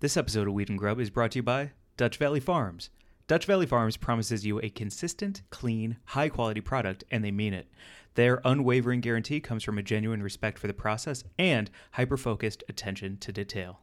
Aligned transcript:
This 0.00 0.18
episode 0.18 0.46
of 0.46 0.52
Weed 0.52 0.68
and 0.68 0.78
Grub 0.78 1.00
is 1.00 1.08
brought 1.08 1.30
to 1.30 1.38
you 1.38 1.42
by 1.42 1.70
Dutch 1.96 2.18
Valley 2.18 2.38
Farms. 2.38 2.90
Dutch 3.28 3.46
Valley 3.46 3.64
Farms 3.64 3.96
promises 3.96 4.44
you 4.44 4.60
a 4.60 4.68
consistent, 4.68 5.40
clean, 5.48 5.96
high 6.04 6.28
quality 6.28 6.60
product, 6.60 7.04
and 7.10 7.24
they 7.24 7.30
mean 7.30 7.54
it. 7.54 7.66
Their 8.14 8.42
unwavering 8.44 9.00
guarantee 9.00 9.40
comes 9.40 9.64
from 9.64 9.78
a 9.78 9.82
genuine 9.82 10.22
respect 10.22 10.58
for 10.58 10.66
the 10.66 10.74
process 10.74 11.24
and 11.38 11.70
hyper 11.92 12.18
focused 12.18 12.62
attention 12.68 13.16
to 13.20 13.32
detail. 13.32 13.80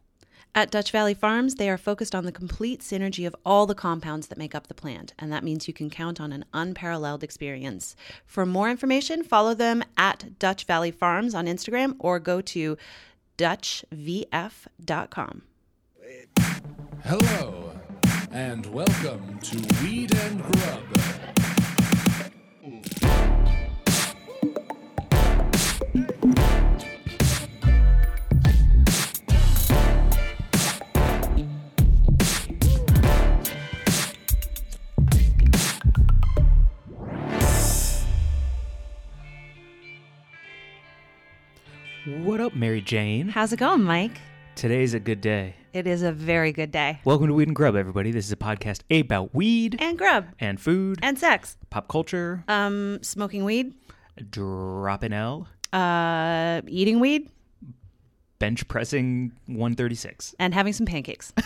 At 0.54 0.70
Dutch 0.70 0.92
Valley 0.92 1.14
Farms, 1.14 1.56
they 1.56 1.68
are 1.68 1.76
focused 1.76 2.14
on 2.14 2.24
the 2.24 2.30
complete 2.30 2.80
synergy 2.80 3.26
of 3.26 3.34
all 3.44 3.66
the 3.66 3.74
compounds 3.74 4.28
that 4.28 4.38
make 4.38 4.54
up 4.54 4.68
the 4.68 4.74
plant, 4.74 5.14
and 5.18 5.32
that 5.32 5.42
means 5.42 5.66
you 5.66 5.74
can 5.74 5.90
count 5.90 6.20
on 6.20 6.32
an 6.32 6.44
unparalleled 6.54 7.24
experience. 7.24 7.96
For 8.24 8.46
more 8.46 8.70
information, 8.70 9.24
follow 9.24 9.52
them 9.52 9.82
at 9.96 10.38
Dutch 10.38 10.62
Valley 10.62 10.92
Farms 10.92 11.34
on 11.34 11.46
Instagram 11.46 11.96
or 11.98 12.20
go 12.20 12.40
to 12.40 12.78
DutchVF.com. 13.36 15.42
Hello, 17.04 17.72
and 18.30 18.66
welcome 18.66 19.38
to 19.38 19.56
Weed 19.82 20.14
and 20.14 20.42
Grub. 20.42 20.82
What 42.06 42.40
up, 42.40 42.54
Mary 42.54 42.82
Jane? 42.82 43.28
How's 43.28 43.54
it 43.54 43.58
going, 43.58 43.82
Mike? 43.82 44.20
Today's 44.54 44.92
a 44.92 45.00
good 45.00 45.22
day. 45.22 45.54
It 45.74 45.88
is 45.88 46.02
a 46.04 46.12
very 46.12 46.52
good 46.52 46.70
day. 46.70 47.00
Welcome 47.04 47.26
to 47.26 47.34
Weed 47.34 47.48
and 47.48 47.56
Grub, 47.56 47.74
everybody. 47.74 48.12
This 48.12 48.26
is 48.26 48.30
a 48.32 48.36
podcast 48.36 48.82
about 48.96 49.34
weed 49.34 49.74
And 49.80 49.98
grub. 49.98 50.26
and 50.38 50.60
food, 50.60 51.00
And 51.02 51.18
sex. 51.18 51.56
pop 51.68 51.88
culture, 51.88 52.44
Um, 52.46 53.00
smoking 53.02 53.42
weed. 53.44 53.74
dropping 54.30 55.12
L, 55.12 55.48
Uh, 55.72 56.60
eating 56.68 57.00
weed. 57.00 57.28
bench 58.38 58.68
pressing 58.68 59.32
136. 59.46 60.34
And 60.38 60.54
having 60.54 60.72
some 60.72 60.86
pancakes. 60.86 61.32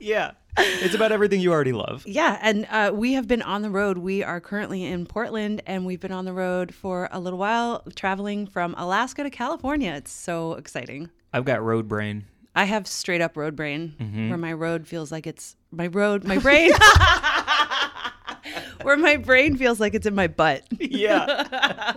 Yeah, 0.00 0.30
it's 0.58 0.94
about 0.94 1.12
everything 1.12 1.40
you 1.40 1.52
already 1.52 1.72
love. 1.72 2.02
Yeah, 2.06 2.38
and 2.42 2.66
uh, 2.70 2.90
we 2.94 3.12
have 3.12 3.28
been 3.28 3.42
on 3.42 3.60
the 3.62 3.68
road. 3.70 3.98
We 3.98 4.24
are 4.24 4.40
currently 4.40 4.82
in 4.84 5.04
Portland, 5.06 5.62
and 5.66 5.84
we've 5.86 6.00
been 6.00 6.10
on 6.12 6.24
the 6.24 6.32
road 6.32 6.74
for 6.74 7.08
a 7.12 7.20
little 7.20 7.38
while, 7.38 7.84
traveling 7.94 8.46
from 8.46 8.74
Alaska 8.78 9.22
to 9.22 9.30
California. 9.30 9.92
It's 9.92 10.10
so 10.10 10.54
exciting. 10.54 11.10
I've 11.34 11.44
got 11.44 11.62
road 11.62 11.86
brain. 11.86 12.24
I 12.54 12.64
have 12.64 12.86
straight 12.86 13.20
up 13.20 13.36
road 13.36 13.56
brain, 13.56 13.94
Mm-hmm. 14.00 14.28
where 14.28 14.38
my 14.38 14.52
road 14.52 14.86
feels 14.86 15.10
like 15.10 15.26
it's 15.26 15.56
my 15.70 15.86
road, 15.86 16.24
my 16.24 16.38
brain, 16.38 16.72
where 18.82 18.96
my 18.96 19.16
brain 19.16 19.56
feels 19.56 19.80
like 19.80 19.94
it's 19.94 20.06
in 20.06 20.14
my 20.14 20.26
butt. 20.26 20.62
Yeah. 20.78 21.94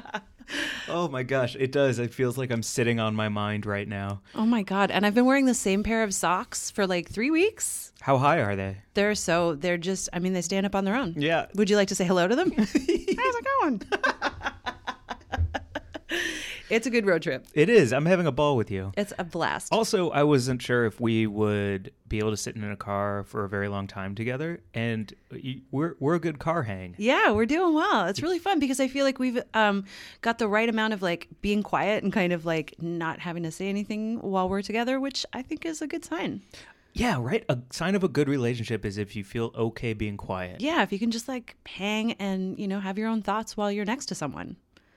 oh 0.88 1.08
my 1.09 1.23
gosh, 1.23 1.56
it 1.58 1.72
does. 1.72 2.00
It 2.00 2.14
feels 2.14 2.38
like 2.38 2.52
I'm 2.52 2.64
sitting 2.64 3.00
on 3.00 3.16
my 3.16 3.30
mind 3.30 3.66
right 3.66 3.88
now. 3.88 4.22
Oh 4.34 4.45
my 4.45 4.64
god! 4.64 4.92
And 4.92 5.06
I've 5.06 5.16
been 5.16 5.25
wearing 5.25 5.45
the 5.45 5.53
same 5.53 5.84
pair 5.84 6.03
of 6.03 6.14
socks 6.14 6.72
for 6.72 6.88
like 6.88 7.09
three 7.09 7.31
weeks. 7.31 7.92
How 8.00 8.17
high 8.17 8.40
are 8.40 8.56
they? 8.56 8.78
They're 8.94 9.16
so 9.16 9.56
they're 9.56 9.78
just. 9.78 10.08
I 10.14 10.19
mean, 10.19 10.34
they 10.34 10.42
stand 10.42 10.66
up 10.66 10.75
on 10.75 10.86
their 10.86 10.95
own. 10.95 11.16
Yeah. 11.17 11.47
Would 11.56 11.69
you 11.69 11.75
like 11.75 11.90
to 11.90 11.95
say 11.95 12.06
hello 12.06 12.28
to 12.28 12.36
them? 12.36 12.52
How's 12.58 12.75
it 12.75 13.45
going? 13.62 13.81
It's 16.76 16.86
a 16.86 16.90
good 16.90 17.06
road 17.06 17.22
trip. 17.22 17.48
It 17.54 17.70
is. 17.70 17.94
I'm 17.94 18.06
having 18.06 18.28
a 18.28 18.31
ball 18.31 18.58
with 18.58 18.70
you. 18.70 18.92
It's 18.98 19.14
a 19.18 19.23
blast. 19.23 19.72
Also, 19.72 20.09
I 20.09 20.23
wasn't 20.23 20.62
sure 20.62 20.86
if 20.86 21.00
we 21.00 21.26
would 21.26 21.92
be 22.08 22.20
able 22.20 22.31
to 22.31 22.38
sit 22.38 22.56
in 22.56 22.70
a 22.70 22.76
car 22.76 23.23
for 23.23 23.45
a 23.45 23.50
very 23.50 23.70
long 23.70 23.88
time 23.88 24.14
together, 24.14 24.62
and 24.73 25.14
we're 25.72 25.96
we're 26.00 26.16
a 26.16 26.20
good 26.20 26.38
car 26.38 26.64
hang. 26.64 26.96
Yeah, 26.98 27.31
we're 27.31 27.46
doing 27.46 27.73
well. 27.73 28.08
It's 28.08 28.22
really 28.22 28.40
fun 28.40 28.59
because 28.59 28.81
I 28.81 28.90
feel 28.90 29.06
like 29.06 29.19
we've 29.19 29.41
um, 29.53 29.86
got 30.22 30.38
the 30.38 30.47
right 30.50 30.68
amount 30.68 30.94
of 30.94 31.02
like 31.02 31.30
being 31.41 31.63
quiet 31.63 32.03
and 32.03 32.12
kind 32.12 32.34
of 32.34 32.46
like 32.46 32.75
not 32.81 33.19
having 33.19 33.44
to 33.44 33.52
say 33.52 33.69
anything 33.69 34.19
while 34.19 34.50
we're 34.50 34.62
together, 34.62 35.00
which 35.00 35.25
I 35.31 35.42
think 35.42 35.66
is 35.66 35.81
a 35.81 35.88
good 35.88 36.03
sign. 36.03 36.42
Yeah, 36.94 37.18
right. 37.19 37.44
A 37.50 37.59
sign 37.72 37.96
of 37.96 38.06
a 38.06 38.07
good 38.07 38.30
relationship 38.30 38.86
is 38.86 38.97
if 38.97 39.18
you 39.18 39.24
feel 39.25 39.52
okay 39.53 39.94
being 39.94 40.16
quiet. 40.16 40.62
Yeah, 40.62 40.81
if 40.81 40.94
you 40.94 41.00
can 41.00 41.12
just 41.12 41.28
like 41.28 41.57
hang 41.66 42.13
and 42.13 42.57
you 42.57 42.68
know 42.68 42.80
have 42.80 42.97
your 42.97 43.09
own 43.09 43.22
thoughts 43.22 43.57
while 43.57 43.72
you're 43.72 43.86
next 43.86 44.07
to 44.07 44.16
someone, 44.16 44.56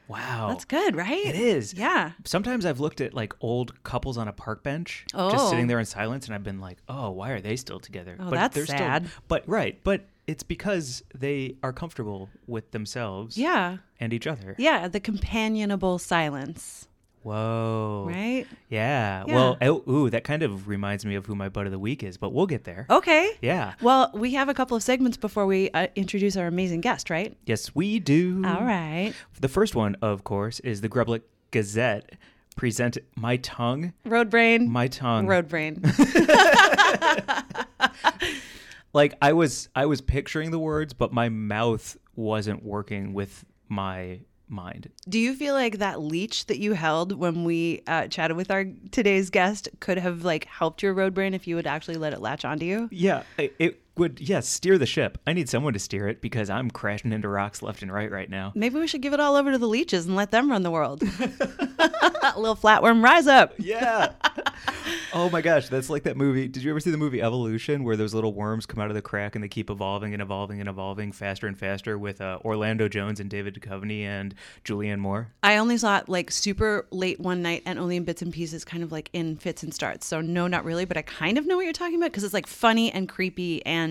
Wow, 0.09 0.49
that's 0.49 0.65
good, 0.65 0.97
right? 0.97 1.25
It 1.27 1.37
is. 1.37 1.75
Yeah. 1.75 2.13
Sometimes 2.25 2.65
I've 2.65 2.81
looked 2.81 3.01
at 3.01 3.13
like 3.15 3.35
old 3.41 3.83
couples 3.85 4.17
on 4.17 4.27
a 4.27 4.33
park 4.33 4.63
bench, 4.63 5.05
just 5.13 5.35
Oh. 5.37 5.51
sitting 5.51 5.67
there 5.67 5.79
in 5.79 5.85
silence, 5.85 6.27
and 6.27 6.35
I've 6.35 6.43
been 6.45 6.61
like, 6.61 6.79
"Oh, 6.89 7.11
why 7.11 7.31
are 7.31 7.41
they 7.41 7.57
still 7.57 7.79
together?" 7.79 8.17
Oh, 8.19 8.31
that's 8.31 8.57
sad. 8.67 9.07
Still, 9.07 9.23
but 9.29 9.47
right, 9.47 9.79
but 9.85 10.07
it's 10.27 10.43
because 10.43 11.03
they 11.15 11.57
are 11.63 11.73
comfortable 11.73 12.31
with 12.47 12.71
themselves 12.71 13.37
Yeah. 13.39 13.79
and 14.01 14.13
each 14.13 14.27
other. 14.27 14.55
Yeah. 14.59 14.89
The 14.89 15.01
companionable 15.01 15.99
silence, 15.99 16.89
Whoa. 17.28 18.06
right? 18.09 18.47
Yeah. 18.71 19.25
Yeah. 19.27 19.34
Well, 19.34 19.59
oh, 19.61 19.91
ooh, 19.91 20.11
that 20.11 20.25
kind 20.25 20.43
of 20.43 20.66
reminds 20.66 21.05
me 21.05 21.15
of 21.15 21.27
who 21.27 21.34
my 21.34 21.49
butt 21.49 21.66
of 21.66 21.72
the 21.72 21.78
week 21.78 22.03
is, 22.03 22.16
but 22.16 22.33
we'll 22.33 22.47
get 22.47 22.65
there. 22.65 22.87
Okay. 22.89 23.33
Yeah. 23.43 23.75
Well, 23.83 24.11
we 24.15 24.33
have 24.33 24.49
a 24.49 24.55
couple 24.55 24.77
of 24.77 24.83
segments 24.83 25.16
before 25.16 25.44
we 25.44 25.71
uh, 25.71 25.89
introduce 25.94 26.37
our 26.37 26.47
amazing 26.47 26.81
guest, 26.81 27.11
right? 27.11 27.37
Yes, 27.44 27.75
we 27.75 27.99
do. 27.99 28.43
All 28.47 28.65
right. 28.65 29.12
The 29.41 29.49
first 29.49 29.75
one, 29.75 29.97
of 30.00 30.25
course, 30.25 30.61
is 30.61 30.81
the 30.81 30.89
Grublik 30.89 31.22
Gazette. 31.50 32.12
Present 32.56 32.99
my 33.15 33.37
tongue, 33.37 33.93
Road 34.05 34.31
brain. 34.31 34.69
my 34.69 34.89
tongue. 34.89 35.28
Road 35.28 35.49
brain. 35.49 35.81
like 38.93 39.15
I 39.22 39.33
was, 39.33 39.69
I 39.77 39.87
was 39.87 40.00
picturing 40.00 40.50
the 40.50 40.59
words, 40.59 40.93
but 40.93 41.12
my 41.12 41.28
mouth 41.28 41.97
wasn't 42.16 42.65
working 42.65 43.12
with 43.12 43.45
my 43.69 44.22
mind. 44.50 44.91
Do 45.09 45.19
you 45.19 45.34
feel 45.34 45.54
like 45.54 45.78
that 45.78 46.00
leech 46.00 46.47
that 46.47 46.59
you 46.59 46.75
held 46.75 47.12
when 47.12 47.44
we 47.44 47.82
uh, 47.86 48.09
chatted 48.09 48.36
with 48.36 48.50
our 48.50 48.66
today's 48.91 49.31
guest 49.31 49.69
could 49.81 49.98
have 49.98 50.25
like 50.25 50.44
helped 50.47 50.82
your 50.82 50.94
road 50.94 51.14
brain 51.14 51.34
if 51.34 51.47
you 51.47 51.56
would 51.56 51.66
actually 51.66 51.97
let 51.97 52.12
it 52.12 52.20
latch 52.20 52.44
onto 52.44 52.64
you? 52.64 52.88
Yeah, 52.91 53.22
it, 53.36 53.54
it 53.59 53.81
would. 53.98 54.20
Yes, 54.20 54.48
steer 54.48 54.78
the 54.78 54.86
ship. 54.86 55.19
I 55.26 55.32
need 55.32 55.48
someone 55.48 55.72
to 55.75 55.78
steer 55.78 56.09
it 56.09 56.20
because 56.20 56.48
I'm 56.50 56.70
crashing 56.70 57.12
into 57.12 57.28
rocks 57.28 57.62
left 57.62 57.82
and 57.82 57.92
right 57.92 58.10
right 58.10 58.31
now. 58.31 58.53
Maybe 58.54 58.78
we 58.78 58.86
should 58.86 59.03
give 59.03 59.12
it 59.12 59.20
all 59.20 59.36
over 59.36 59.53
to 59.53 59.59
the 59.59 59.69
leeches 59.69 60.06
and 60.06 60.16
let 60.16 60.31
them 60.31 60.50
run 60.50 60.62
the 60.62 60.70
world. 60.70 61.03
Little 62.36 62.56
flatworm, 62.56 63.03
rise 63.03 63.26
up. 63.26 63.54
Yeah. 63.69 64.12
oh 65.12 65.28
my 65.31 65.42
gosh, 65.42 65.69
that's 65.69 65.91
like 65.91 66.04
that 66.04 66.16
movie. 66.16 66.48
Did 66.48 66.62
you 66.62 66.70
ever 66.70 66.81
see 66.81 66.91
the 66.91 66.97
movie 66.97 67.20
Evolution 67.20 67.84
where 67.84 67.97
those 67.97 68.14
little 68.14 68.32
worms 68.32 68.64
come 68.66 68.81
out 68.81 68.88
of 68.88 68.94
the 68.94 69.03
crack 69.03 69.34
and 69.34 69.44
they 69.44 69.48
keep 69.48 69.69
evolving 69.69 70.15
and 70.15 70.22
evolving 70.22 70.60
and 70.60 70.69
evolving 70.69 71.12
faster 71.12 71.47
and 71.47 71.59
faster 71.59 71.98
with 71.98 72.20
uh, 72.20 72.38
Orlando 72.44 72.88
Jones 72.88 73.20
and 73.20 73.28
David 73.28 73.54
Duchovny 73.54 74.03
and 74.03 74.34
Julianne 74.65 74.98
Moore? 75.00 75.28
I 75.42 75.56
only 75.59 75.76
saw 75.76 75.98
it 75.98 76.09
like 76.09 76.30
super 76.30 76.86
late 76.91 77.20
one 77.20 77.42
night 77.42 77.62
and 77.66 77.78
only 77.78 77.97
in 77.97 78.04
bits 78.04 78.22
and 78.22 78.32
pieces, 78.32 78.65
kind 78.65 78.82
of 78.82 78.91
like 78.91 79.10
in 79.12 79.36
fits 79.36 79.62
and 79.62 79.75
starts. 79.75 80.06
So, 80.06 80.20
no, 80.20 80.47
not 80.47 80.65
really, 80.65 80.84
but 80.86 80.97
I 80.97 81.03
kind 81.03 81.36
of 81.36 81.47
know 81.47 81.56
what 81.56 81.65
you're 81.65 81.72
talking 81.75 81.97
about 81.97 82.10
because 82.10 82.25
it's 82.25 82.34
like 82.34 82.47
funny 82.47 82.91
and 82.91 83.09
creepy 83.09 83.65
and 83.66 83.88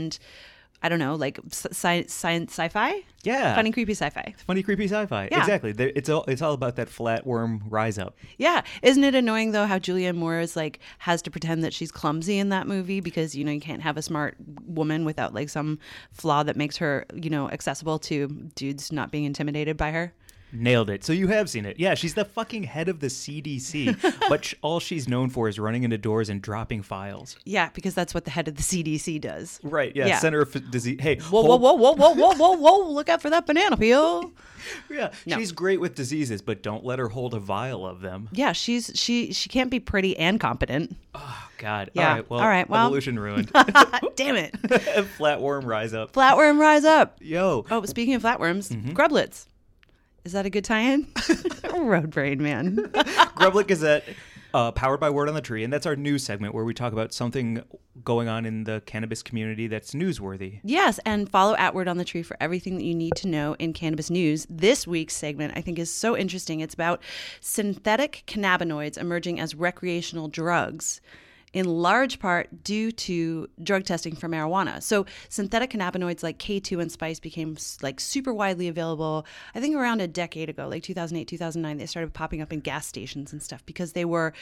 I 0.84 0.90
don't 0.90 1.00
know, 1.00 1.16
like 1.16 1.40
sci- 1.52 2.06
science 2.08 2.52
sci 2.54 2.68
fi? 2.68 3.04
Yeah. 3.24 3.56
Funny, 3.56 3.72
creepy 3.72 3.94
sci 3.94 4.10
fi. 4.12 4.36
Funny, 4.46 4.62
creepy 4.62 4.86
sci-fi. 4.86 5.28
Yeah. 5.32 5.40
Exactly. 5.40 5.74
It's 5.78 6.08
all 6.08 6.24
it's 6.28 6.42
all 6.42 6.54
about 6.54 6.76
that 6.76 6.88
flatworm 6.88 7.62
rise 7.68 7.98
up. 7.98 8.16
Yeah. 8.38 8.62
Isn't 8.84 9.04
it 9.04 9.16
annoying 9.16 9.54
though 9.54 9.66
how 9.66 9.80
Julianne 9.80 10.16
Moore 10.16 10.40
is 10.40 10.56
like 10.56 10.80
has 11.00 11.22
to 11.24 11.32
pretend 11.32 11.64
that 11.64 11.74
she's 11.74 11.92
clumsy 11.92 12.38
in 12.38 12.50
that 12.50 12.68
movie 12.68 13.00
because 13.00 13.36
you 13.36 13.44
know 13.44 13.52
you 13.52 13.60
can't 13.60 13.82
have 13.82 13.98
a 13.98 14.04
smart 14.04 14.38
woman 14.68 15.04
without 15.04 15.34
like 15.34 15.50
some 15.50 15.80
flaw 16.12 16.44
that 16.44 16.56
makes 16.56 16.78
her, 16.78 17.06
you 17.14 17.32
know, 17.32 17.50
accessible 17.50 17.98
to 18.00 18.28
dudes 18.56 18.92
not 18.92 19.12
being 19.12 19.26
intimidated 19.26 19.78
by 19.78 19.92
her? 19.92 20.14
Nailed 20.54 20.90
it. 20.90 21.04
So 21.04 21.12
you 21.12 21.28
have 21.28 21.50
seen 21.50 21.66
it. 21.66 21.78
Yeah, 21.78 21.94
she's 21.94 22.14
the 22.14 22.24
fucking 22.24 22.64
head 22.64 22.88
of 22.88 23.02
the 23.02 23.08
CDC, 23.08 24.20
but 24.30 24.46
sh- 24.46 24.56
all 24.62 24.80
she's 24.80 25.08
known 25.08 25.30
for 25.30 25.50
is 25.50 25.60
running 25.60 25.84
into 25.84 25.98
doors 25.98 26.30
and 26.30 26.42
dropping 26.42 26.84
files. 26.84 27.38
Yeah, 27.44 27.70
because 27.74 27.94
that's 27.94 28.14
what 28.14 28.24
the 28.26 28.32
head 28.32 28.48
of 28.48 28.56
the 28.56 28.64
CDC 28.64 29.20
does. 29.20 29.60
Right. 29.62 29.94
Yeah. 29.96 30.08
Yeah. 30.08 30.20
Center 30.20 30.42
of 30.42 30.56
F- 30.56 30.62
Disease. 30.72 31.00
Hey. 31.02 31.18
Whoa, 31.20 31.42
whoa, 31.44 31.58
whoa, 31.58 31.74
whoa, 31.74 31.92
whoa, 31.94 32.14
whoa, 32.14 32.34
whoa, 32.34 32.52
whoa! 32.54 32.90
Look 32.92 33.10
out 33.10 33.22
for 33.22 33.30
that 33.30 33.46
banana 33.46 33.76
peel. 33.78 34.32
Yeah. 34.90 35.12
No. 35.26 35.38
She's 35.38 35.54
great 35.54 35.80
with 35.80 35.96
diseases, 35.96 36.42
but 36.42 36.62
don't 36.62 36.84
let 36.84 37.00
her 37.00 37.08
hold 37.08 37.34
a 37.34 37.40
vial 37.40 37.86
of 37.88 38.02
them. 38.02 38.28
Yeah, 38.34 38.52
she's 38.52 38.92
she 38.96 39.32
she 39.32 39.48
can't 39.48 39.70
be 39.72 39.80
pretty 39.80 40.18
and 40.18 40.42
competent. 40.42 40.94
Oh 41.16 41.50
God. 41.58 41.90
Yeah. 41.94 42.10
All 42.10 42.16
right. 42.16 42.30
Well. 42.30 42.40
All 42.42 42.48
right, 42.50 42.70
well- 42.70 42.86
Evolution 42.88 43.18
ruined. 43.18 43.50
Damn 44.18 44.36
it! 44.36 44.54
Flatworm 45.18 45.64
rise 45.66 45.94
up. 45.94 46.12
Flatworm, 46.12 46.60
rise 46.60 46.84
up! 46.84 47.18
Yo. 47.22 47.66
Oh, 47.72 47.86
speaking 47.86 48.16
of 48.16 48.24
flatworms, 48.24 48.70
Mm-hmm. 48.74 48.92
grublets. 48.92 49.46
Is 50.28 50.34
that 50.34 50.46
a 50.46 50.50
good 50.50 50.66
tie-in? 50.66 51.08
Road 51.74 52.10
brain 52.10 52.44
man. 52.44 52.76
Grublik 53.38 53.68
Gazette. 53.68 54.04
Uh, 54.54 54.74
powered 54.74 55.00
by 55.00 55.10
Word 55.10 55.30
on 55.30 55.36
the 55.36 55.42
Tree, 55.42 55.64
and 55.64 55.72
that's 55.72 55.86
our 55.86 55.96
news 55.96 56.22
segment 56.22 56.54
where 56.54 56.66
we 56.66 56.74
talk 56.74 56.92
about 56.92 57.14
something 57.14 57.64
going 58.04 58.28
on 58.28 58.46
in 58.46 58.66
the 58.66 58.82
cannabis 58.86 59.24
community 59.24 59.68
that's 59.68 59.94
newsworthy. 59.94 60.60
Yes, 60.66 61.00
and 61.06 61.30
follow 61.30 61.56
at 61.56 61.74
Word 61.74 61.88
on 61.88 61.98
the 61.98 62.04
Tree 62.04 62.24
for 62.24 62.36
everything 62.42 62.76
that 62.76 62.84
you 62.84 62.94
need 62.94 63.16
to 63.16 63.30
know 63.30 63.56
in 63.58 63.72
cannabis 63.72 64.10
news. 64.10 64.46
This 64.50 64.86
week's 64.86 65.16
segment, 65.16 65.54
I 65.56 65.62
think, 65.62 65.80
is 65.80 65.94
so 65.94 66.18
interesting. 66.18 66.60
It's 66.60 66.74
about 66.74 67.02
synthetic 67.40 68.24
cannabinoids 68.28 68.98
emerging 68.98 69.40
as 69.40 69.56
recreational 69.56 70.28
drugs 70.28 71.00
in 71.58 71.66
large 71.66 72.20
part 72.20 72.64
due 72.64 72.92
to 72.92 73.50
drug 73.64 73.84
testing 73.84 74.16
for 74.16 74.30
marijuana. 74.30 74.80
So 74.80 75.08
synthetic 75.28 75.72
cannabinoids 75.72 76.22
like 76.22 76.38
K2 76.38 76.80
and 76.80 76.92
spice 76.92 77.20
became 77.20 77.58
like 77.82 78.00
super 78.00 78.32
widely 78.32 78.68
available. 78.68 79.26
I 79.56 79.60
think 79.60 79.76
around 79.76 80.00
a 80.00 80.08
decade 80.08 80.50
ago, 80.50 80.68
like 80.68 80.84
2008, 80.84 81.28
2009, 81.28 81.78
they 81.78 81.88
started 81.88 82.14
popping 82.14 82.44
up 82.44 82.54
in 82.54 82.60
gas 82.60 82.86
stations 82.86 83.34
and 83.34 83.42
stuff 83.42 83.66
because 83.66 83.94
they 83.94 84.06
were 84.06 84.34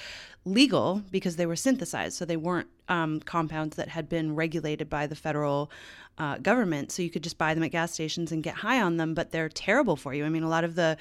legal 0.43 1.03
because 1.09 1.37
they 1.37 1.45
were 1.45 1.55
synthesized. 1.55 2.17
So 2.17 2.25
they 2.25 2.35
weren't 2.35 2.67
um, 2.89 3.21
compounds 3.21 3.77
that 3.77 3.87
had 3.87 4.09
been 4.09 4.35
regulated 4.35 4.89
by 4.89 5.07
the 5.07 5.15
federal 5.15 5.71
uh, 6.17 6.37
government. 6.39 6.91
So 6.91 7.01
you 7.01 7.09
could 7.09 7.23
just 7.23 7.37
buy 7.37 7.53
them 7.53 7.63
at 7.63 7.71
gas 7.71 7.93
stations 7.93 8.33
and 8.33 8.43
get 8.43 8.55
high 8.55 8.81
on 8.81 8.97
them, 8.97 9.13
but 9.13 9.31
they're 9.31 9.47
terrible 9.47 9.95
for 9.95 10.13
you. 10.13 10.25
I 10.25 10.29
mean, 10.29 10.43
a 10.43 10.49
lot 10.49 10.65
of 10.65 10.75
the 10.75 10.97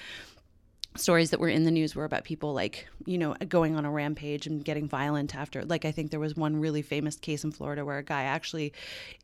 stories 0.96 1.30
that 1.30 1.40
were 1.40 1.48
in 1.48 1.64
the 1.64 1.70
news 1.70 1.94
were 1.94 2.04
about 2.04 2.24
people 2.24 2.52
like 2.52 2.86
you 3.04 3.18
know 3.18 3.34
going 3.48 3.76
on 3.76 3.84
a 3.84 3.90
rampage 3.90 4.46
and 4.46 4.64
getting 4.64 4.88
violent 4.88 5.34
after 5.34 5.64
like 5.64 5.84
i 5.84 5.90
think 5.90 6.10
there 6.10 6.20
was 6.20 6.36
one 6.36 6.56
really 6.56 6.82
famous 6.82 7.16
case 7.16 7.42
in 7.42 7.50
florida 7.50 7.84
where 7.84 7.98
a 7.98 8.02
guy 8.02 8.22
actually 8.22 8.72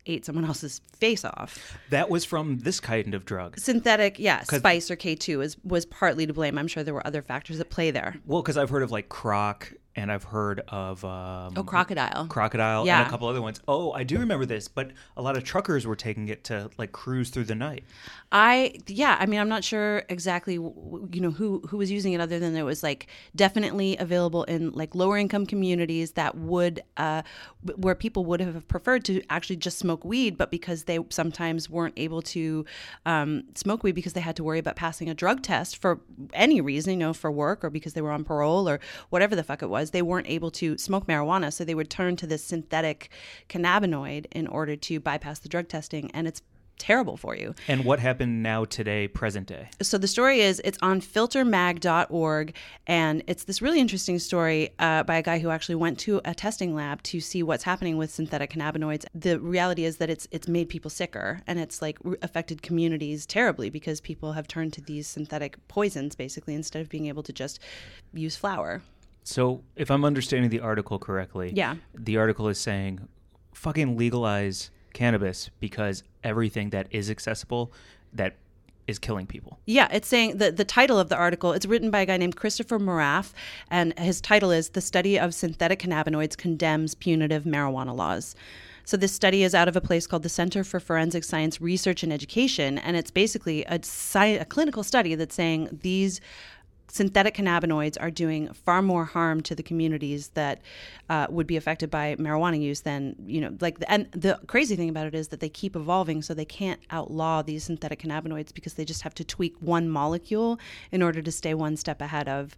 ate 0.07 0.25
someone 0.25 0.45
else's 0.45 0.81
face 0.97 1.25
off. 1.25 1.79
That 1.91 2.11
was 2.11 2.25
from 2.25 2.59
this 2.59 2.81
kind 2.81 3.15
of 3.15 3.25
drug. 3.25 3.59
synthetic 3.59 4.19
yeah 4.19 4.43
spice 4.43 4.91
or 4.91 4.97
k2 4.97 5.39
was 5.39 5.57
was 5.65 5.87
partly 5.87 6.27
to 6.27 6.33
blame. 6.33 6.59
I'm 6.59 6.69
sure 6.69 6.83
there 6.83 6.95
were 6.95 7.07
other 7.07 7.23
factors 7.23 7.61
at 7.61 7.71
play 7.71 7.91
there. 7.91 8.17
Well, 8.27 8.43
because 8.43 8.57
I've 8.57 8.71
heard 8.71 8.83
of 8.83 8.91
like 8.91 9.09
croc 9.09 9.73
and 9.97 10.11
I've 10.13 10.25
heard 10.25 10.61
of 10.69 11.05
um, 11.05 11.55
oh 11.57 11.65
crocodile 11.65 12.27
crocodile 12.29 12.83
and 12.83 13.07
a 13.07 13.11
couple 13.11 13.29
other 13.29 13.43
ones. 13.43 13.61
Oh, 13.67 13.93
I 13.93 14.05
do 14.05 14.19
remember 14.19 14.47
this, 14.47 14.69
but 14.69 14.93
a 15.17 15.23
lot 15.23 15.37
of 15.37 15.45
truckers 15.45 15.87
were 15.87 15.97
taking 15.97 16.29
it 16.29 16.45
to 16.45 16.71
like 16.79 16.93
cruise 16.93 17.31
through 17.31 17.45
the 17.45 17.55
night. 17.55 17.85
I 18.33 18.75
yeah, 18.87 19.17
I 19.19 19.27
mean, 19.27 19.41
I'm 19.41 19.49
not 19.49 19.65
sure 19.65 20.05
exactly, 20.09 20.55
you 20.55 21.21
know, 21.21 21.31
who 21.31 21.61
who 21.69 21.77
was 21.79 21.91
using 21.91 22.13
it, 22.13 22.21
other 22.21 22.39
than 22.39 22.55
it 22.57 22.63
was 22.63 22.83
like 22.83 23.09
definitely 23.35 23.97
available 23.97 24.45
in 24.45 24.71
like 24.71 24.95
lower 24.95 25.19
income 25.19 25.47
communities 25.47 26.13
that 26.13 26.37
would, 26.37 26.83
uh, 26.97 27.23
where 27.77 27.95
people 27.95 28.25
would 28.27 28.41
have 28.41 28.67
preferred 28.69 29.05
to 29.07 29.23
actually 29.31 29.57
just 29.57 29.79
smoke 29.79 30.05
weed, 30.05 30.37
but 30.39 30.51
because 30.51 30.85
they 30.85 30.99
sometimes 31.09 31.69
weren't 31.69 31.95
able 31.97 32.23
to 32.23 32.65
um, 33.07 33.45
smoke 33.55 33.83
weed 33.83 33.93
because 33.93 34.13
they 34.13 34.21
had 34.21 34.37
to 34.37 34.45
worry 34.45 34.59
about 34.59 34.77
passing 34.77 35.09
a 35.09 35.15
drug 35.15 35.43
test 35.43 35.77
for 35.77 36.01
any 36.33 36.61
reason, 36.61 36.93
you 36.93 36.99
know, 36.99 37.13
for 37.13 37.31
work 37.31 37.65
or 37.65 37.71
because 37.71 37.95
they 37.95 38.01
were 38.01 38.13
on 38.13 38.23
parole 38.25 38.69
or 38.69 38.79
whatever 39.09 39.35
the 39.35 39.43
fuck 39.43 39.63
it 39.63 39.69
was, 39.69 39.80
they 39.89 40.03
weren't 40.03 40.29
able 40.29 40.51
to 40.53 40.77
smoke 40.77 41.07
marijuana, 41.07 41.53
so 41.53 41.65
they 41.65 41.75
would 41.75 41.89
turn 41.89 42.17
to 42.17 42.27
this 42.27 42.45
synthetic 42.45 43.11
cannabinoid 43.49 44.27
in 44.33 44.47
order 44.47 44.77
to 44.77 45.01
bypass 45.01 45.39
the 45.39 45.49
drug 45.49 45.69
testing, 45.69 46.11
and 46.13 46.27
it's 46.27 46.43
terrible 46.81 47.17
for 47.17 47.37
you. 47.37 47.55
And 47.69 47.85
what 47.85 48.01
happened 48.01 48.43
now 48.43 48.65
today, 48.65 49.07
present 49.07 49.47
day? 49.47 49.69
So 49.81 49.99
the 49.99 50.09
story 50.09 50.41
is 50.41 50.61
it's 50.65 50.79
on 50.83 51.01
filtermag.org 51.01 52.55
and 52.87 53.23
it's 53.27 53.45
this 53.45 53.63
really 53.63 53.79
interesting 53.79 54.19
story 54.19 54.71
uh, 54.79 55.05
by 55.05 55.17
a 55.17 55.23
guy 55.23 55.39
who 55.39 55.51
actually 55.51 55.75
went 55.77 55.99
to 56.01 56.21
a 56.25 56.35
testing 56.35 56.75
lab 56.75 57.03
to 57.05 57.21
see 57.21 57.43
what's 57.43 57.63
happening 57.63 57.99
with 57.99 58.11
synthetic 58.11 58.51
cannabinoids. 58.51 59.05
The 59.15 59.39
reality 59.39 59.85
is 59.85 59.99
that 59.99 60.11
it's 60.11 60.27
it's 60.33 60.49
made 60.49 60.69
people 60.69 60.91
sicker 60.91 61.43
and 61.47 61.61
it's 61.61 61.81
like 61.83 61.99
affected 62.23 62.63
communities 62.63 63.27
terribly 63.27 63.71
because 63.71 64.01
people 64.01 64.33
have 64.33 64.49
turned 64.49 64.73
to 64.73 64.81
these 64.81 65.07
synthetic 65.07 65.57
poisons 65.69 66.17
basically 66.17 66.55
instead 66.55 66.81
of 66.81 66.89
being 66.89 67.07
able 67.07 67.23
to 67.23 67.33
just 67.33 67.61
use 68.15 68.37
flour. 68.37 68.83
So, 69.23 69.63
if 69.77 69.91
I'm 69.91 70.05
understanding 70.05 70.51
the 70.51 70.61
article 70.61 70.99
correctly, 70.99 71.53
Yeah. 71.55 71.77
the 71.95 72.17
article 72.17 72.49
is 72.49 72.59
saying 72.59 73.07
fucking 73.53 73.97
legalize 73.97 74.71
cannabis 74.93 75.51
because 75.61 76.03
everything 76.25 76.71
that 76.71 76.87
is 76.91 77.11
accessible 77.11 77.73
that 78.13 78.37
is 78.87 78.99
killing 78.99 79.27
people. 79.27 79.59
Yeah, 79.67 79.87
it's 79.93 80.09
saying 80.09 80.39
the 80.39 80.51
the 80.51 80.65
title 80.65 80.99
of 80.99 81.09
the 81.11 81.17
article. 81.17 81.53
It's 81.53 81.67
written 81.67 81.91
by 81.91 82.01
a 82.01 82.07
guy 82.07 82.17
named 82.17 82.35
Christopher 82.35 82.79
Moraff, 82.79 83.33
and 83.71 83.97
his 83.99 84.21
title 84.21 84.51
is 84.51 84.71
"The 84.71 84.81
Study 84.81 85.19
of 85.19 85.33
Synthetic 85.33 85.79
Cannabinoids 85.81 86.37
Condemns 86.37 86.95
Punitive 86.97 87.45
Marijuana 87.45 87.95
Laws." 87.95 88.35
So 88.85 88.97
this 88.97 89.13
study 89.13 89.45
is 89.45 89.55
out 89.55 89.69
of 89.69 89.77
a 89.77 89.81
place 89.81 90.09
called 90.09 90.25
the 90.25 90.29
Center 90.29 90.65
for 90.65 90.81
Forensic 90.81 91.23
Science 91.23 91.61
Research 91.61 92.03
and 92.03 92.13
Education, 92.13 92.79
and 92.79 92.97
it's 92.97 93.13
basically 93.13 93.63
a, 93.67 93.75
sci- 93.75 94.39
a 94.41 94.45
clinical 94.45 94.83
study 94.83 95.15
that's 95.15 95.35
saying 95.37 95.79
these 95.83 96.21
synthetic 96.91 97.35
cannabinoids 97.35 97.97
are 98.01 98.11
doing 98.11 98.53
far 98.53 98.83
more 98.83 99.05
harm 99.05 99.41
to 99.43 99.55
the 99.55 99.63
communities 99.63 100.29
that 100.29 100.61
uh, 101.09 101.27
would 101.31 101.47
be 101.47 101.57
affected 101.57 101.91
by 101.91 102.15
marijuana 102.17 102.61
use 102.61 102.81
than 102.81 103.15
you 103.27 103.41
know 103.41 103.57
like 103.61 103.79
the, 103.79 103.91
and 103.91 104.11
the 104.13 104.39
crazy 104.47 104.77
thing 104.77 104.89
about 104.89 105.07
it 105.07 105.15
is 105.15 105.29
that 105.29 105.41
they 105.41 105.49
keep 105.49 105.77
evolving 105.77 106.23
so 106.23 106.35
they 106.35 106.45
can't 106.45 106.81
outlaw 106.91 107.43
these 107.43 107.65
synthetic 107.65 108.03
cannabinoids 108.03 108.53
because 108.53 108.75
they 108.75 108.85
just 108.85 109.03
have 109.03 109.15
to 109.15 109.25
tweak 109.25 109.55
one 109.61 109.89
molecule 109.89 110.59
in 110.93 111.03
order 111.03 111.23
to 111.23 111.33
stay 111.33 111.55
one 111.55 111.77
step 111.77 112.01
ahead 112.01 112.29
of 112.29 112.57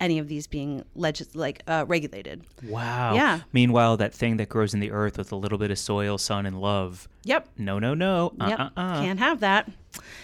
any 0.00 0.18
of 0.18 0.28
these 0.28 0.46
being 0.46 0.84
legis- 0.94 1.34
like 1.34 1.62
uh, 1.68 1.84
regulated 1.86 2.42
Wow. 2.66 3.14
Yeah. 3.14 3.40
Meanwhile, 3.52 3.96
that 3.98 4.12
thing 4.14 4.36
that 4.38 4.48
grows 4.48 4.74
in 4.74 4.80
the 4.80 4.90
earth 4.90 5.18
with 5.18 5.30
a 5.32 5.36
little 5.36 5.58
bit 5.58 5.70
of 5.70 5.78
soil, 5.78 6.18
sun, 6.18 6.46
and 6.46 6.60
love. 6.60 7.08
yep 7.24 7.48
No, 7.56 7.78
no, 7.78 7.94
no. 7.94 8.32
Uh, 8.40 8.46
Yep, 8.48 8.60
uh, 8.76 9.00
can't 9.00 9.18
have 9.18 9.40
that. 9.40 9.70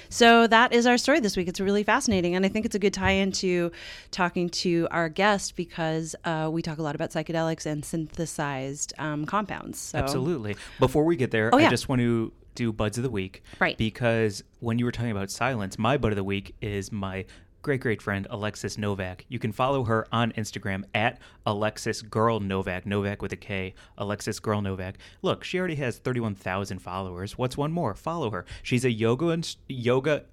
So 0.08 0.49
that 0.49 0.72
is 0.72 0.84
our 0.87 0.99
story 0.99 1.20
this 1.20 1.37
week. 1.37 1.46
It's 1.46 1.61
really 1.61 1.84
fascinating, 1.84 2.34
and 2.34 2.44
I 2.44 2.49
think 2.49 2.67
it's 2.67 2.75
a 2.75 2.78
good 2.81 2.93
tie-in 2.93 3.31
to 3.32 3.70
talking 4.11 4.49
to 4.50 4.88
our 4.90 5.08
guest 5.08 5.55
because 5.55 6.16
uh, 6.25 6.49
we 6.52 6.61
talk 6.62 6.78
a 6.78 6.82
lot 6.82 6.96
about 6.96 7.11
psychedelics 7.11 7.66
and 7.66 7.84
synthesized 7.84 8.93
um, 8.99 9.25
compounds. 9.25 9.78
So. 9.78 9.99
Absolutely. 9.99 10.56
Before 10.81 11.05
we 11.05 11.14
get 11.16 11.31
there, 11.31 11.50
Oh, 11.55 11.58
I 11.58 11.69
just 11.70 11.88
want 11.88 12.00
to 12.00 12.32
do 12.56 12.73
buds 12.73 12.99
of 12.99 13.05
the 13.05 13.11
week. 13.11 13.43
Right. 13.61 13.78
Because 13.78 14.43
when 14.58 14.78
you 14.81 14.84
were 14.84 14.90
talking 14.93 15.12
about 15.12 15.31
silence, 15.31 15.78
my 15.78 15.96
bud 15.96 16.11
of 16.12 16.16
the 16.16 16.25
week 16.25 16.56
is 16.61 16.90
my 16.90 17.25
great 17.62 17.80
great 17.80 18.00
friend 18.02 18.26
Alexis 18.30 18.78
Novak. 18.78 19.24
You 19.28 19.38
can 19.38 19.52
follow 19.52 19.84
her 19.84 20.06
on 20.12 20.32
Instagram 20.32 20.84
at 20.94 21.18
Alexis 21.46 22.02
Girl 22.02 22.40
Novak, 22.40 22.86
Novak 22.86 23.22
with 23.22 23.32
a 23.32 23.36
K, 23.36 23.74
Alexis 23.98 24.40
Girl 24.40 24.62
Novak. 24.62 24.96
Look, 25.22 25.44
she 25.44 25.58
already 25.58 25.76
has 25.76 25.98
31,000 25.98 26.78
followers. 26.80 27.36
What's 27.36 27.56
one 27.56 27.72
more? 27.72 27.94
Follow 27.94 28.30
her. 28.30 28.44
She's 28.62 28.84
a 28.84 28.90
yoga 28.90 29.28
and 29.28 29.56
yoga 29.68 30.24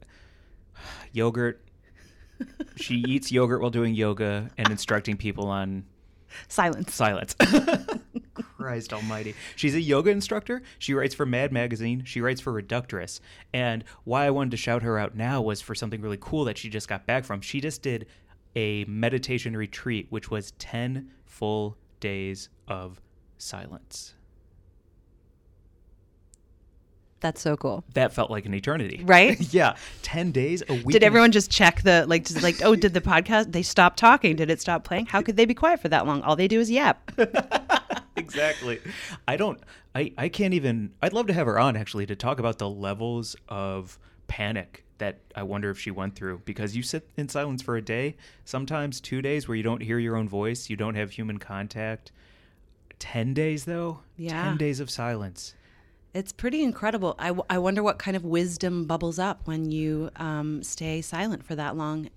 yogurt 1.12 1.62
she 2.76 2.96
eats 3.08 3.32
yogurt 3.32 3.62
while 3.62 3.72
doing 3.72 3.96
yoga 3.96 4.50
and 4.58 4.70
instructing 4.70 5.18
people 5.18 5.48
on 5.48 5.86
Silence. 6.48 6.94
silence. 6.94 7.36
Christ 8.68 8.92
almighty. 8.92 9.34
She's 9.56 9.76
a 9.76 9.80
yoga 9.80 10.12
instructor. 10.12 10.62
She 10.78 10.94
writes 10.94 11.16
for 11.16 11.26
Mad 11.26 11.54
Magazine. 11.54 12.04
She 12.04 12.20
writes 12.20 12.42
for 12.42 12.52
Reductress. 12.52 13.22
And 13.54 13.86
why 14.04 14.26
I 14.26 14.30
wanted 14.30 14.52
to 14.52 14.58
shout 14.58 14.84
her 14.84 15.00
out 15.00 15.16
now 15.16 15.42
was 15.42 15.62
for 15.62 15.74
something 15.74 16.02
really 16.02 16.18
cool 16.20 16.44
that 16.44 16.58
she 16.58 16.70
just 16.70 16.90
got 16.90 17.06
back 17.06 17.24
from. 17.24 17.40
She 17.40 17.62
just 17.62 17.82
did 17.82 18.08
a 18.58 18.84
meditation 18.84 19.56
retreat, 19.56 20.08
which 20.10 20.30
was 20.30 20.52
10 20.60 21.10
full 21.24 21.78
days 22.02 22.50
of 22.68 23.00
silence. 23.38 24.16
That's 27.20 27.42
so 27.42 27.58
cool. 27.58 27.84
That 27.94 28.14
felt 28.14 28.30
like 28.30 28.46
an 28.46 28.54
eternity. 28.54 29.02
Right? 29.04 29.40
yeah. 29.54 29.76
10 30.04 30.32
days, 30.32 30.62
a 30.68 30.74
week. 30.74 30.90
Did 30.90 31.04
everyone 31.04 31.32
just 31.32 31.50
check 31.50 31.82
the 31.82 32.06
like? 32.08 32.26
Just 32.26 32.44
like, 32.44 32.62
oh, 32.64 32.76
did 32.76 32.94
the 32.94 33.02
podcast? 33.02 33.52
They 33.52 33.64
stopped 33.64 33.98
talking. 33.98 34.36
Did 34.36 34.52
it 34.52 34.62
stop 34.62 34.84
playing? 34.84 35.08
How 35.08 35.22
could 35.22 35.38
they 35.38 35.46
be 35.46 35.54
quiet 35.54 35.80
for 35.80 35.90
that 35.90 36.06
long? 36.06 36.22
All 36.22 36.36
they 36.36 36.48
do 36.48 36.60
is 36.60 36.70
yap. 36.70 37.12
exactly. 38.28 38.80
I 39.28 39.38
don't. 39.38 39.60
I. 39.96 40.14
I 40.18 40.30
can't 40.30 40.54
even. 40.54 40.94
I'd 41.02 41.14
love 41.14 41.28
to 41.28 41.34
have 41.34 41.48
her 41.48 41.60
on 41.60 41.76
actually 41.76 42.06
to 42.08 42.16
talk 42.16 42.40
about 42.40 42.58
the 42.60 42.70
levels 42.70 43.36
of 43.48 43.98
panic 44.28 44.84
that 44.98 45.20
I 45.36 45.44
wonder 45.44 45.70
if 45.70 45.80
she 45.80 45.92
went 45.92 46.16
through 46.16 46.42
because 46.46 46.76
you 46.76 46.84
sit 46.84 47.08
in 47.18 47.30
silence 47.30 47.62
for 47.62 47.78
a 47.78 47.82
day, 47.82 48.16
sometimes 48.46 49.00
two 49.00 49.22
days 49.22 49.48
where 49.48 49.56
you 49.56 49.64
don't 49.64 49.82
hear 49.82 50.00
your 50.00 50.16
own 50.16 50.28
voice, 50.28 50.70
you 50.70 50.76
don't 50.76 50.96
have 50.96 51.12
human 51.12 51.38
contact. 51.38 52.12
Ten 53.00 53.34
days 53.34 53.66
though. 53.66 54.00
Yeah. 54.18 54.44
Ten 54.44 54.58
days 54.58 54.80
of 54.80 54.90
silence. 54.90 55.54
It's 56.14 56.34
pretty 56.34 56.64
incredible. 56.64 57.16
I, 57.20 57.28
w- 57.28 57.46
I 57.48 57.60
wonder 57.60 57.84
what 57.84 58.00
kind 58.00 58.18
of 58.18 58.26
wisdom 58.26 58.86
bubbles 58.86 59.20
up 59.20 59.42
when 59.46 59.70
you 59.70 60.10
um, 60.16 60.64
stay 60.64 61.02
silent 61.02 61.44
for 61.46 61.54
that 61.56 61.78
long, 61.78 62.10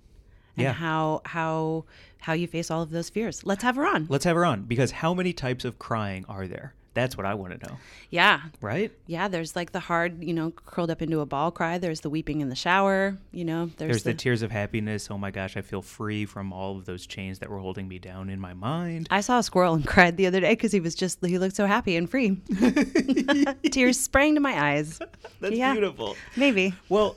and 0.57 0.65
Yeah. 0.65 0.73
how 0.73 1.23
how 1.25 1.85
how 2.21 2.33
you 2.35 2.47
face 2.47 2.71
all 2.71 2.83
of 2.83 2.91
those 2.91 3.09
fears. 3.09 3.45
Let's 3.45 3.63
have 3.63 3.77
her 3.77 3.87
on. 3.87 4.07
Let's 4.09 4.25
have 4.25 4.37
her 4.37 4.45
on 4.45 4.63
because 4.65 4.91
how 4.91 5.15
many 5.15 5.33
types 5.33 5.65
of 5.65 5.79
crying 5.79 6.25
are 6.29 6.47
there? 6.47 6.75
That's 6.93 7.17
what 7.17 7.25
I 7.25 7.35
want 7.35 7.59
to 7.61 7.69
know. 7.69 7.77
Yeah, 8.11 8.41
Right? 8.61 8.91
yeah. 9.07 9.29
There's 9.29 9.55
like 9.55 9.71
the 9.71 9.79
hard, 9.81 10.25
you 10.25 10.35
know, 10.35 10.51
curled 10.51 10.91
up 10.91 11.01
into 11.01 11.21
a 11.21 11.27
ball 11.27 11.53
cry. 11.53 11.79
There's 11.79 12.01
the 12.01 12.11
weeping 12.11 12.41
in 12.41 12.49
the 12.49 12.57
shower. 12.57 13.17
You 13.31 13.45
know, 13.45 13.67
there's, 13.77 13.91
There's 13.91 14.03
the 14.03 14.15
tears 14.15 14.43
of 14.43 14.51
happiness. 14.51 15.09
Oh 15.11 15.17
my 15.19 15.31
gosh, 15.31 15.57
I 15.57 15.61
feel 15.63 15.83
free 15.83 16.25
from 16.27 16.53
all 16.53 16.77
of 16.77 16.87
those 16.87 17.07
chains 17.07 17.39
that 17.39 17.49
were 17.49 17.59
holding 17.61 17.87
me 17.87 18.01
down 18.01 18.29
in 18.29 18.41
my 18.41 18.55
mind. 18.55 19.07
I 19.11 19.21
saw 19.21 19.39
a 19.39 19.43
squirrel 19.45 19.75
and 19.75 19.87
cried 19.95 20.17
the 20.17 20.27
other 20.27 20.41
day 20.41 20.51
because 20.53 20.73
he 20.73 20.81
was 20.81 20.95
just 20.97 21.25
he 21.25 21.39
looked 21.39 21.55
so 21.55 21.67
happy 21.67 21.95
and 21.97 22.11
free. 22.11 22.37
Tears 23.71 23.99
sprang 24.01 24.35
to 24.35 24.41
my 24.41 24.61
eyes. 24.73 24.99
That's 25.41 25.55
Yeah. 25.55 25.73
beautiful. 25.73 26.17
Maybe 26.37 26.75
Well, 26.89 27.15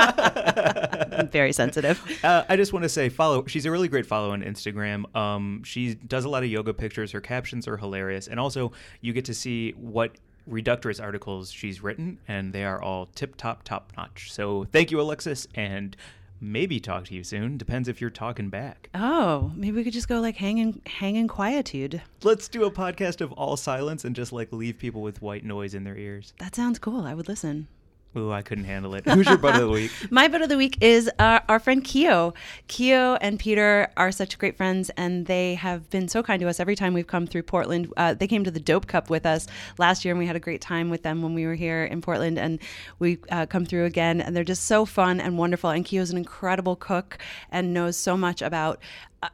I'm 0.00 1.28
very 1.28 1.52
sensitive. 1.52 2.00
uh, 2.24 2.44
I 2.48 2.56
just 2.56 2.72
want 2.72 2.84
to 2.84 2.88
say 2.88 3.08
follow. 3.08 3.44
She's 3.46 3.66
a 3.66 3.70
really 3.70 3.88
great 3.88 4.06
follow 4.06 4.30
on 4.30 4.42
Instagram. 4.42 5.14
Um, 5.16 5.62
she 5.64 5.94
does 5.94 6.24
a 6.24 6.28
lot 6.28 6.42
of 6.44 6.50
yoga 6.50 6.72
pictures. 6.74 7.12
Her 7.12 7.20
captions 7.20 7.66
are 7.68 7.76
hilarious, 7.76 8.26
and 8.28 8.38
also 8.38 8.59
you 9.00 9.12
get 9.12 9.24
to 9.26 9.34
see 9.34 9.72
what 9.72 10.12
reductress 10.48 11.02
articles 11.02 11.50
she's 11.50 11.82
written, 11.82 12.18
and 12.28 12.52
they 12.52 12.64
are 12.64 12.80
all 12.80 13.06
tip 13.14 13.36
top, 13.36 13.62
top 13.62 13.92
notch. 13.96 14.32
So 14.32 14.66
thank 14.72 14.90
you, 14.90 15.00
Alexis, 15.00 15.46
and 15.54 15.96
maybe 16.40 16.80
talk 16.80 17.04
to 17.06 17.14
you 17.14 17.22
soon. 17.22 17.56
Depends 17.56 17.88
if 17.88 18.00
you're 18.00 18.10
talking 18.10 18.48
back. 18.48 18.88
Oh, 18.94 19.52
maybe 19.54 19.76
we 19.76 19.84
could 19.84 19.92
just 19.92 20.08
go 20.08 20.20
like 20.20 20.36
hang 20.36 20.58
in 20.58 20.80
hang 20.86 21.16
in 21.16 21.28
quietude. 21.28 22.02
Let's 22.22 22.48
do 22.48 22.64
a 22.64 22.70
podcast 22.70 23.20
of 23.20 23.32
all 23.32 23.56
silence 23.56 24.04
and 24.04 24.16
just 24.16 24.32
like 24.32 24.52
leave 24.52 24.78
people 24.78 25.02
with 25.02 25.22
white 25.22 25.44
noise 25.44 25.74
in 25.74 25.84
their 25.84 25.96
ears. 25.96 26.32
That 26.38 26.54
sounds 26.54 26.78
cool. 26.78 27.04
I 27.04 27.14
would 27.14 27.28
listen. 27.28 27.68
Ooh, 28.16 28.32
I 28.32 28.42
couldn't 28.42 28.64
handle 28.64 28.96
it. 28.96 29.04
Who's 29.08 29.28
your 29.28 29.38
butt 29.38 29.54
of 29.54 29.60
the 29.60 29.68
week? 29.68 29.92
My 30.10 30.26
butt 30.26 30.42
of 30.42 30.48
the 30.48 30.56
week 30.56 30.78
is 30.80 31.08
uh, 31.20 31.40
our 31.48 31.60
friend 31.60 31.84
Keo. 31.84 32.34
Keo 32.66 33.14
and 33.20 33.38
Peter 33.38 33.88
are 33.96 34.10
such 34.10 34.36
great 34.36 34.56
friends, 34.56 34.90
and 34.96 35.26
they 35.26 35.54
have 35.54 35.88
been 35.90 36.08
so 36.08 36.20
kind 36.20 36.40
to 36.40 36.48
us 36.48 36.58
every 36.58 36.74
time 36.74 36.92
we've 36.92 37.06
come 37.06 37.26
through 37.26 37.44
Portland. 37.44 37.92
Uh, 37.96 38.14
they 38.14 38.26
came 38.26 38.42
to 38.42 38.50
the 38.50 38.58
Dope 38.58 38.88
Cup 38.88 39.10
with 39.10 39.24
us 39.24 39.46
last 39.78 40.04
year, 40.04 40.12
and 40.12 40.18
we 40.18 40.26
had 40.26 40.34
a 40.34 40.40
great 40.40 40.60
time 40.60 40.90
with 40.90 41.04
them 41.04 41.22
when 41.22 41.34
we 41.34 41.46
were 41.46 41.54
here 41.54 41.84
in 41.84 42.00
Portland. 42.00 42.36
And 42.36 42.58
we 42.98 43.18
uh, 43.30 43.46
come 43.46 43.64
through 43.64 43.84
again, 43.84 44.20
and 44.20 44.34
they're 44.34 44.42
just 44.42 44.64
so 44.64 44.84
fun 44.84 45.20
and 45.20 45.38
wonderful. 45.38 45.70
And 45.70 45.84
Keo's 45.84 46.10
an 46.10 46.18
incredible 46.18 46.74
cook 46.74 47.18
and 47.52 47.72
knows 47.72 47.96
so 47.96 48.16
much 48.16 48.42
about 48.42 48.80
uh, 49.22 49.28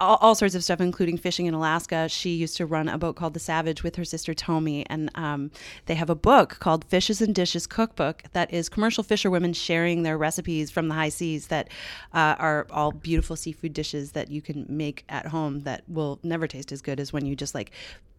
all, 0.00 0.16
all, 0.20 0.34
sorts 0.34 0.54
of 0.54 0.64
stuff, 0.64 0.80
including 0.80 1.16
fishing 1.16 1.46
in 1.46 1.54
Alaska. 1.54 2.08
She 2.08 2.30
used 2.30 2.56
to 2.56 2.66
run 2.66 2.88
a 2.88 2.98
boat 2.98 3.16
called 3.16 3.34
The 3.34 3.40
Savage 3.40 3.82
with 3.82 3.96
her 3.96 4.04
sister 4.04 4.34
Tomi, 4.34 4.86
and 4.88 5.10
um, 5.14 5.50
they 5.86 5.94
have 5.94 6.10
a 6.10 6.14
book 6.14 6.56
called 6.60 6.84
Fishes 6.84 7.20
and 7.20 7.34
Dishes 7.34 7.66
Cookbook 7.66 8.24
that 8.32 8.52
is 8.52 8.68
commercial 8.68 9.04
fisherwomen 9.04 9.52
sharing 9.52 10.02
their 10.02 10.18
recipes 10.18 10.70
from 10.70 10.88
the 10.88 10.94
high 10.94 11.08
seas 11.08 11.48
that 11.48 11.68
uh, 12.14 12.36
are 12.38 12.66
all 12.70 12.92
beautiful 12.92 13.36
seafood 13.36 13.72
dishes 13.72 14.12
that 14.12 14.30
you 14.30 14.40
can 14.40 14.66
make 14.68 15.04
at 15.08 15.26
home 15.26 15.60
that 15.60 15.82
will 15.88 16.18
never 16.22 16.46
taste 16.46 16.72
as 16.72 16.82
good 16.82 16.98
as 16.98 17.12
when 17.12 17.26
you 17.26 17.36
just 17.36 17.54
like 17.54 17.70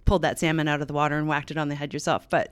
pulled 0.08 0.24
that 0.24 0.40
salmon 0.40 0.68
out 0.68 0.82
of 0.82 0.88
the 0.88 0.94
water 0.94 1.18
and 1.18 1.28
whacked 1.28 1.52
it 1.52 1.58
on 1.58 1.68
the 1.68 1.76
head 1.76 1.94
yourself. 1.94 2.28
But 2.30 2.52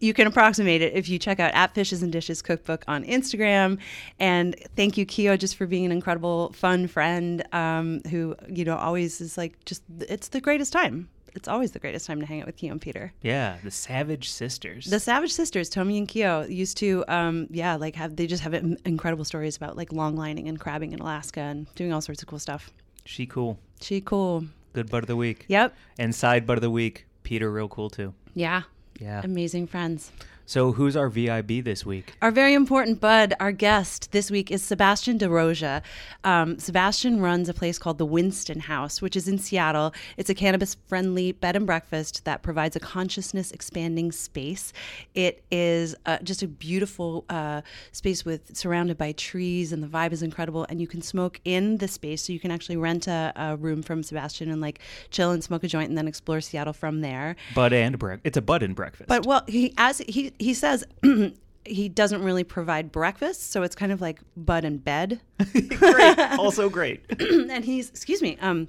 you 0.00 0.12
can 0.12 0.26
approximate 0.26 0.82
it 0.82 0.92
if 0.92 1.08
you 1.08 1.18
check 1.18 1.40
out 1.40 1.54
at 1.54 1.74
Fishes 1.74 2.02
and 2.02 2.12
Dishes 2.12 2.42
Cookbook 2.42 2.84
on 2.86 3.04
Instagram. 3.04 3.78
And 4.18 4.54
thank 4.76 4.98
you, 4.98 5.06
Keo, 5.06 5.38
just 5.38 5.56
for 5.56 5.66
being 5.66 5.86
an 5.86 5.92
incredible, 5.92 6.52
fun 6.52 6.86
friend 6.86 7.42
um, 7.52 8.02
who, 8.10 8.36
you 8.48 8.66
know, 8.66 8.76
always 8.76 9.22
is 9.22 9.38
like 9.38 9.64
just, 9.64 9.82
it's 10.00 10.28
the 10.28 10.40
greatest 10.40 10.72
time. 10.72 11.08
It's 11.34 11.48
always 11.48 11.72
the 11.72 11.78
greatest 11.78 12.06
time 12.06 12.18
to 12.20 12.26
hang 12.26 12.40
out 12.40 12.46
with 12.46 12.56
Keo 12.56 12.72
and 12.72 12.80
Peter. 12.80 13.12
Yeah, 13.20 13.58
the 13.62 13.70
Savage 13.70 14.30
Sisters. 14.30 14.86
The 14.86 14.98
Savage 14.98 15.32
Sisters, 15.32 15.68
Tommy 15.68 15.98
and 15.98 16.08
Keo, 16.08 16.46
used 16.46 16.78
to, 16.78 17.04
um, 17.08 17.46
yeah, 17.50 17.76
like 17.76 17.94
have, 17.94 18.16
they 18.16 18.26
just 18.26 18.42
have 18.42 18.54
incredible 18.54 19.24
stories 19.24 19.54
about 19.56 19.76
like 19.76 19.92
long 19.92 20.16
lining 20.16 20.48
and 20.48 20.58
crabbing 20.58 20.92
in 20.92 20.98
Alaska 20.98 21.40
and 21.40 21.72
doing 21.74 21.92
all 21.92 22.00
sorts 22.00 22.22
of 22.22 22.28
cool 22.28 22.38
stuff. 22.38 22.70
She 23.04 23.26
cool. 23.26 23.58
She 23.80 24.00
cool. 24.00 24.46
Good 24.76 24.90
butt 24.90 25.04
of 25.04 25.06
the 25.06 25.16
week. 25.16 25.46
Yep. 25.48 25.74
And 25.98 26.14
side 26.14 26.46
butt 26.46 26.58
of 26.58 26.60
the 26.60 26.70
week, 26.70 27.06
Peter, 27.22 27.50
real 27.50 27.66
cool 27.66 27.88
too. 27.88 28.12
Yeah. 28.34 28.64
Yeah. 29.00 29.22
Amazing 29.24 29.68
friends. 29.68 30.12
So, 30.48 30.70
who's 30.70 30.94
our 30.94 31.08
VIB 31.08 31.64
this 31.64 31.84
week? 31.84 32.14
Our 32.22 32.30
very 32.30 32.54
important 32.54 33.00
bud, 33.00 33.34
our 33.40 33.50
guest 33.50 34.12
this 34.12 34.30
week 34.30 34.52
is 34.52 34.62
Sebastian 34.62 35.18
DeRoja. 35.18 35.82
Um, 36.22 36.60
Sebastian 36.60 37.20
runs 37.20 37.48
a 37.48 37.54
place 37.54 37.80
called 37.80 37.98
the 37.98 38.06
Winston 38.06 38.60
House, 38.60 39.02
which 39.02 39.16
is 39.16 39.26
in 39.26 39.38
Seattle. 39.38 39.92
It's 40.16 40.30
a 40.30 40.36
cannabis 40.36 40.76
friendly 40.86 41.32
bed 41.32 41.56
and 41.56 41.66
breakfast 41.66 42.24
that 42.26 42.44
provides 42.44 42.76
a 42.76 42.80
consciousness 42.80 43.50
expanding 43.50 44.12
space. 44.12 44.72
It 45.16 45.42
is 45.50 45.96
uh, 46.06 46.18
just 46.22 46.44
a 46.44 46.46
beautiful 46.46 47.24
uh, 47.28 47.62
space 47.90 48.24
with 48.24 48.56
surrounded 48.56 48.96
by 48.96 49.12
trees, 49.12 49.72
and 49.72 49.82
the 49.82 49.88
vibe 49.88 50.12
is 50.12 50.22
incredible. 50.22 50.64
And 50.68 50.80
you 50.80 50.86
can 50.86 51.02
smoke 51.02 51.40
in 51.44 51.78
the 51.78 51.88
space, 51.88 52.22
so 52.22 52.32
you 52.32 52.38
can 52.38 52.52
actually 52.52 52.76
rent 52.76 53.08
a, 53.08 53.32
a 53.34 53.56
room 53.56 53.82
from 53.82 54.04
Sebastian 54.04 54.52
and 54.52 54.60
like 54.60 54.78
chill 55.10 55.32
and 55.32 55.42
smoke 55.42 55.64
a 55.64 55.66
joint, 55.66 55.88
and 55.88 55.98
then 55.98 56.06
explore 56.06 56.40
Seattle 56.40 56.72
from 56.72 57.00
there. 57.00 57.34
Bud 57.52 57.72
and 57.72 57.98
breakfast. 57.98 58.26
It's 58.28 58.36
a 58.36 58.42
bud 58.42 58.62
and 58.62 58.76
breakfast. 58.76 59.08
But 59.08 59.26
well, 59.26 59.42
he 59.48 59.74
as 59.76 59.98
he 60.06 60.32
he 60.38 60.54
says 60.54 60.84
he 61.64 61.88
doesn't 61.88 62.22
really 62.22 62.44
provide 62.44 62.92
breakfast, 62.92 63.50
so 63.50 63.62
it's 63.62 63.74
kind 63.74 63.92
of 63.92 64.00
like 64.00 64.20
bud 64.36 64.64
and 64.64 64.82
bed. 64.82 65.20
great, 65.78 66.18
also 66.38 66.68
great. 66.68 67.04
and 67.20 67.64
he's 67.64 67.90
excuse 67.90 68.22
me, 68.22 68.38
um, 68.40 68.68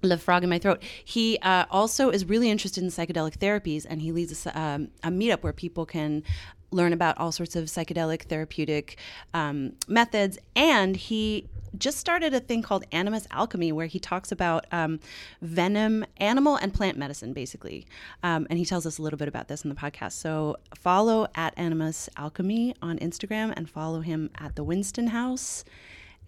the 0.00 0.18
frog 0.18 0.44
in 0.44 0.50
my 0.50 0.58
throat. 0.58 0.82
He 1.04 1.38
uh, 1.40 1.66
also 1.70 2.10
is 2.10 2.24
really 2.24 2.50
interested 2.50 2.82
in 2.82 2.90
psychedelic 2.90 3.38
therapies, 3.38 3.86
and 3.88 4.02
he 4.02 4.12
leads 4.12 4.46
a, 4.46 4.58
um, 4.58 4.88
a 5.02 5.08
meetup 5.08 5.42
where 5.42 5.52
people 5.52 5.86
can 5.86 6.22
learn 6.70 6.92
about 6.92 7.16
all 7.18 7.32
sorts 7.32 7.56
of 7.56 7.66
psychedelic 7.66 8.22
therapeutic 8.22 8.98
um, 9.32 9.72
methods. 9.86 10.38
And 10.56 10.96
he 10.96 11.48
just 11.78 11.98
started 11.98 12.34
a 12.34 12.40
thing 12.40 12.62
called 12.62 12.84
Animus 12.92 13.26
Alchemy, 13.30 13.72
where 13.72 13.86
he 13.86 13.98
talks 13.98 14.32
about 14.32 14.66
um, 14.72 15.00
venom, 15.42 16.04
animal 16.18 16.56
and 16.56 16.72
plant 16.72 16.96
medicine, 16.96 17.32
basically. 17.32 17.86
Um, 18.22 18.46
and 18.50 18.58
he 18.58 18.64
tells 18.64 18.86
us 18.86 18.98
a 18.98 19.02
little 19.02 19.18
bit 19.18 19.28
about 19.28 19.48
this 19.48 19.62
in 19.62 19.70
the 19.70 19.76
podcast. 19.76 20.12
So 20.12 20.56
follow 20.74 21.26
at 21.34 21.54
Animus 21.56 22.08
Alchemy 22.16 22.74
on 22.82 22.98
Instagram 22.98 23.52
and 23.56 23.68
follow 23.68 24.00
him 24.00 24.30
at 24.36 24.56
the 24.56 24.64
Winston 24.64 25.08
House. 25.08 25.64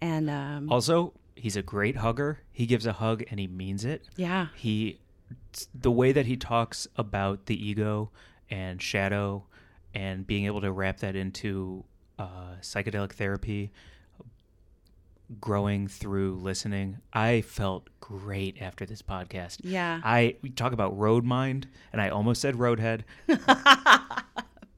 And 0.01 0.29
um, 0.29 0.71
also, 0.71 1.13
he's 1.35 1.55
a 1.55 1.61
great 1.61 1.97
hugger. 1.97 2.39
He 2.51 2.65
gives 2.65 2.85
a 2.85 2.93
hug 2.93 3.23
and 3.29 3.39
he 3.39 3.47
means 3.47 3.85
it. 3.85 4.03
Yeah. 4.15 4.47
He, 4.55 4.99
the 5.73 5.91
way 5.91 6.11
that 6.11 6.25
he 6.25 6.37
talks 6.37 6.87
about 6.95 7.45
the 7.45 7.65
ego 7.65 8.11
and 8.49 8.81
shadow 8.81 9.45
and 9.93 10.25
being 10.27 10.45
able 10.45 10.61
to 10.61 10.71
wrap 10.71 10.99
that 10.99 11.15
into 11.15 11.83
uh, 12.19 12.55
psychedelic 12.61 13.13
therapy 13.13 13.71
growing 15.39 15.87
through 15.87 16.35
listening. 16.35 16.97
I 17.13 17.41
felt 17.41 17.89
great 17.99 18.61
after 18.61 18.85
this 18.85 19.01
podcast. 19.01 19.59
Yeah. 19.63 20.01
I 20.03 20.35
we 20.41 20.49
talk 20.49 20.73
about 20.73 20.97
road 20.97 21.25
mind 21.25 21.67
and 21.91 22.01
I 22.01 22.09
almost 22.09 22.41
said 22.41 22.55
roadhead. 22.55 23.01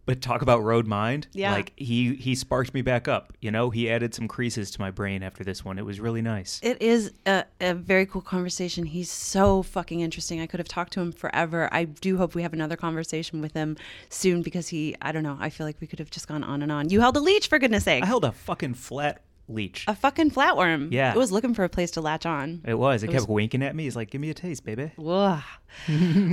but 0.10 0.22
talk 0.22 0.42
about 0.42 0.64
road 0.64 0.88
mind. 0.88 1.28
Yeah. 1.34 1.52
Like 1.52 1.74
he 1.76 2.16
he 2.16 2.34
sparked 2.34 2.74
me 2.74 2.82
back 2.82 3.08
up. 3.08 3.32
You 3.42 3.52
know, 3.52 3.70
he 3.70 3.92
added 3.92 4.16
some 4.16 4.28
creases 4.28 4.72
to 4.72 4.82
my 4.82 4.90
brain 4.90 5.22
after 5.22 5.44
this 5.44 5.64
one. 5.64 5.78
It 5.78 5.86
was 5.86 6.00
really 6.00 6.24
nice. 6.24 6.60
It 6.64 6.82
is 6.82 7.12
a, 7.28 7.46
a 7.62 7.76
very 7.76 8.08
cool 8.08 8.24
conversation. 8.24 8.86
He's 8.86 9.12
so 9.12 9.62
fucking 9.62 10.00
interesting. 10.00 10.42
I 10.42 10.48
could 10.48 10.60
have 10.60 10.68
talked 10.68 10.94
to 10.94 11.00
him 11.00 11.12
forever. 11.12 11.70
I 11.72 11.84
do 11.84 12.18
hope 12.18 12.34
we 12.34 12.42
have 12.42 12.54
another 12.54 12.76
conversation 12.76 13.40
with 13.40 13.54
him 13.54 13.78
soon 14.10 14.42
because 14.42 14.70
he 14.70 14.96
I 15.00 15.12
don't 15.12 15.22
know, 15.22 15.38
I 15.40 15.52
feel 15.52 15.68
like 15.68 15.80
we 15.80 15.86
could 15.86 16.00
have 16.00 16.10
just 16.10 16.28
gone 16.28 16.44
on 16.44 16.64
and 16.64 16.72
on. 16.72 16.90
You 16.90 17.02
held 17.02 17.16
a 17.16 17.20
leech 17.20 17.48
for 17.48 17.60
goodness 17.60 17.84
sake. 17.84 18.02
I 18.02 18.08
held 18.08 18.26
a 18.26 18.32
fucking 18.32 18.74
flat 18.74 19.22
leech. 19.50 19.86
A 19.88 19.96
fucking 19.96 20.32
flatworm. 20.32 20.92
Yeah. 20.92 21.12
It 21.12 21.18
was 21.18 21.32
looking 21.32 21.54
for 21.54 21.64
a 21.64 21.70
place 21.70 21.92
to 21.92 22.02
latch 22.02 22.26
on. 22.26 22.62
It 22.66 22.76
was. 22.76 23.04
It, 23.04 23.10
it 23.10 23.14
kept 23.14 23.22
was... 23.22 23.28
winking 23.28 23.64
at 23.64 23.76
me. 23.76 23.84
He's 23.84 23.96
like, 23.96 24.12
"Give 24.12 24.22
me 24.22 24.30
a 24.30 24.34
taste, 24.34 24.64
baby." 24.64 24.92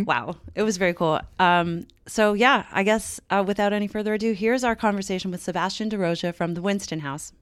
Wow. 0.06 0.36
It 0.54 0.62
was 0.62 0.78
very 0.78 0.94
cool. 0.94 1.20
Um, 1.38 1.86
so 2.06 2.32
yeah, 2.32 2.64
I 2.72 2.82
guess 2.82 3.20
uh, 3.28 3.44
without 3.46 3.72
any 3.72 3.86
further 3.86 4.14
ado, 4.14 4.32
here's 4.32 4.64
our 4.64 4.74
conversation 4.74 5.30
with 5.30 5.42
Sebastian 5.42 5.90
DeRoja 5.90 6.34
from 6.34 6.54
the 6.54 6.62
Winston 6.62 7.00
House. 7.00 7.32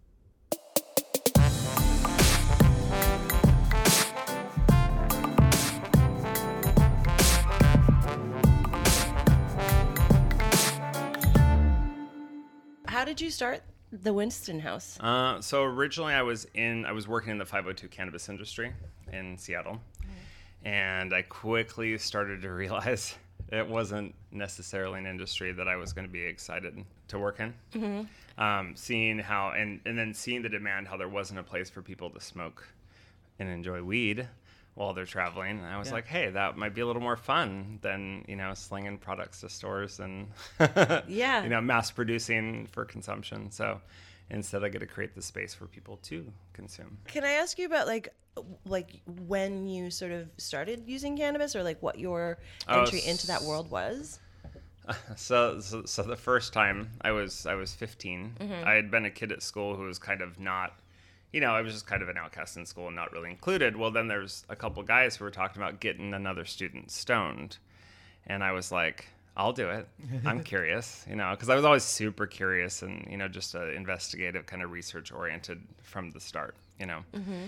How 12.86 13.04
did 13.04 13.20
you 13.20 13.30
start 13.30 13.62
the 14.02 14.12
Winston 14.12 14.60
House? 14.60 14.98
Uh, 15.00 15.40
so 15.40 15.62
originally, 15.62 16.14
I 16.14 16.22
was 16.22 16.46
in 16.54 16.84
I 16.84 16.92
was 16.92 17.06
working 17.06 17.30
in 17.30 17.38
the 17.38 17.44
502 17.44 17.88
cannabis 17.88 18.28
industry 18.28 18.72
in 19.12 19.38
Seattle, 19.38 19.80
and 20.64 21.14
I 21.14 21.22
quickly 21.22 21.96
started 21.98 22.42
to 22.42 22.52
realize 22.52 23.14
it 23.50 23.68
wasn't 23.68 24.14
necessarily 24.32 24.98
an 24.98 25.06
industry 25.06 25.52
that 25.52 25.68
I 25.68 25.76
was 25.76 25.92
going 25.92 26.06
to 26.06 26.12
be 26.12 26.22
excited 26.22 26.84
to 27.08 27.18
work 27.18 27.40
in. 27.40 27.54
Mm-hmm. 27.74 28.42
Um, 28.42 28.74
seeing 28.74 29.18
how 29.18 29.50
and 29.50 29.80
and 29.86 29.98
then 29.98 30.12
seeing 30.12 30.42
the 30.42 30.48
demand, 30.48 30.88
how 30.88 30.96
there 30.96 31.08
wasn't 31.08 31.38
a 31.38 31.44
place 31.44 31.70
for 31.70 31.82
people 31.82 32.10
to 32.10 32.20
smoke 32.20 32.66
and 33.38 33.48
enjoy 33.48 33.82
weed 33.82 34.28
while 34.74 34.92
they're 34.92 35.04
traveling. 35.04 35.58
And 35.58 35.66
I 35.66 35.78
was 35.78 35.88
yeah. 35.88 35.94
like, 35.94 36.06
hey, 36.06 36.30
that 36.30 36.56
might 36.56 36.74
be 36.74 36.80
a 36.80 36.86
little 36.86 37.02
more 37.02 37.16
fun 37.16 37.78
than 37.82 38.24
you 38.28 38.36
know 38.36 38.54
slinging 38.54 38.98
products 38.98 39.40
to 39.40 39.48
stores 39.48 40.00
and 40.00 40.28
yeah, 41.08 41.42
you 41.42 41.50
know, 41.50 41.60
mass 41.60 41.90
producing 41.90 42.66
for 42.66 42.84
consumption. 42.84 43.50
So 43.50 43.80
instead, 44.30 44.64
I 44.64 44.68
get 44.68 44.80
to 44.80 44.86
create 44.86 45.14
the 45.14 45.22
space 45.22 45.54
for 45.54 45.66
people 45.66 45.98
to 46.04 46.30
consume. 46.52 46.98
Can 47.06 47.24
I 47.24 47.32
ask 47.32 47.58
you 47.58 47.66
about 47.66 47.86
like 47.86 48.08
like 48.66 49.00
when 49.26 49.66
you 49.66 49.90
sort 49.90 50.12
of 50.12 50.28
started 50.38 50.84
using 50.86 51.16
cannabis, 51.16 51.54
or 51.54 51.62
like 51.62 51.80
what 51.82 51.98
your 51.98 52.38
oh, 52.68 52.80
entry 52.80 53.00
oh, 53.06 53.10
into 53.10 53.26
that 53.28 53.42
world 53.42 53.70
was? 53.70 54.18
So, 55.16 55.60
so, 55.60 55.86
so, 55.86 56.02
the 56.02 56.14
first 56.14 56.52
time 56.52 56.90
I 57.00 57.12
was 57.12 57.46
I 57.46 57.54
was 57.54 57.72
15. 57.72 58.36
Mm-hmm. 58.38 58.68
I 58.68 58.74
had 58.74 58.90
been 58.90 59.06
a 59.06 59.10
kid 59.10 59.32
at 59.32 59.42
school 59.42 59.76
who 59.76 59.84
was 59.84 59.98
kind 59.98 60.20
of 60.20 60.38
not 60.38 60.74
you 61.34 61.40
know, 61.40 61.50
I 61.50 61.62
was 61.62 61.72
just 61.72 61.88
kind 61.88 62.00
of 62.00 62.08
an 62.08 62.16
outcast 62.16 62.56
in 62.56 62.64
school 62.64 62.86
and 62.86 62.94
not 62.94 63.10
really 63.12 63.28
included. 63.28 63.76
Well, 63.76 63.90
then 63.90 64.06
there's 64.06 64.44
a 64.48 64.54
couple 64.54 64.80
guys 64.84 65.16
who 65.16 65.24
were 65.24 65.32
talking 65.32 65.60
about 65.60 65.80
getting 65.80 66.14
another 66.14 66.44
student 66.44 66.92
stoned. 66.92 67.58
And 68.28 68.44
I 68.44 68.52
was 68.52 68.70
like, 68.70 69.08
I'll 69.36 69.52
do 69.52 69.68
it. 69.68 69.88
I'm 70.24 70.44
curious, 70.44 71.04
you 71.10 71.16
know, 71.16 71.32
because 71.32 71.48
I 71.48 71.56
was 71.56 71.64
always 71.64 71.82
super 71.82 72.28
curious 72.28 72.82
and, 72.82 73.04
you 73.10 73.16
know, 73.16 73.26
just 73.26 73.56
a 73.56 73.72
investigative 73.72 74.46
kind 74.46 74.62
of 74.62 74.70
research 74.70 75.10
oriented 75.10 75.60
from 75.82 76.12
the 76.12 76.20
start, 76.20 76.54
you 76.78 76.86
know. 76.86 77.00
Mm-hmm. 77.12 77.46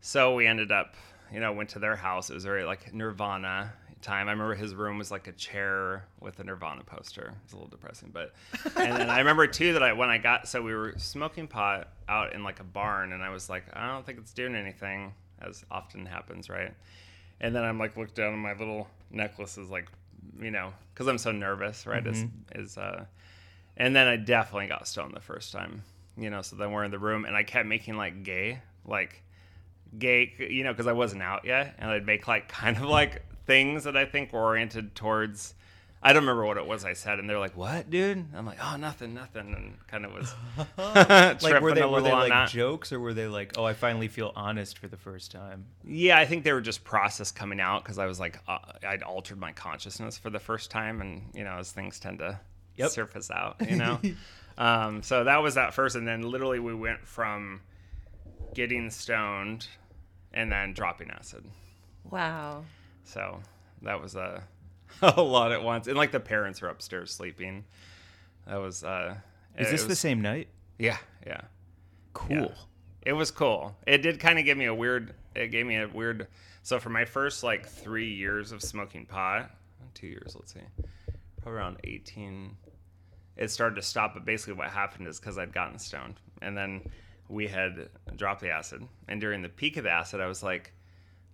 So 0.00 0.34
we 0.34 0.48
ended 0.48 0.72
up, 0.72 0.96
you 1.32 1.38
know, 1.38 1.52
went 1.52 1.68
to 1.70 1.78
their 1.78 1.94
house. 1.94 2.30
It 2.30 2.34
was 2.34 2.44
very 2.44 2.64
like 2.64 2.92
Nirvana 2.92 3.72
time. 4.00 4.28
I 4.28 4.32
remember 4.32 4.54
his 4.54 4.74
room 4.74 4.98
was 4.98 5.10
like 5.10 5.26
a 5.26 5.32
chair 5.32 6.06
with 6.20 6.38
a 6.40 6.44
Nirvana 6.44 6.82
poster. 6.84 7.34
It's 7.44 7.52
a 7.52 7.56
little 7.56 7.68
depressing, 7.68 8.10
but 8.12 8.34
and 8.76 8.96
then 8.96 9.10
I 9.10 9.18
remember 9.18 9.46
too 9.46 9.74
that 9.74 9.82
I 9.82 9.92
when 9.92 10.08
I 10.08 10.18
got 10.18 10.48
so 10.48 10.62
we 10.62 10.74
were 10.74 10.94
smoking 10.96 11.46
pot 11.46 11.88
out 12.08 12.34
in 12.34 12.42
like 12.42 12.60
a 12.60 12.64
barn, 12.64 13.12
and 13.12 13.22
I 13.22 13.30
was 13.30 13.48
like, 13.48 13.64
I 13.72 13.92
don't 13.92 14.04
think 14.04 14.18
it's 14.18 14.32
doing 14.32 14.54
anything, 14.54 15.12
as 15.40 15.64
often 15.70 16.06
happens, 16.06 16.48
right? 16.48 16.72
And 17.40 17.54
then 17.54 17.64
I'm 17.64 17.78
like, 17.78 17.96
looked 17.96 18.16
down, 18.16 18.32
and 18.32 18.42
my 18.42 18.52
little 18.52 18.88
necklace 19.10 19.56
is 19.56 19.70
like, 19.70 19.88
you 20.40 20.50
know, 20.50 20.72
because 20.92 21.06
I'm 21.06 21.18
so 21.18 21.32
nervous, 21.32 21.86
right? 21.86 22.06
Is 22.06 22.24
is 22.54 22.78
uh, 22.78 23.04
and 23.76 23.94
then 23.94 24.06
I 24.06 24.16
definitely 24.16 24.66
got 24.66 24.86
stoned 24.86 25.14
the 25.14 25.20
first 25.20 25.52
time, 25.52 25.82
you 26.16 26.30
know. 26.30 26.42
So 26.42 26.56
then 26.56 26.72
we're 26.72 26.84
in 26.84 26.90
the 26.90 26.98
room, 26.98 27.24
and 27.24 27.36
I 27.36 27.42
kept 27.42 27.66
making 27.66 27.96
like 27.96 28.22
gay, 28.22 28.60
like 28.84 29.22
gay, 29.98 30.32
you 30.38 30.64
know, 30.64 30.72
because 30.72 30.86
I 30.86 30.92
wasn't 30.92 31.22
out 31.22 31.44
yet, 31.44 31.74
and 31.78 31.90
I'd 31.90 32.06
make 32.06 32.28
like 32.28 32.48
kind 32.52 32.76
of 32.76 32.84
like 32.84 33.22
things 33.50 33.84
that 33.84 33.96
I 33.96 34.04
think 34.04 34.32
were 34.32 34.40
oriented 34.40 34.94
towards. 34.94 35.54
I 36.02 36.14
don't 36.14 36.22
remember 36.22 36.46
what 36.46 36.56
it 36.56 36.66
was 36.66 36.84
I 36.84 36.94
said, 36.94 37.18
and 37.18 37.28
they're 37.28 37.38
like, 37.38 37.56
"What, 37.56 37.90
dude?" 37.90 38.24
I'm 38.34 38.46
like, 38.46 38.58
"Oh, 38.62 38.76
nothing, 38.76 39.12
nothing," 39.12 39.52
and 39.54 39.86
kind 39.86 40.04
of 40.06 40.12
was 40.14 40.32
like 41.42 41.60
were 41.60 41.74
they 41.74 41.82
a 41.82 41.88
were 41.88 42.00
they 42.00 42.10
on 42.10 42.20
like 42.20 42.30
that. 42.30 42.48
jokes 42.48 42.92
or 42.92 43.00
were 43.00 43.12
they 43.12 43.26
like, 43.26 43.58
oh, 43.58 43.64
I 43.64 43.74
finally 43.74 44.08
feel 44.08 44.32
honest 44.34 44.78
for 44.78 44.88
the 44.88 44.96
first 44.96 45.30
time? 45.30 45.66
Yeah, 45.84 46.18
I 46.18 46.24
think 46.26 46.44
they 46.44 46.52
were 46.52 46.60
just 46.62 46.84
process 46.84 47.30
coming 47.32 47.60
out 47.60 47.82
because 47.82 47.98
I 47.98 48.06
was 48.06 48.18
like, 48.20 48.38
uh, 48.48 48.58
I'd 48.86 49.02
altered 49.02 49.38
my 49.38 49.52
consciousness 49.52 50.16
for 50.16 50.30
the 50.30 50.38
first 50.38 50.70
time, 50.70 51.00
and 51.02 51.22
you 51.34 51.44
know, 51.44 51.58
as 51.58 51.70
things 51.72 51.98
tend 52.00 52.20
to 52.20 52.38
Yep. 52.76 52.90
surface 52.92 53.30
out, 53.30 53.56
you 53.68 53.76
know. 53.76 54.00
um, 54.58 55.02
so 55.02 55.24
that 55.24 55.42
was 55.42 55.56
that 55.56 55.74
first, 55.74 55.96
and 55.96 56.08
then 56.08 56.22
literally 56.22 56.60
we 56.60 56.74
went 56.74 57.06
from 57.06 57.60
getting 58.54 58.88
stoned 58.88 59.66
and 60.32 60.50
then 60.50 60.72
dropping 60.72 61.10
acid. 61.10 61.44
Wow. 62.10 62.64
So 63.10 63.40
that 63.82 64.00
was 64.00 64.14
a 64.14 64.42
a 65.02 65.20
lot 65.22 65.52
at 65.52 65.62
once, 65.62 65.86
and 65.88 65.96
like 65.96 66.12
the 66.12 66.20
parents 66.20 66.62
were 66.62 66.68
upstairs 66.68 67.12
sleeping. 67.12 67.64
That 68.46 68.56
was. 68.56 68.84
uh 68.84 69.16
Is 69.58 69.68
it 69.68 69.70
this 69.72 69.82
the 69.82 69.88
was- 69.90 69.98
same 69.98 70.20
night? 70.20 70.48
Yeah, 70.78 70.96
yeah. 71.26 71.42
Cool. 72.12 72.36
Yeah. 72.36 72.48
It 73.06 73.12
was 73.14 73.30
cool. 73.30 73.76
It 73.86 73.98
did 73.98 74.18
kind 74.20 74.38
of 74.38 74.44
give 74.44 74.56
me 74.58 74.66
a 74.66 74.74
weird. 74.74 75.14
It 75.34 75.48
gave 75.48 75.66
me 75.66 75.76
a 75.76 75.88
weird. 75.88 76.26
So 76.62 76.78
for 76.78 76.90
my 76.90 77.04
first 77.04 77.42
like 77.42 77.66
three 77.66 78.12
years 78.12 78.52
of 78.52 78.62
smoking 78.62 79.06
pot, 79.06 79.50
two 79.94 80.06
years, 80.06 80.34
let's 80.38 80.52
see, 80.52 80.60
probably 81.42 81.58
around 81.58 81.76
eighteen, 81.84 82.56
it 83.36 83.50
started 83.50 83.76
to 83.76 83.82
stop. 83.82 84.14
But 84.14 84.24
basically, 84.24 84.54
what 84.54 84.68
happened 84.68 85.08
is 85.08 85.18
because 85.18 85.38
I'd 85.38 85.52
gotten 85.52 85.78
stoned, 85.78 86.14
and 86.42 86.56
then 86.56 86.82
we 87.28 87.46
had 87.46 87.88
dropped 88.16 88.40
the 88.40 88.50
acid, 88.50 88.82
and 89.08 89.20
during 89.20 89.42
the 89.42 89.48
peak 89.48 89.76
of 89.76 89.84
the 89.84 89.90
acid, 89.90 90.20
I 90.20 90.26
was 90.26 90.42
like, 90.42 90.72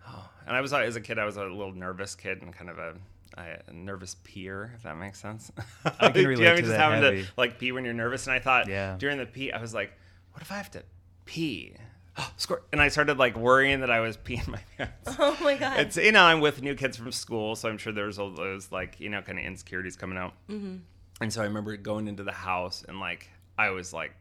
oh, 0.08 0.28
and 0.46 0.56
I 0.56 0.60
was 0.60 0.72
as 0.72 0.96
a 0.96 1.00
kid, 1.00 1.18
I 1.18 1.24
was 1.24 1.36
a 1.36 1.42
little 1.44 1.72
nervous 1.72 2.14
kid 2.14 2.42
and 2.42 2.52
kind 2.52 2.70
of 2.70 2.78
a. 2.78 2.94
a 3.36 3.72
nervous 3.72 4.16
peer, 4.24 4.72
if 4.74 4.82
that 4.84 4.96
makes 4.96 5.20
sense. 5.20 5.52
I 5.84 5.90
can 5.90 6.12
Do 6.12 6.20
you 6.22 6.28
relate 6.28 6.44
know, 6.44 6.56
to 6.56 6.62
just 6.62 6.70
that 6.72 6.80
having 6.80 7.02
heavy. 7.02 7.22
to 7.24 7.28
like 7.36 7.58
pee 7.58 7.72
when 7.72 7.84
you're 7.84 7.92
nervous, 7.94 8.26
and 8.26 8.34
I 8.34 8.38
thought 8.38 8.68
Yeah. 8.68 8.96
during 8.98 9.18
the 9.18 9.26
pee, 9.26 9.52
I 9.52 9.60
was 9.60 9.74
like, 9.74 9.92
what 10.32 10.40
if 10.42 10.50
I 10.52 10.56
have 10.56 10.70
to 10.72 10.82
pee? 11.26 11.74
Squirt. 12.36 12.64
And 12.72 12.80
I 12.80 12.88
started 12.88 13.18
like 13.18 13.36
worrying 13.36 13.80
that 13.80 13.90
I 13.90 14.00
was 14.00 14.16
peeing 14.16 14.46
my 14.48 14.60
pants. 14.78 15.16
Oh 15.18 15.36
my 15.42 15.56
god. 15.56 15.80
It's 15.80 15.96
you 15.98 16.12
know 16.12 16.22
I'm 16.24 16.40
with 16.40 16.62
new 16.62 16.74
kids 16.74 16.96
from 16.96 17.12
school, 17.12 17.56
so 17.56 17.68
I'm 17.68 17.76
sure 17.78 17.92
there's 17.92 18.18
all 18.18 18.30
those 18.30 18.72
like 18.72 19.00
you 19.00 19.10
know 19.10 19.20
kind 19.22 19.38
of 19.38 19.44
insecurities 19.44 19.96
coming 19.96 20.16
out. 20.16 20.32
Mm-hmm. 20.48 20.76
And 21.20 21.32
so 21.32 21.42
I 21.42 21.44
remember 21.44 21.76
going 21.76 22.08
into 22.08 22.22
the 22.22 22.32
house 22.32 22.84
and 22.88 23.00
like 23.00 23.28
I 23.58 23.70
was 23.70 23.92
like, 23.92 24.12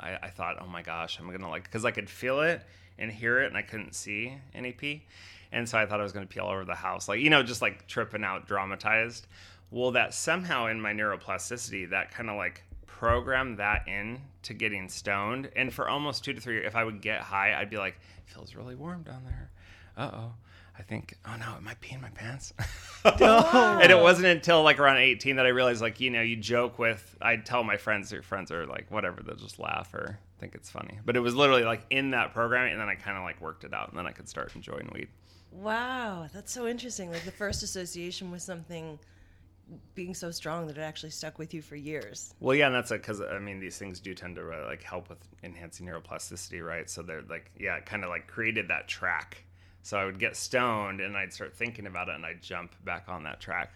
I, 0.00 0.18
I 0.22 0.28
thought, 0.30 0.56
oh 0.60 0.66
my 0.66 0.82
gosh, 0.82 1.18
I'm 1.18 1.30
gonna 1.30 1.48
like 1.48 1.64
because 1.64 1.84
I 1.84 1.90
could 1.90 2.08
feel 2.08 2.40
it 2.40 2.62
and 2.98 3.10
hear 3.10 3.40
it, 3.40 3.46
and 3.46 3.56
I 3.56 3.62
couldn't 3.62 3.94
see 3.94 4.34
any 4.54 4.72
pee, 4.72 5.04
and 5.52 5.68
so 5.68 5.78
I 5.78 5.86
thought 5.86 6.00
I 6.00 6.02
was 6.02 6.12
gonna 6.12 6.26
pee 6.26 6.40
all 6.40 6.50
over 6.50 6.64
the 6.64 6.74
house, 6.74 7.08
like 7.08 7.20
you 7.20 7.30
know 7.30 7.42
just 7.42 7.62
like 7.62 7.86
tripping 7.86 8.24
out, 8.24 8.46
dramatized. 8.46 9.26
Well, 9.70 9.92
that 9.92 10.14
somehow 10.14 10.66
in 10.66 10.80
my 10.80 10.92
neuroplasticity, 10.92 11.90
that 11.90 12.10
kind 12.10 12.28
of 12.28 12.36
like 12.36 12.64
programmed 13.00 13.58
that 13.58 13.88
in 13.88 14.20
to 14.42 14.52
getting 14.52 14.88
stoned. 14.88 15.48
And 15.56 15.72
for 15.72 15.88
almost 15.88 16.22
two 16.22 16.34
to 16.34 16.40
three, 16.40 16.58
if 16.66 16.76
I 16.76 16.84
would 16.84 17.00
get 17.00 17.20
high, 17.20 17.54
I'd 17.54 17.70
be 17.70 17.78
like, 17.78 17.98
feels 18.26 18.54
really 18.54 18.74
warm 18.74 19.02
down 19.04 19.22
there. 19.24 19.50
Uh 19.96 20.10
oh. 20.12 20.32
I 20.80 20.82
think, 20.82 21.18
oh 21.26 21.36
no, 21.38 21.56
it 21.56 21.62
might 21.62 21.78
pee 21.80 21.94
in 21.94 22.00
my 22.00 22.08
pants. 22.08 22.54
and 23.04 23.90
it 23.90 24.00
wasn't 24.00 24.26
until 24.26 24.62
like 24.62 24.78
around 24.78 24.96
18 24.96 25.36
that 25.36 25.44
I 25.44 25.50
realized, 25.50 25.82
like, 25.82 26.00
you 26.00 26.08
know, 26.08 26.22
you 26.22 26.36
joke 26.36 26.78
with, 26.78 27.16
I'd 27.20 27.44
tell 27.44 27.62
my 27.62 27.76
friends, 27.76 28.10
your 28.10 28.22
friends 28.22 28.50
are 28.50 28.66
like, 28.66 28.90
whatever, 28.90 29.22
they'll 29.22 29.36
just 29.36 29.58
laugh 29.58 29.92
or 29.92 30.18
think 30.38 30.54
it's 30.54 30.70
funny. 30.70 30.98
But 31.04 31.16
it 31.16 31.20
was 31.20 31.34
literally 31.34 31.64
like 31.64 31.84
in 31.90 32.12
that 32.12 32.32
programming, 32.32 32.72
and 32.72 32.80
then 32.80 32.88
I 32.88 32.94
kind 32.94 33.18
of 33.18 33.24
like 33.24 33.40
worked 33.40 33.64
it 33.64 33.74
out, 33.74 33.90
and 33.90 33.98
then 33.98 34.06
I 34.06 34.12
could 34.12 34.28
start 34.28 34.56
enjoying 34.56 34.90
weed. 34.94 35.08
wow, 35.52 36.28
that's 36.32 36.50
so 36.50 36.66
interesting. 36.66 37.12
Like 37.12 37.24
the 37.24 37.30
first 37.30 37.62
association 37.62 38.30
with 38.30 38.42
something 38.42 38.98
being 39.94 40.14
so 40.14 40.30
strong 40.32 40.66
that 40.66 40.78
it 40.78 40.80
actually 40.80 41.10
stuck 41.10 41.38
with 41.38 41.54
you 41.54 41.62
for 41.62 41.76
years. 41.76 42.34
Well, 42.40 42.56
yeah, 42.56 42.66
and 42.66 42.74
that's 42.74 42.90
because 42.90 43.20
I 43.20 43.38
mean 43.38 43.60
these 43.60 43.78
things 43.78 44.00
do 44.00 44.14
tend 44.14 44.36
to 44.36 44.50
uh, 44.50 44.66
like 44.66 44.82
help 44.82 45.08
with 45.08 45.18
enhancing 45.44 45.86
neuroplasticity, 45.86 46.64
right? 46.64 46.88
So 46.88 47.02
they're 47.02 47.22
like, 47.28 47.50
yeah, 47.58 47.76
it 47.76 47.86
kind 47.86 48.02
of 48.02 48.10
like 48.10 48.26
created 48.26 48.68
that 48.68 48.88
track. 48.88 49.44
So 49.82 49.98
I 49.98 50.04
would 50.04 50.18
get 50.18 50.36
stoned 50.36 51.00
and 51.00 51.16
I'd 51.16 51.32
start 51.32 51.54
thinking 51.54 51.86
about 51.86 52.08
it, 52.08 52.14
and 52.14 52.26
I'd 52.26 52.42
jump 52.42 52.74
back 52.84 53.04
on 53.08 53.24
that 53.24 53.40
track. 53.40 53.72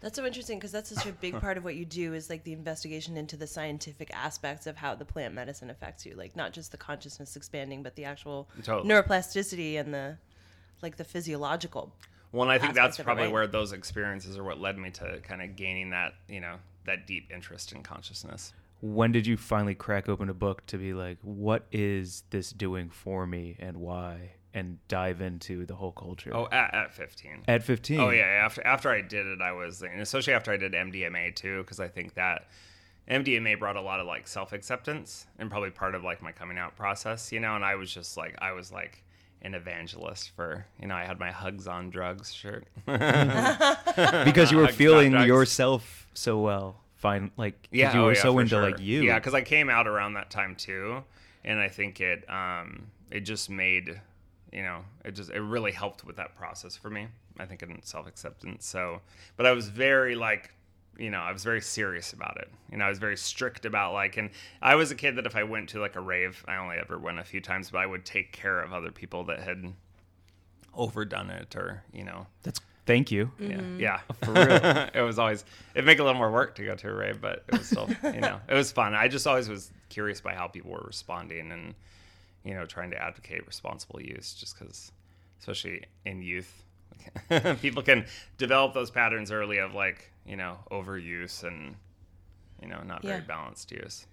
That's 0.00 0.16
so 0.16 0.26
interesting 0.26 0.58
because 0.58 0.72
that's 0.72 0.92
such 0.92 1.06
a 1.06 1.12
big 1.12 1.40
part 1.40 1.56
of 1.56 1.62
what 1.62 1.76
you 1.76 1.84
do 1.84 2.12
is 2.12 2.28
like 2.28 2.42
the 2.42 2.52
investigation 2.52 3.16
into 3.16 3.36
the 3.36 3.46
scientific 3.46 4.10
aspects 4.12 4.66
of 4.66 4.76
how 4.76 4.96
the 4.96 5.04
plant 5.04 5.32
medicine 5.32 5.70
affects 5.70 6.04
you, 6.04 6.16
like 6.16 6.34
not 6.34 6.52
just 6.52 6.72
the 6.72 6.76
consciousness 6.76 7.36
expanding, 7.36 7.84
but 7.84 7.94
the 7.94 8.04
actual 8.04 8.48
Totally. 8.64 8.88
neuroplasticity 8.92 9.78
and 9.78 9.94
the 9.94 10.18
like 10.82 10.96
the 10.96 11.04
physiological. 11.04 11.94
Well, 12.32 12.42
and 12.42 12.50
I 12.50 12.58
think 12.58 12.74
that's 12.74 12.98
of 12.98 13.02
it, 13.02 13.04
probably 13.04 13.24
right? 13.24 13.32
where 13.32 13.46
those 13.46 13.72
experiences 13.72 14.36
are 14.36 14.42
what 14.42 14.58
led 14.58 14.76
me 14.76 14.90
to 14.90 15.20
kind 15.22 15.40
of 15.40 15.54
gaining 15.54 15.90
that, 15.90 16.14
you 16.28 16.40
know, 16.40 16.56
that 16.84 17.06
deep 17.06 17.30
interest 17.32 17.70
in 17.70 17.84
consciousness. 17.84 18.52
When 18.80 19.12
did 19.12 19.24
you 19.28 19.36
finally 19.36 19.76
crack 19.76 20.08
open 20.08 20.28
a 20.28 20.34
book 20.34 20.66
to 20.66 20.78
be 20.78 20.94
like, 20.94 21.18
what 21.22 21.66
is 21.70 22.24
this 22.30 22.50
doing 22.50 22.90
for 22.90 23.24
me 23.24 23.54
and 23.60 23.76
why? 23.76 24.32
And 24.54 24.78
dive 24.86 25.22
into 25.22 25.64
the 25.64 25.74
whole 25.74 25.92
culture. 25.92 26.30
Oh, 26.34 26.46
at, 26.52 26.74
at 26.74 26.92
15. 26.92 27.44
At 27.48 27.62
15. 27.62 27.98
Oh 27.98 28.10
yeah, 28.10 28.24
after 28.24 28.66
after 28.66 28.90
I 28.90 29.00
did 29.00 29.26
it, 29.26 29.40
I 29.40 29.52
was, 29.52 29.82
and 29.82 30.00
especially 30.00 30.34
after 30.34 30.52
I 30.52 30.58
did 30.58 30.72
MDMA 30.72 31.34
too, 31.34 31.62
because 31.62 31.80
I 31.80 31.88
think 31.88 32.14
that 32.14 32.48
MDMA 33.10 33.58
brought 33.58 33.76
a 33.76 33.80
lot 33.80 34.00
of 34.00 34.06
like 34.06 34.28
self 34.28 34.52
acceptance 34.52 35.26
and 35.38 35.50
probably 35.50 35.70
part 35.70 35.94
of 35.94 36.04
like 36.04 36.22
my 36.22 36.32
coming 36.32 36.58
out 36.58 36.76
process, 36.76 37.32
you 37.32 37.40
know. 37.40 37.56
And 37.56 37.64
I 37.64 37.74
was 37.74 37.92
just 37.92 38.16
like, 38.16 38.36
I 38.40 38.52
was 38.52 38.70
like 38.70 39.02
an 39.42 39.54
evangelist 39.54 40.30
for, 40.36 40.66
you 40.80 40.86
know, 40.86 40.94
I 40.94 41.04
had 41.04 41.18
my 41.18 41.30
hugs 41.30 41.66
on 41.66 41.90
drugs 41.90 42.32
shirt. 42.32 42.66
Because 44.24 44.50
you 44.50 44.58
were 44.58 44.68
feeling 44.82 45.12
yourself 45.12 46.08
so 46.14 46.38
well. 46.38 46.80
Fine. 46.96 47.32
like 47.36 47.68
yeah, 47.72 47.92
you 47.92 48.00
oh, 48.00 48.04
were 48.04 48.14
yeah, 48.14 48.22
so 48.22 48.38
into 48.38 48.50
sure. 48.50 48.62
like 48.62 48.78
you. 48.78 49.02
Yeah, 49.02 49.18
because 49.18 49.34
I 49.34 49.42
came 49.42 49.68
out 49.68 49.88
around 49.88 50.14
that 50.14 50.30
time 50.30 50.54
too, 50.54 51.02
and 51.44 51.58
I 51.58 51.68
think 51.68 52.00
it 52.00 52.24
um 52.30 52.86
it 53.10 53.20
just 53.20 53.50
made 53.50 54.00
you 54.52 54.62
know 54.62 54.84
it 55.04 55.12
just 55.12 55.30
it 55.30 55.40
really 55.40 55.72
helped 55.72 56.04
with 56.04 56.16
that 56.16 56.34
process 56.36 56.76
for 56.76 56.90
me. 56.90 57.06
I 57.38 57.46
think 57.46 57.62
in 57.62 57.80
self 57.82 58.06
acceptance. 58.06 58.66
So, 58.66 59.00
but 59.36 59.46
I 59.46 59.52
was 59.52 59.68
very 59.68 60.14
like 60.14 60.54
you 60.98 61.10
know 61.10 61.20
I 61.20 61.32
was 61.32 61.42
very 61.44 61.60
serious 61.62 62.12
about 62.12 62.36
it. 62.38 62.50
You 62.70 62.76
know 62.78 62.84
I 62.84 62.88
was 62.90 62.98
very 62.98 63.16
strict 63.16 63.64
about 63.64 63.94
like, 63.94 64.16
and 64.18 64.30
I 64.60 64.74
was 64.74 64.90
a 64.90 64.94
kid 64.94 65.16
that 65.16 65.26
if 65.26 65.34
I 65.36 65.42
went 65.44 65.70
to 65.70 65.80
like 65.80 65.96
a 65.96 66.00
rave, 66.00 66.44
I 66.46 66.56
only 66.56 66.76
ever 66.76 66.98
went 66.98 67.18
a 67.18 67.24
few 67.24 67.40
times, 67.40 67.70
but 67.70 67.78
I 67.78 67.86
would 67.86 68.04
take 68.04 68.32
care 68.32 68.60
of 68.60 68.72
other 68.74 68.90
people 68.90 69.24
that 69.24 69.40
had 69.40 69.72
overdone 70.74 71.30
it 71.30 71.54
or 71.54 71.82
you 71.92 72.04
know 72.04 72.26
That's 72.42 72.60
thank 72.86 73.10
you. 73.10 73.30
yeah, 73.38 73.46
Mm-hmm. 73.48 73.80
yeah, 73.80 74.00
for 74.22 74.32
real. 74.32 74.88
it 74.94 75.02
was 75.04 75.18
always 75.18 75.44
it'd 75.74 75.84
make 75.86 75.98
a 75.98 76.02
little 76.04 76.18
more 76.18 76.30
work 76.30 76.54
to 76.56 76.64
go 76.64 76.74
to 76.74 76.88
a 76.88 76.94
rave, 76.94 77.20
but 77.20 77.44
it 77.48 77.58
was 77.58 77.66
still 77.66 77.88
you 78.04 78.20
know 78.20 78.40
it 78.48 78.54
was 78.54 78.72
fun. 78.72 78.94
I 78.94 79.08
just 79.08 79.26
always 79.26 79.48
was 79.48 79.70
curious 79.88 80.20
by 80.20 80.34
how 80.34 80.48
people 80.48 80.70
were 80.72 80.84
responding 80.86 81.52
and 81.52 81.74
you 82.44 82.54
know 82.54 82.64
trying 82.66 82.90
to 82.90 83.02
advocate 83.02 83.46
responsible 83.46 84.00
use, 84.00 84.34
just 84.34 84.58
because 84.58 84.92
especially 85.40 85.84
in 86.04 86.22
youth, 86.22 86.64
people 87.60 87.82
can 87.82 88.04
develop 88.38 88.74
those 88.74 88.90
patterns 88.90 89.30
early 89.32 89.58
of 89.58 89.74
like 89.74 90.10
you 90.26 90.36
know 90.36 90.58
overuse 90.70 91.42
and 91.44 91.76
you 92.60 92.68
know 92.68 92.82
not 92.84 93.02
very 93.02 93.20
balanced 93.20 93.70
use. 93.70 94.06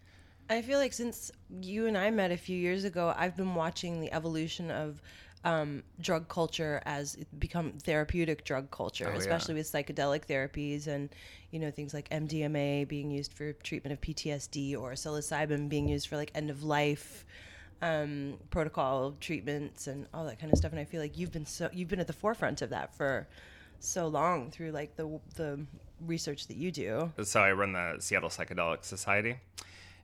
I 0.49 0.63
feel 0.63 0.79
like 0.79 0.93
since 0.93 1.31
you 1.61 1.85
and 1.85 1.95
I 1.95 2.09
met 2.09 2.31
a 2.31 2.37
few 2.37 2.57
years 2.57 2.83
ago, 2.83 3.13
I've 3.15 3.37
been 3.37 3.53
watching 3.53 4.01
the 4.01 4.11
evolution 4.11 4.71
of 4.71 4.99
um, 5.45 5.83
drug 6.01 6.27
culture 6.27 6.81
as 6.85 7.13
it 7.15 7.39
become 7.39 7.73
therapeutic 7.73 8.43
drug 8.43 8.71
culture, 8.71 9.05
Oh, 9.07 9.11
yeah. 9.11 9.17
especially 9.19 9.53
with 9.53 9.71
psychedelic 9.71 10.25
therapies 10.25 10.87
and 10.87 11.09
you 11.51 11.59
know 11.59 11.71
things 11.71 11.93
like 11.93 12.09
MDMA 12.09 12.87
being 12.87 13.11
used 13.11 13.31
for 13.33 13.53
treatment 13.53 13.93
of 13.93 14.01
PTSD 14.01 14.77
or 14.77 14.93
psilocybin 14.93 15.69
being 15.69 15.87
used 15.87 16.07
for 16.07 16.17
like 16.17 16.31
end 16.35 16.49
of 16.49 16.63
life 16.63 17.25
um, 17.81 18.37
protocol 18.49 19.15
treatments 19.19 19.87
and 19.87 20.07
all 20.13 20.25
that 20.25 20.39
kind 20.39 20.51
of 20.51 20.57
stuff. 20.57 20.71
And 20.71 20.79
I 20.79 20.85
feel 20.85 21.01
like 21.01 21.17
you've 21.17 21.31
been 21.31 21.45
so 21.45 21.69
you've 21.73 21.89
been 21.89 21.99
at 21.99 22.07
the 22.07 22.13
forefront 22.13 22.61
of 22.61 22.69
that 22.71 22.93
for 22.95 23.27
so 23.79 24.07
long 24.07 24.51
through 24.51 24.71
like 24.71 24.95
the 24.95 25.19
the 25.35 25.65
research 26.05 26.47
that 26.47 26.57
you 26.57 26.71
do. 26.71 27.11
So 27.23 27.41
I 27.41 27.51
run 27.51 27.73
the 27.73 27.97
Seattle 27.99 28.29
Psychedelic 28.29 28.83
Society, 28.83 29.37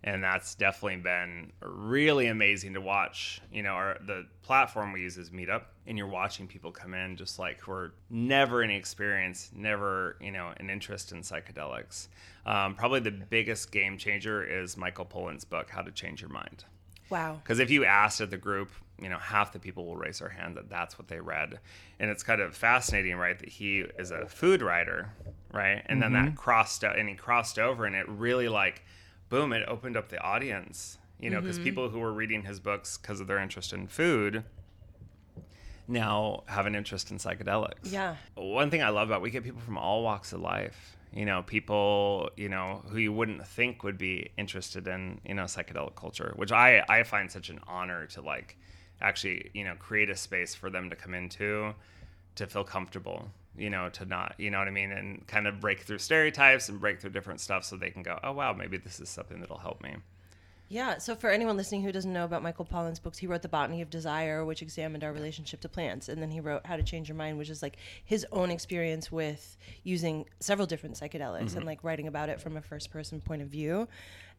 and 0.03 0.23
that's 0.23 0.55
definitely 0.55 1.01
been 1.01 1.51
really 1.61 2.27
amazing 2.27 2.73
to 2.73 2.81
watch. 2.81 3.41
You 3.51 3.63
know, 3.63 3.71
our 3.71 3.97
the 4.05 4.25
platform 4.41 4.93
we 4.93 5.01
use 5.01 5.17
is 5.17 5.29
Meetup, 5.29 5.63
and 5.87 5.97
you're 5.97 6.07
watching 6.07 6.47
people 6.47 6.71
come 6.71 6.93
in 6.93 7.17
just 7.17 7.39
like 7.39 7.59
who 7.59 7.71
are 7.73 7.93
never 8.09 8.61
any 8.61 8.75
experience, 8.75 9.51
never 9.53 10.17
you 10.21 10.31
know 10.31 10.53
an 10.57 10.69
interest 10.69 11.11
in 11.11 11.21
psychedelics. 11.21 12.07
Um, 12.45 12.75
probably 12.75 12.99
the 12.99 13.11
biggest 13.11 13.71
game 13.71 13.97
changer 13.97 14.43
is 14.43 14.77
Michael 14.77 15.05
Pollan's 15.05 15.45
book, 15.45 15.69
How 15.69 15.81
to 15.81 15.91
Change 15.91 16.21
Your 16.21 16.29
Mind. 16.29 16.63
Wow. 17.09 17.39
Because 17.43 17.59
if 17.59 17.69
you 17.69 17.85
asked 17.85 18.21
at 18.21 18.31
the 18.31 18.37
group, 18.37 18.71
you 19.01 19.09
know, 19.09 19.17
half 19.17 19.51
the 19.51 19.59
people 19.59 19.85
will 19.85 19.97
raise 19.97 20.19
their 20.19 20.29
hand 20.29 20.55
that 20.55 20.69
that's 20.69 20.97
what 20.97 21.07
they 21.07 21.19
read. 21.19 21.59
And 21.99 22.09
it's 22.09 22.23
kind 22.23 22.41
of 22.41 22.55
fascinating, 22.55 23.15
right, 23.15 23.37
that 23.37 23.49
he 23.49 23.81
is 23.99 24.11
a 24.11 24.27
food 24.27 24.61
writer, 24.61 25.11
right? 25.53 25.83
And 25.87 26.01
then 26.01 26.13
that 26.13 26.25
mm-hmm. 26.25 26.35
crossed 26.35 26.83
and 26.83 27.09
he 27.09 27.15
crossed 27.15 27.59
over, 27.59 27.85
and 27.85 27.95
it 27.95 28.07
really 28.07 28.47
like, 28.47 28.83
boom, 29.29 29.53
it 29.53 29.63
opened 29.67 29.97
up 29.97 30.09
the 30.09 30.21
audience, 30.21 30.97
you 31.19 31.29
know, 31.29 31.41
because 31.41 31.57
mm-hmm. 31.57 31.65
people 31.65 31.89
who 31.89 31.99
were 31.99 32.13
reading 32.13 32.43
his 32.43 32.59
books 32.59 32.97
because 32.97 33.19
of 33.19 33.27
their 33.27 33.39
interest 33.39 33.73
in 33.73 33.87
food 33.87 34.43
now 35.87 36.43
have 36.47 36.65
an 36.65 36.75
interest 36.75 37.11
in 37.11 37.17
psychedelics. 37.17 37.91
Yeah. 37.91 38.15
One 38.35 38.71
thing 38.71 38.81
I 38.81 38.89
love 38.89 39.09
about 39.09 39.21
we 39.21 39.29
get 39.29 39.43
people 39.43 39.61
from 39.61 39.77
all 39.77 40.03
walks 40.03 40.33
of 40.33 40.41
life. 40.41 40.94
You 41.15 41.25
know, 41.25 41.43
people 41.43 42.29
you 42.35 42.49
know 42.49 42.83
who 42.89 42.97
you 42.97 43.13
wouldn't 43.13 43.47
think 43.47 43.83
would 43.83 43.97
be 43.97 44.29
interested 44.37 44.87
in 44.87 45.21
you 45.25 45.33
know 45.33 45.45
psychedelic 45.45 45.95
culture, 45.95 46.33
which 46.35 46.51
I 46.51 46.83
I 46.87 47.03
find 47.03 47.31
such 47.31 47.49
an 47.49 47.59
honor 47.67 48.05
to 48.07 48.21
like 48.21 48.57
actually 49.01 49.49
you 49.53 49.63
know 49.63 49.75
create 49.79 50.09
a 50.09 50.15
space 50.15 50.53
for 50.53 50.69
them 50.69 50.89
to 50.89 50.95
come 50.95 51.13
into 51.13 51.73
to 52.35 52.47
feel 52.47 52.63
comfortable 52.63 53.29
you 53.57 53.69
know 53.69 53.89
to 53.89 54.05
not 54.05 54.35
you 54.37 54.49
know 54.49 54.59
what 54.59 54.67
i 54.67 54.71
mean 54.71 54.91
and 54.91 55.25
kind 55.27 55.47
of 55.47 55.59
break 55.59 55.81
through 55.81 55.97
stereotypes 55.97 56.69
and 56.69 56.79
break 56.79 56.99
through 56.99 57.09
different 57.09 57.39
stuff 57.39 57.63
so 57.63 57.75
they 57.75 57.89
can 57.89 58.03
go 58.03 58.19
oh 58.23 58.31
wow 58.31 58.53
maybe 58.53 58.77
this 58.77 58.99
is 58.99 59.09
something 59.09 59.39
that'll 59.39 59.57
help 59.57 59.81
me 59.81 59.95
Yeah. 60.67 60.97
So 60.97 61.15
for 61.15 61.29
anyone 61.29 61.57
listening 61.57 61.83
who 61.83 61.91
doesn't 61.91 62.11
know 62.11 62.25
about 62.25 62.41
Michael 62.41 62.65
Pollan's 62.65 62.99
books, 62.99 63.19
he 63.19 63.27
wrote 63.27 63.43
The 63.43 63.47
Botany 63.47 63.81
of 63.81 63.89
Desire, 63.89 64.43
which 64.43 64.61
examined 64.61 65.03
our 65.03 65.13
relationship 65.13 65.61
to 65.61 65.69
plants, 65.69 66.09
and 66.09 66.21
then 66.21 66.31
he 66.31 66.39
wrote 66.39 66.65
How 66.65 66.75
to 66.75 66.83
Change 66.83 67.07
Your 67.07 67.15
Mind, 67.15 67.37
which 67.37 67.49
is 67.49 67.61
like 67.61 67.77
his 68.03 68.25
own 68.31 68.49
experience 68.49 69.11
with 69.11 69.57
using 69.83 70.25
several 70.39 70.65
different 70.65 70.95
psychedelics 70.95 71.49
mm-hmm. 71.49 71.57
and 71.57 71.65
like 71.65 71.83
writing 71.83 72.07
about 72.07 72.29
it 72.29 72.41
from 72.41 72.57
a 72.57 72.61
first 72.61 72.89
person 72.89 73.21
point 73.21 73.41
of 73.41 73.47
view. 73.47 73.87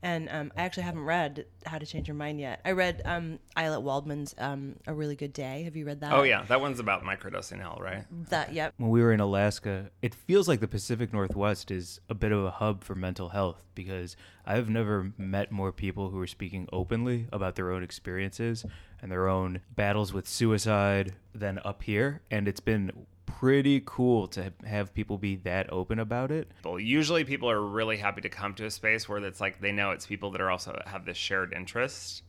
And 0.02 0.28
um, 0.30 0.52
I 0.56 0.62
actually 0.62 0.84
haven't 0.84 1.04
read 1.04 1.46
How 1.64 1.78
to 1.78 1.86
Change 1.86 2.06
Your 2.06 2.14
Mind 2.14 2.38
yet. 2.38 2.60
I 2.64 2.72
read 2.72 3.02
um, 3.04 3.38
Ayelet 3.56 3.82
Waldman's 3.82 4.34
um, 4.38 4.76
A 4.86 4.94
Really 4.94 5.16
Good 5.16 5.32
Day. 5.32 5.62
Have 5.64 5.74
you 5.74 5.84
read 5.86 6.00
that? 6.00 6.12
oh 6.12 6.22
yeah 6.22 6.42
that 6.44 6.60
one's 6.60 6.78
about 6.80 7.02
microdosing 7.02 7.60
hell 7.60 7.78
right 7.80 8.04
That. 8.30 8.52
Yep. 8.52 8.74
when 8.76 8.90
we 8.90 9.02
were 9.02 9.12
in 9.12 9.20
Alaska, 9.20 9.90
it 10.02 10.14
feels 10.14 10.48
like 10.48 10.60
the 10.60 10.68
Pacific 10.68 11.12
Northwest 11.12 11.70
is 11.70 12.00
a 12.08 12.14
bit 12.14 12.32
of 12.32 12.44
a 12.44 12.50
hub 12.50 12.84
for 12.84 12.94
mental 12.94 13.30
health 13.30 13.62
because 13.74 14.16
I've 14.44 14.68
never 14.68 15.12
met 15.18 15.50
more 15.50 15.72
people 15.72 16.10
who 16.10 16.20
are 16.20 16.26
speaking 16.26 16.68
openly 16.72 17.26
about 17.32 17.56
their 17.56 17.72
own 17.72 17.82
experiences 17.82 18.64
and 19.02 19.10
their 19.10 19.28
own 19.28 19.60
battles 19.74 20.12
with 20.12 20.28
suicide 20.28 21.14
than 21.34 21.58
up 21.64 21.82
here. 21.82 22.22
And 22.30 22.46
it's 22.48 22.60
been 22.60 23.06
pretty 23.26 23.82
cool 23.84 24.28
to 24.28 24.52
have 24.64 24.94
people 24.94 25.18
be 25.18 25.36
that 25.36 25.72
open 25.72 25.98
about 25.98 26.30
it. 26.30 26.48
people. 26.56 26.80
Usually, 26.80 27.24
people 27.24 27.50
are 27.50 27.60
really 27.60 27.96
happy 27.96 28.20
to 28.22 28.28
come 28.28 28.54
to 28.54 28.64
a 28.64 28.70
space 28.70 29.08
where 29.08 29.18
it's 29.24 29.40
like 29.40 29.60
they 29.60 29.72
know 29.72 29.90
it's 29.90 30.06
people 30.06 30.30
that 30.30 30.40
are 30.40 30.50
also 30.50 30.80
have 30.86 31.04
this 31.04 31.16
shared 31.16 31.52
interest, 31.52 32.22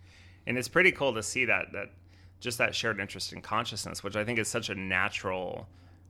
and 0.46 0.58
it's 0.58 0.68
pretty 0.68 0.92
cool 0.92 1.14
to 1.14 1.24
see 1.24 1.46
that 1.46 1.72
that 1.74 1.92
just 2.40 2.58
that 2.58 2.76
shared 2.76 3.00
interest 3.00 3.34
in 3.34 3.42
consciousness, 3.42 4.04
which 4.04 4.16
I 4.16 4.24
think 4.24 4.40
is 4.40 4.48
such 4.48 4.70
a 4.70 4.76
natural. 4.76 5.68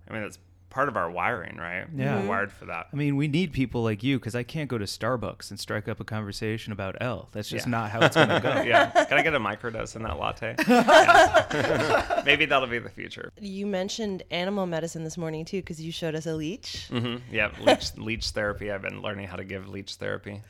I 0.10 0.14
mean, 0.14 0.24
it's 0.24 0.40
part 0.70 0.90
of 0.90 0.98
our 0.98 1.10
wiring, 1.10 1.58
right? 1.58 1.86
Yeah. 1.96 2.20
We're 2.22 2.28
wired 2.28 2.52
for 2.52 2.66
that. 2.66 2.88
I 2.92 2.96
mean, 2.96 3.16
we 3.16 3.28
need 3.28 3.54
people 3.54 3.84
like 3.84 4.04
you 4.04 4.20
because 4.20 4.36
I 4.36 4.44
can't 4.44 4.70
go 4.70 4.78
to 4.78 4.86
Starbucks 4.86 5.50
and 5.50 5.60
strike 5.60 5.88
up 5.88 6.00
a 6.00 6.04
conversation 6.04 6.74
about 6.74 6.98
L. 7.02 7.30
That's 7.32 7.50
just 7.50 7.66
Yeah. 7.66 7.72
not 7.72 7.92
how 7.92 8.02
it's 8.02 8.16
going 8.16 8.30
to 8.30 8.40
go. 8.40 8.62
yeah. 8.66 9.06
Can 9.06 9.18
I 9.18 9.22
get 9.22 9.34
a 9.34 9.40
microdose 9.40 9.96
in 9.96 10.04
that 10.04 10.20
latte? 10.20 10.56
Yeah. 10.68 12.22
Maybe 12.26 12.46
that'll 12.46 12.68
be 12.68 12.80
the 12.80 12.90
future. 12.90 13.32
You 13.40 13.66
mentioned 13.66 14.24
animal 14.32 14.66
medicine 14.66 15.04
this 15.04 15.18
morning 15.18 15.46
too, 15.46 15.58
because 15.62 15.82
you 15.82 15.92
showed 15.92 16.16
us 16.16 16.26
a 16.26 16.36
leech. 16.36 16.88
hmm 16.90 17.18
Yeah. 17.32 17.50
Leech, 17.62 17.96
leech 17.98 18.30
therapy. 18.32 18.72
I've 18.72 18.82
been 18.82 19.02
learning 19.02 19.28
how 19.28 19.38
to 19.38 19.44
give 19.44 19.68
leech 19.70 19.96
therapy, 19.96 20.42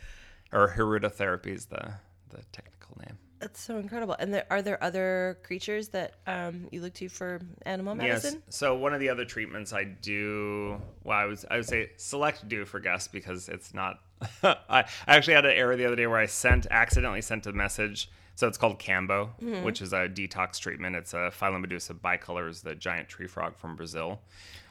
or 0.51 0.73
hirudotherapy 0.75 1.47
is 1.55 1.65
the 1.67 1.93
the 2.29 2.41
technical 2.51 2.97
name. 3.05 3.17
That's 3.39 3.59
so 3.59 3.77
incredible. 3.77 4.15
And 4.19 4.33
there, 4.33 4.45
are 4.49 4.61
there 4.61 4.83
other 4.83 5.37
creatures 5.43 5.89
that 5.89 6.15
um, 6.25 6.67
you 6.71 6.81
look 6.81 6.93
to 6.95 7.09
for 7.09 7.39
animal 7.65 7.95
medicine? 7.95 8.41
Yes. 8.45 8.55
So 8.55 8.75
one 8.75 8.93
of 8.93 8.99
the 8.99 9.09
other 9.09 9.25
treatments 9.25 9.73
I 9.73 9.83
do, 9.83 10.81
well, 11.03 11.17
I 11.17 11.25
was 11.25 11.45
I 11.49 11.57
would 11.57 11.67
say 11.67 11.91
select 11.97 12.47
do 12.47 12.65
for 12.65 12.79
guests 12.79 13.07
because 13.07 13.49
it's 13.49 13.73
not. 13.73 13.99
I, 14.43 14.85
actually 15.07 15.35
had 15.35 15.45
an 15.45 15.51
error 15.51 15.75
the 15.75 15.85
other 15.85 15.95
day 15.95 16.07
where 16.07 16.19
I 16.19 16.25
sent 16.25 16.65
accidentally 16.71 17.21
sent 17.21 17.45
a 17.45 17.53
message. 17.53 18.09
So 18.33 18.47
it's 18.47 18.57
called 18.57 18.79
Kambo, 18.79 19.63
which 19.63 19.81
is 19.81 19.93
a 19.93 20.07
detox 20.07 20.59
treatment. 20.59 20.95
It's 20.95 21.13
a 21.15 21.31
Phyllomedusa 21.31 21.99
bicolors, 21.99 22.61
the 22.61 22.75
giant 22.75 23.09
tree 23.09 23.27
frog 23.27 23.57
from 23.57 23.75
Brazil, 23.75 24.21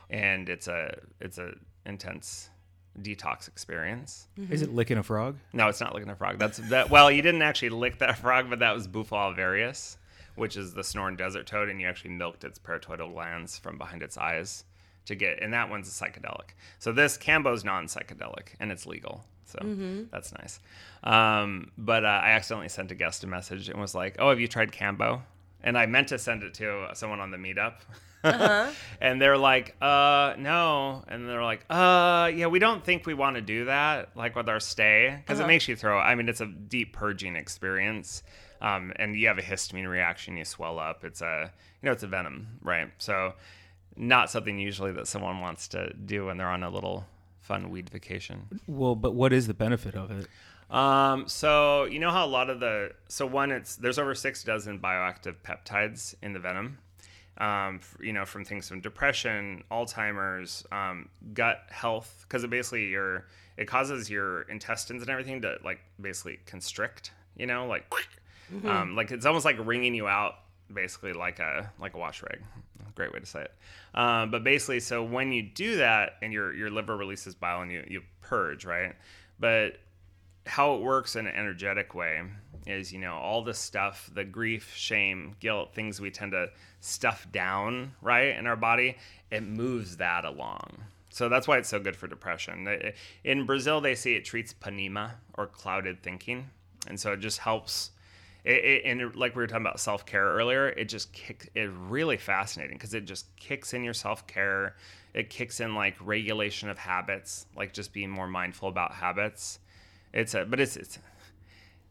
and 0.09 0.49
it's 0.49 0.69
a 0.69 0.99
it's 1.21 1.39
a 1.39 1.53
intense 1.85 2.51
detox 3.03 3.49
experience. 3.49 4.29
Is 4.51 4.63
it 4.63 4.73
licking 4.73 4.99
a 4.99 5.03
frog? 5.03 5.37
No, 5.53 5.69
it's 5.69 5.81
not 5.81 5.95
licking 5.95 6.11
a 6.11 6.17
frog. 6.17 6.39
That's 6.39 6.59
that. 6.69 6.91
Well, 6.91 7.11
you 7.11 7.23
didn't 7.23 7.43
actually 7.43 7.71
lick 7.71 7.99
that 7.99 8.19
frog, 8.21 8.49
but 8.51 8.59
that 8.61 8.75
was 8.75 8.87
Bufo 8.87 9.17
alvarius, 9.17 9.97
which 10.35 10.57
is 10.57 10.75
the 10.75 10.83
Sonoran 10.83 11.17
desert 11.17 11.47
toad, 11.47 11.69
and 11.69 11.81
you 11.81 11.87
actually 11.87 12.11
milked 12.11 12.45
its 12.45 12.59
parotidal 12.59 13.13
glands 13.13 13.59
from 13.59 13.79
behind 13.79 14.03
its 14.03 14.17
eyes 14.17 14.65
to 15.07 15.15
get. 15.15 15.43
And 15.43 15.53
that 15.53 15.71
one's 15.71 15.89
a 15.89 16.05
psychedelic. 16.05 16.51
So 16.79 16.93
this 16.93 17.17
Kambo's 17.17 17.65
non-psychedelic, 17.65 18.49
and 18.61 18.71
it's 18.73 18.87
legal. 18.87 19.25
So 19.45 19.59
that's 20.11 20.33
nice. 20.35 20.59
Um, 21.05 21.71
but 21.79 22.05
uh, 22.05 22.09
I 22.09 22.31
accidentally 22.31 22.69
sent 22.69 22.91
a 22.91 22.95
guest 22.97 23.23
a 23.23 23.27
message 23.29 23.69
and 23.69 23.81
was 23.81 23.95
like, 23.95 24.17
"Oh, 24.19 24.31
have 24.31 24.41
you 24.41 24.49
tried 24.49 24.73
Kambo?" 24.73 25.23
And 25.63 25.79
I 25.79 25.87
meant 25.87 26.09
to 26.09 26.19
send 26.19 26.43
it 26.43 26.55
to 26.55 26.89
someone 26.95 27.21
on 27.21 27.31
the 27.31 27.37
meetup. 27.37 27.75
and 29.01 29.21
they're 29.21 29.37
like, 29.39 29.77
uh, 29.81 30.35
no. 30.39 31.05
And 31.09 31.29
they're 31.29 31.43
like, 31.43 31.65
uh, 31.71 32.31
yeah, 32.35 32.47
we 32.47 32.59
don't 32.59 32.85
think 32.85 33.07
we 33.07 33.15
want 33.15 33.37
to 33.37 33.43
do 33.43 33.67
that, 33.67 34.17
like 34.17 34.37
with 34.37 34.49
our 34.49 34.61
stay, 34.61 35.17
because 35.19 35.41
it 35.41 35.47
makes 35.47 35.69
you 35.69 35.77
throw. 35.77 35.99
I 35.99 36.15
mean, 36.15 36.29
it's 36.29 36.41
a 36.41 36.47
deep 36.47 36.93
purging 36.93 37.37
experience, 37.37 38.23
um, 38.61 38.93
and 38.97 39.17
you 39.17 39.29
have 39.29 39.39
a 39.39 39.43
histamine 39.43 39.89
reaction. 39.89 40.37
You 40.37 40.45
swell 40.45 40.79
up. 40.79 41.05
It's 41.05 41.23
a, 41.23 41.51
you 41.83 41.87
know, 41.87 41.93
it's 41.93 42.03
a 42.03 42.09
venom, 42.09 42.59
right? 42.63 42.89
So, 42.99 43.35
not 43.97 44.31
something 44.31 44.59
usually 44.59 44.93
that 44.93 45.09
someone 45.09 45.41
wants 45.41 45.69
to 45.69 45.93
do 45.93 46.27
when 46.27 46.37
they're 46.37 46.51
on 46.51 46.63
a 46.63 46.71
little 46.71 47.07
fun 47.41 47.71
weed 47.71 47.89
vacation. 47.91 48.61
Well, 48.67 48.95
but 48.95 49.15
what 49.15 49.33
is 49.33 49.47
the 49.47 49.55
benefit 49.55 49.95
of 49.95 50.11
it? 50.11 50.27
Um, 50.71 51.29
so 51.29 51.85
you 51.85 52.01
know 52.01 52.11
how 52.11 52.27
a 52.27 52.29
lot 52.29 52.51
of 52.51 52.59
the 52.59 52.91
so 53.09 53.25
one 53.25 53.53
it's 53.53 53.77
there's 53.77 53.99
over 53.99 54.15
six 54.15 54.43
dozen 54.43 54.81
bioactive 54.81 55.37
peptides 55.45 56.15
in 56.23 56.33
the 56.33 56.41
venom. 56.41 56.79
Um, 57.39 57.81
you 58.01 58.13
know, 58.13 58.25
from 58.25 58.45
things 58.45 58.69
from 58.69 58.81
depression, 58.81 59.63
Alzheimer's, 59.71 60.65
um, 60.73 61.09
gut 61.35 61.59
health, 61.69 62.25
because 62.27 62.45
it 62.45 62.51
basically 62.51 62.87
your 62.87 63.27
it 63.57 63.67
causes 63.67 64.11
your 64.11 64.43
intestines 64.43 65.03
and 65.03 65.11
everything 65.11 65.43
to 65.43 65.59
like 65.65 65.81
basically 66.01 66.39
constrict. 66.47 67.13
You 67.37 67.47
know, 67.47 67.67
like 67.67 67.85
um, 68.65 68.97
like 68.97 69.11
it's 69.11 69.27
almost 69.27 69.45
like 69.45 69.57
wringing 69.65 69.95
you 69.95 70.07
out, 70.07 70.35
basically 70.73 71.13
like 71.13 71.39
a 71.39 71.71
like 71.79 71.95
a 71.95 71.99
wash 71.99 72.23
rag. 72.23 72.41
Great 72.95 73.13
way 73.13 73.21
to 73.21 73.27
say 73.27 73.43
it. 73.43 73.53
Um, 73.95 74.31
but 74.31 74.43
basically, 74.43 74.81
so 74.81 75.05
when 75.05 75.31
you 75.31 75.43
do 75.43 75.77
that 75.77 76.15
and 76.23 76.33
your 76.33 76.55
your 76.55 76.71
liver 76.71 76.97
releases 76.97 77.35
bile 77.35 77.61
and 77.61 77.71
you 77.71 77.85
you 77.87 78.03
purge, 78.23 78.65
right? 78.65 78.95
But 79.39 79.79
how 80.47 80.75
it 80.77 80.81
works 80.81 81.17
in 81.17 81.27
an 81.27 81.35
energetic 81.35 81.95
way 81.95 82.23
is 82.67 82.93
you 82.93 82.99
know 82.99 83.15
all 83.15 83.43
the 83.43 83.55
stuff 83.55 84.11
the 84.15 84.25
grief 84.25 84.75
shame 84.77 85.35
guilt 85.41 85.73
things 85.75 86.01
we 86.01 86.11
tend 86.11 86.33
to 86.33 86.49
stuff 86.81 87.27
down 87.33 87.93
right 88.03 88.37
in 88.37 88.47
our 88.47 88.57
body 88.57 88.97
it 89.31 89.43
moves 89.43 89.97
that 89.97 90.25
along 90.25 90.77
so 91.09 91.29
that's 91.29 91.47
why 91.49 91.57
it's 91.59 91.69
so 91.69 91.79
good 91.81 91.97
for 91.97 92.07
depression 92.07 92.69
in 93.25 93.47
brazil 93.47 93.81
they 93.81 93.95
say 93.95 94.15
it 94.15 94.25
treats 94.25 94.53
panema 94.55 95.13
or 95.39 95.47
clouded 95.47 96.03
thinking 96.03 96.49
and 96.89 96.99
so 96.99 97.13
it 97.13 97.21
just 97.21 97.39
helps 97.39 97.91
it, 98.45 98.65
it, 98.65 98.83
and 98.85 99.01
it- 99.01 99.17
like 99.17 99.35
we 99.35 99.43
were 99.43 99.49
talking 99.49 99.67
about 99.67 99.81
self 99.81 100.07
care 100.07 100.25
earlier, 100.25 100.69
it 100.69 100.85
just 100.85 101.13
kicks. 101.13 101.49
It 101.57 101.69
really 101.89 102.17
fascinating 102.17 102.77
because 102.77 102.95
it 102.95 103.05
just 103.05 103.27
kicks 103.35 103.75
in 103.75 103.83
your 103.83 103.93
self 103.93 104.25
care. 104.29 104.77
It 105.15 105.31
kicks 105.31 105.59
in 105.59 105.75
like 105.75 105.97
regulation 106.01 106.69
of 106.69 106.79
habits, 106.79 107.47
like 107.57 107.73
just 107.73 107.93
being 107.93 108.09
more 108.09 108.29
mindful 108.29 108.69
about 108.69 108.93
habits. 108.93 109.59
It's 110.13 110.35
a, 110.35 110.45
but 110.45 110.61
it's 110.61 110.77
it's 110.77 111.01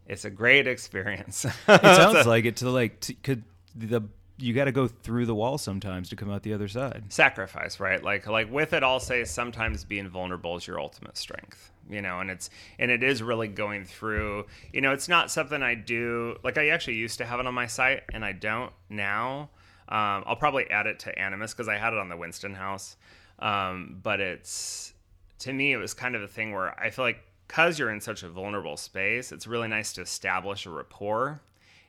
it's 0.08 0.24
a 0.24 0.30
great 0.30 0.66
experience. 0.66 1.44
It 1.44 1.52
sounds 1.66 2.26
like 2.26 2.44
it 2.44 2.56
to 2.56 2.70
like 2.70 3.00
to, 3.00 3.14
could 3.14 3.44
the 3.74 4.02
you 4.38 4.52
got 4.52 4.66
to 4.66 4.72
go 4.72 4.86
through 4.86 5.26
the 5.26 5.34
wall 5.34 5.56
sometimes 5.58 6.10
to 6.10 6.16
come 6.16 6.30
out 6.30 6.42
the 6.42 6.52
other 6.52 6.68
side. 6.68 7.04
sacrifice 7.08 7.80
right 7.80 8.02
like 8.02 8.26
like 8.26 8.50
with 8.52 8.72
it 8.72 8.82
i'll 8.82 9.00
say 9.00 9.24
sometimes 9.24 9.84
being 9.84 10.08
vulnerable 10.08 10.56
is 10.56 10.66
your 10.66 10.78
ultimate 10.78 11.16
strength 11.16 11.70
you 11.88 12.02
know 12.02 12.20
and 12.20 12.30
it's 12.30 12.50
and 12.78 12.90
it 12.90 13.02
is 13.02 13.22
really 13.22 13.48
going 13.48 13.84
through 13.84 14.44
you 14.72 14.80
know 14.80 14.92
it's 14.92 15.08
not 15.08 15.30
something 15.30 15.62
i 15.62 15.74
do 15.74 16.36
like 16.42 16.58
i 16.58 16.68
actually 16.68 16.96
used 16.96 17.18
to 17.18 17.24
have 17.24 17.40
it 17.40 17.46
on 17.46 17.54
my 17.54 17.66
site 17.66 18.02
and 18.12 18.24
i 18.24 18.32
don't 18.32 18.72
now 18.90 19.48
um, 19.88 20.24
i'll 20.26 20.36
probably 20.36 20.68
add 20.70 20.86
it 20.86 20.98
to 20.98 21.18
animus 21.18 21.54
because 21.54 21.68
i 21.68 21.76
had 21.76 21.92
it 21.92 21.98
on 21.98 22.08
the 22.08 22.16
winston 22.16 22.54
house 22.54 22.96
um, 23.38 23.98
but 24.02 24.20
it's 24.20 24.92
to 25.38 25.52
me 25.52 25.72
it 25.72 25.76
was 25.76 25.94
kind 25.94 26.14
of 26.16 26.22
a 26.22 26.28
thing 26.28 26.52
where 26.52 26.78
i 26.78 26.90
feel 26.90 27.04
like 27.04 27.22
because 27.46 27.78
you're 27.78 27.90
in 27.90 28.00
such 28.00 28.22
a 28.22 28.28
vulnerable 28.28 28.76
space, 28.76 29.32
it's 29.32 29.46
really 29.46 29.68
nice 29.68 29.92
to 29.94 30.02
establish 30.02 30.66
a 30.66 30.70
rapport 30.70 31.40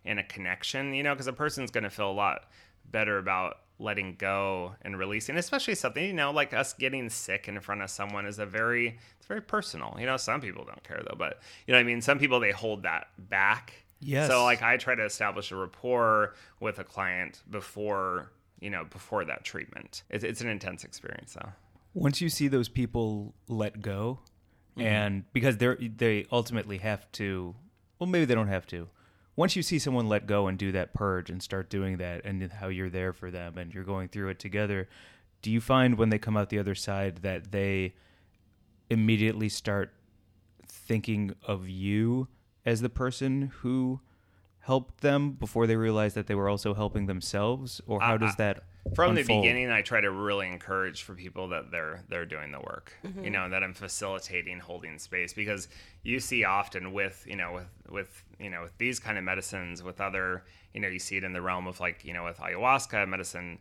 and 0.06 0.20
a 0.20 0.24
connection, 0.24 0.94
you 0.94 1.04
know, 1.04 1.14
because 1.14 1.28
a 1.28 1.34
person's 1.34 1.72
going 1.72 1.84
to 1.84 1.90
feel 1.90 2.10
a 2.10 2.14
lot 2.14 2.50
better 2.92 3.18
about 3.18 3.60
letting 3.80 4.16
go 4.16 4.74
and 4.82 4.98
releasing, 4.98 5.38
especially 5.38 5.76
something, 5.76 6.04
you 6.04 6.14
know, 6.14 6.32
like 6.32 6.54
us 6.54 6.74
getting 6.74 7.10
sick 7.10 7.48
in 7.48 7.60
front 7.60 7.82
of 7.82 7.90
someone 7.90 8.26
is 8.26 8.40
a 8.40 8.46
very, 8.46 8.98
it's 9.18 9.28
very 9.28 9.42
personal. 9.42 9.96
You 10.00 10.06
know, 10.06 10.18
some 10.18 10.42
people 10.42 10.66
don't 10.66 10.84
care 10.84 11.02
though, 11.08 11.16
but 11.18 11.40
you 11.66 11.74
know 11.74 11.78
what 11.78 11.82
I 11.82 11.84
mean? 11.84 12.02
Some 12.02 12.18
people, 12.18 12.40
they 12.40 12.52
hold 12.52 12.84
that 12.84 13.08
back. 13.18 13.74
Yes. 14.00 14.30
So 14.30 14.44
like 14.44 14.62
I 14.62 14.78
try 14.78 14.96
to 14.96 15.06
establish 15.06 15.52
a 15.52 15.56
rapport 15.56 16.36
with 16.60 16.80
a 16.80 16.84
client 16.84 17.44
before, 17.50 18.32
you 18.60 18.70
know, 18.70 18.86
before 18.86 19.26
that 19.26 19.44
treatment. 19.44 20.04
It's, 20.10 20.24
it's 20.24 20.42
an 20.42 20.50
intense 20.50 20.84
experience 20.84 21.34
though. 21.34 21.50
Once 21.94 22.22
you 22.22 22.30
see 22.30 22.48
those 22.48 22.70
people 22.70 23.34
let 23.48 23.82
go, 23.82 24.20
Mm-hmm. 24.78 24.86
and 24.88 25.34
because 25.34 25.58
they're 25.58 25.76
they 25.76 26.28
ultimately 26.32 26.78
have 26.78 27.12
to, 27.14 27.56
well, 28.00 28.08
maybe 28.08 28.26
they 28.26 28.36
don't 28.36 28.48
have 28.48 28.68
to. 28.68 28.90
Once 29.36 29.56
you 29.56 29.62
see 29.62 29.78
someone 29.78 30.08
let 30.08 30.26
go 30.26 30.48
and 30.48 30.58
do 30.58 30.72
that 30.72 30.94
purge 30.94 31.30
and 31.30 31.44
start 31.44 31.70
doing 31.70 31.98
that, 31.98 32.26
and 32.26 32.52
how 32.54 32.68
you're 32.68 32.90
there 32.90 33.14
for 33.14 33.30
them 33.30 33.58
and 33.58 33.74
you're 33.74 33.84
going 33.84 34.08
through 34.08 34.30
it 34.30 34.40
together, 34.40 34.88
do 35.42 35.52
you 35.52 35.62
find 35.62 35.98
when 35.98 36.10
they 36.10 36.18
come 36.18 36.36
out 36.36 36.50
the 36.50 36.58
other 36.60 36.76
side 36.76 37.18
that 37.18 37.52
they 37.52 37.94
immediately 38.90 39.50
start 39.50 39.94
thinking 40.68 41.36
of 41.46 41.70
you 41.70 42.28
as 42.66 42.82
the 42.82 42.90
person 42.90 43.52
who 43.60 44.00
helped 44.60 45.02
them 45.02 45.32
before 45.32 45.68
they 45.68 45.76
realized 45.76 46.16
that 46.16 46.28
they 46.28 46.36
were 46.36 46.50
also 46.50 46.74
helping 46.74 47.06
themselves, 47.06 47.80
or 47.88 48.02
how 48.02 48.18
does 48.18 48.36
that 48.36 48.64
from 48.96 49.16
the 49.16 49.24
beginning 49.24 49.70
i 49.70 49.82
try 49.82 50.02
to 50.02 50.12
really 50.12 50.48
encourage 50.48 51.04
for 51.04 51.14
people 51.14 51.48
that 51.48 51.72
they're 51.72 52.04
they're 52.10 52.26
doing 52.26 52.52
the 52.52 52.60
work 52.60 52.94
you 53.04 53.10
mm-hmm. 53.10 53.32
know 53.32 53.50
that 53.50 53.64
i'm 53.64 53.74
facilitating 53.74 54.60
holding 54.60 54.98
space 54.98 55.34
because 55.34 55.68
you 56.04 56.20
see 56.20 56.44
often 56.44 56.94
with 56.94 57.26
you 57.28 57.36
know 57.36 57.54
with 57.54 57.68
with 57.90 58.24
you 58.40 58.50
know 58.50 58.62
with 58.62 58.78
these 58.78 59.00
kind 59.00 59.18
of 59.18 59.24
medicines 59.24 59.84
with 59.84 60.02
other 60.02 60.44
you 60.74 60.80
know 60.80 60.88
you 60.88 61.00
see 61.00 61.18
it 61.18 61.24
in 61.24 61.34
the 61.34 61.42
realm 61.42 61.68
of 61.68 61.80
like 61.80 62.04
you 62.04 62.14
know 62.14 62.24
with 62.24 62.38
ayahuasca 62.38 63.08
medicine 63.08 63.58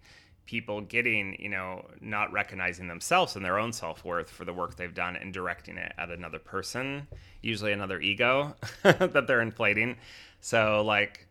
people 0.46 0.80
getting 0.80 1.36
you 1.40 1.48
know 1.48 1.84
not 2.00 2.32
recognizing 2.32 2.86
themselves 2.86 3.34
and 3.34 3.44
their 3.44 3.58
own 3.58 3.72
self-worth 3.72 4.30
for 4.30 4.44
the 4.44 4.52
work 4.52 4.76
they've 4.76 4.94
done 4.94 5.16
and 5.16 5.32
directing 5.32 5.76
it 5.76 5.92
at 5.98 6.08
another 6.10 6.38
person 6.38 7.06
usually 7.46 7.72
another 7.72 8.00
ego 8.00 8.54
that 8.82 9.26
they're 9.26 9.40
inflating. 9.40 9.96
So 10.40 10.82
like 10.84 11.25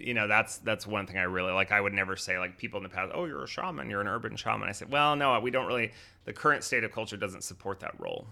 you 0.00 0.14
know 0.14 0.26
that's 0.26 0.58
that's 0.58 0.86
one 0.86 1.06
thing 1.06 1.18
I 1.18 1.22
really 1.22 1.52
like. 1.52 1.72
I 1.72 1.80
would 1.80 1.92
never 1.92 2.16
say 2.16 2.38
like 2.38 2.58
people 2.58 2.78
in 2.78 2.82
the 2.82 2.88
past, 2.88 3.12
oh, 3.14 3.24
you're 3.26 3.44
a 3.44 3.48
shaman, 3.48 3.90
you're 3.90 4.00
an 4.00 4.08
urban 4.08 4.36
shaman. 4.36 4.68
I 4.68 4.72
said, 4.72 4.90
well, 4.90 5.16
no, 5.16 5.38
we 5.40 5.50
don't 5.50 5.66
really. 5.66 5.92
The 6.24 6.32
current 6.32 6.64
state 6.64 6.84
of 6.84 6.92
culture 6.92 7.16
doesn't 7.16 7.42
support 7.42 7.80
that 7.80 7.94
role. 7.98 8.26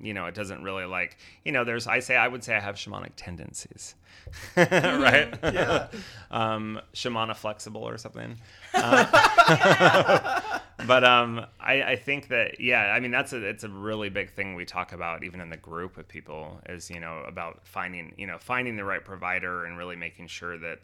You 0.00 0.14
know, 0.14 0.26
it 0.26 0.34
doesn't 0.34 0.62
really 0.62 0.84
like. 0.84 1.16
You 1.44 1.52
know, 1.52 1.64
there's. 1.64 1.86
I 1.86 2.00
say 2.00 2.16
I 2.16 2.28
would 2.28 2.42
say 2.42 2.56
I 2.56 2.60
have 2.60 2.76
shamanic 2.76 3.12
tendencies, 3.16 3.94
right? 4.56 5.34
Yeah. 5.42 5.88
um, 6.30 6.80
shamana 6.94 7.36
flexible 7.36 7.86
or 7.86 7.98
something. 7.98 8.38
Uh, 8.74 10.40
but 10.86 11.04
um, 11.04 11.46
I, 11.60 11.82
I 11.82 11.96
think 11.96 12.28
that 12.28 12.60
yeah, 12.60 12.92
I 12.92 13.00
mean 13.00 13.10
that's 13.10 13.32
a 13.32 13.44
it's 13.44 13.64
a 13.64 13.68
really 13.68 14.08
big 14.08 14.30
thing 14.30 14.54
we 14.54 14.64
talk 14.64 14.92
about 14.92 15.24
even 15.24 15.40
in 15.40 15.50
the 15.50 15.56
group 15.56 15.96
with 15.96 16.08
people 16.08 16.60
is 16.68 16.90
you 16.90 17.00
know 17.00 17.22
about 17.26 17.66
finding 17.66 18.14
you 18.16 18.26
know 18.26 18.38
finding 18.38 18.76
the 18.76 18.84
right 18.84 19.04
provider 19.04 19.64
and 19.64 19.78
really 19.78 19.96
making 19.96 20.26
sure 20.26 20.58
that 20.58 20.80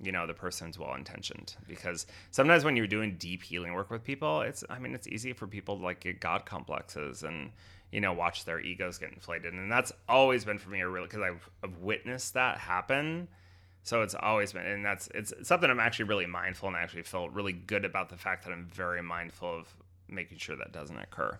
you 0.00 0.12
know 0.12 0.26
the 0.26 0.34
person's 0.34 0.78
well 0.78 0.94
intentioned 0.94 1.54
because 1.68 2.06
sometimes 2.30 2.64
when 2.64 2.76
you're 2.76 2.86
doing 2.86 3.16
deep 3.16 3.42
healing 3.42 3.74
work 3.74 3.90
with 3.90 4.02
people 4.02 4.40
it's 4.40 4.64
i 4.68 4.78
mean 4.78 4.94
it's 4.94 5.06
easy 5.06 5.32
for 5.32 5.46
people 5.46 5.78
to 5.78 5.84
like 5.84 6.00
get 6.00 6.20
god 6.20 6.44
complexes 6.44 7.22
and 7.22 7.50
you 7.94 8.00
know 8.00 8.12
watch 8.12 8.44
their 8.44 8.58
egos 8.58 8.98
get 8.98 9.12
inflated. 9.12 9.54
And 9.54 9.70
that's 9.70 9.92
always 10.08 10.44
been 10.44 10.58
for 10.58 10.68
me 10.68 10.80
a 10.80 10.88
real 10.88 11.04
because 11.04 11.22
I've, 11.22 11.48
I've 11.62 11.78
witnessed 11.78 12.34
that 12.34 12.58
happen. 12.58 13.28
So 13.84 14.02
it's 14.02 14.16
always 14.16 14.52
been 14.52 14.66
and 14.66 14.84
that's 14.84 15.08
it's 15.14 15.32
something 15.42 15.68
i'm 15.68 15.78
actually 15.78 16.06
really 16.06 16.24
mindful 16.24 16.68
and 16.68 16.76
i 16.76 16.80
actually 16.80 17.02
felt 17.02 17.30
really 17.32 17.52
good 17.52 17.84
about 17.84 18.08
the 18.08 18.16
fact 18.16 18.42
that 18.44 18.50
i'm 18.50 18.66
very 18.72 19.02
mindful 19.02 19.58
of 19.58 19.68
making 20.08 20.38
sure 20.38 20.56
that 20.56 20.72
doesn't 20.72 20.96
occur 20.96 21.38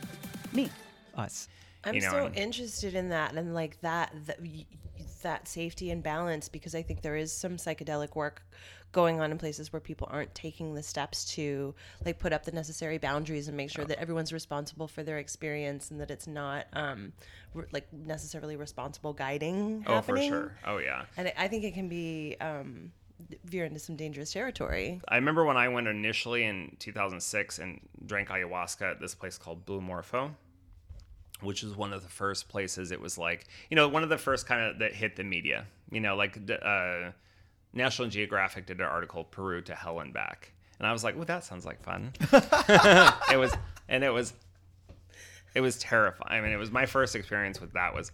Me. 0.53 0.69
Us. 1.17 1.49
I'm 1.87 1.94
You 1.94 2.01
know, 2.03 2.11
so 2.11 2.27
and- 2.27 2.37
interested 2.37 2.94
in 2.94 3.09
that 3.11 3.33
and 3.35 3.55
like 3.55 3.81
that, 3.81 4.12
that 4.27 4.38
that 5.22 5.49
safety 5.49 5.90
and 5.90 6.03
balance 6.03 6.49
because 6.49 6.75
I 6.75 6.83
think 6.83 7.03
there 7.03 7.16
is 7.16 7.33
some 7.33 7.57
psychedelic 7.57 8.14
work 8.14 8.42
going 8.92 9.20
on 9.20 9.31
in 9.33 9.38
places 9.38 9.72
where 9.72 9.81
people 9.81 10.09
aren't 10.11 10.35
taking 10.35 10.75
the 10.75 10.83
steps 10.83 11.25
to 11.35 11.75
like 12.05 12.18
put 12.18 12.33
up 12.33 12.44
the 12.44 12.53
necessary 12.53 12.99
boundaries 12.99 13.49
and 13.49 13.57
make 13.57 13.70
sure 13.70 13.85
that 13.85 13.99
everyone's 13.99 14.33
responsible 14.33 14.87
for 14.88 15.03
their 15.03 15.18
experience 15.18 15.90
and 15.90 16.01
that 16.01 16.11
it's 16.11 16.27
not 16.27 16.66
um 16.75 17.12
re- 17.55 17.64
like 17.72 17.92
necessarily 17.92 18.57
responsible 18.57 19.12
guiding 19.12 19.85
oh 19.87 19.94
happening. 19.94 20.31
for 20.31 20.37
sure 20.37 20.59
oh 20.66 20.79
yeah 20.79 21.05
And 21.16 21.29
I- 21.29 21.35
I 21.44 21.49
think 21.49 21.64
it 21.64 21.75
can 21.75 21.88
be 21.88 22.37
um 22.40 22.92
veer 23.44 23.64
into 23.64 23.81
some 23.81 23.96
dangerous 23.96 24.33
territory. 24.33 25.01
I 25.09 25.16
remember 25.16 25.44
when 25.44 25.57
I 25.57 25.68
went 25.68 25.88
initially 25.88 26.44
in 26.44 26.77
2006 26.79 27.59
and 27.59 27.81
drank 28.05 28.29
ayahuasca 28.29 28.83
at 28.92 29.01
this 29.01 29.14
place 29.14 29.38
called 29.38 29.64
Blue 29.64 29.81
Morpho, 29.81 30.35
which 31.40 31.62
was 31.62 31.77
one 31.77 31.92
of 31.92 32.03
the 32.03 32.09
first 32.09 32.49
places 32.49 32.90
it 32.90 33.01
was 33.01 33.18
like, 33.18 33.46
you 33.70 33.77
know, 33.77 33.88
one 33.88 34.03
of 34.03 34.09
the 34.09 34.18
first 34.18 34.46
kind 34.46 34.62
of 34.62 34.79
that 34.79 34.94
hit 34.94 35.16
the 35.16 35.25
media. 35.25 35.66
You 35.90 36.01
know, 36.01 36.16
like 36.16 36.38
uh, 36.51 37.11
National 37.72 38.09
Geographic 38.09 38.66
did 38.66 38.81
an 38.81 38.87
article, 38.87 39.25
Peru 39.25 39.62
to 39.62 39.75
Hell 39.75 40.01
and 40.01 40.12
Back. 40.12 40.53
And 40.79 40.87
I 40.87 40.92
was 40.92 41.05
like, 41.05 41.16
well, 41.16 41.25
that 41.27 41.44
sounds 41.44 41.64
like 41.64 41.83
fun. 41.83 42.12
it 43.33 43.38
was, 43.38 43.55
and 43.88 44.05
it 44.05 44.11
was, 44.11 44.35
it 45.55 45.61
was 45.61 45.79
terrifying. 45.79 46.38
I 46.38 46.40
mean, 46.42 46.53
it 46.53 46.59
was 46.59 46.70
my 46.70 46.87
first 46.87 47.14
experience 47.14 47.61
with 47.61 47.72
that 47.72 47.94
was 47.94 48.12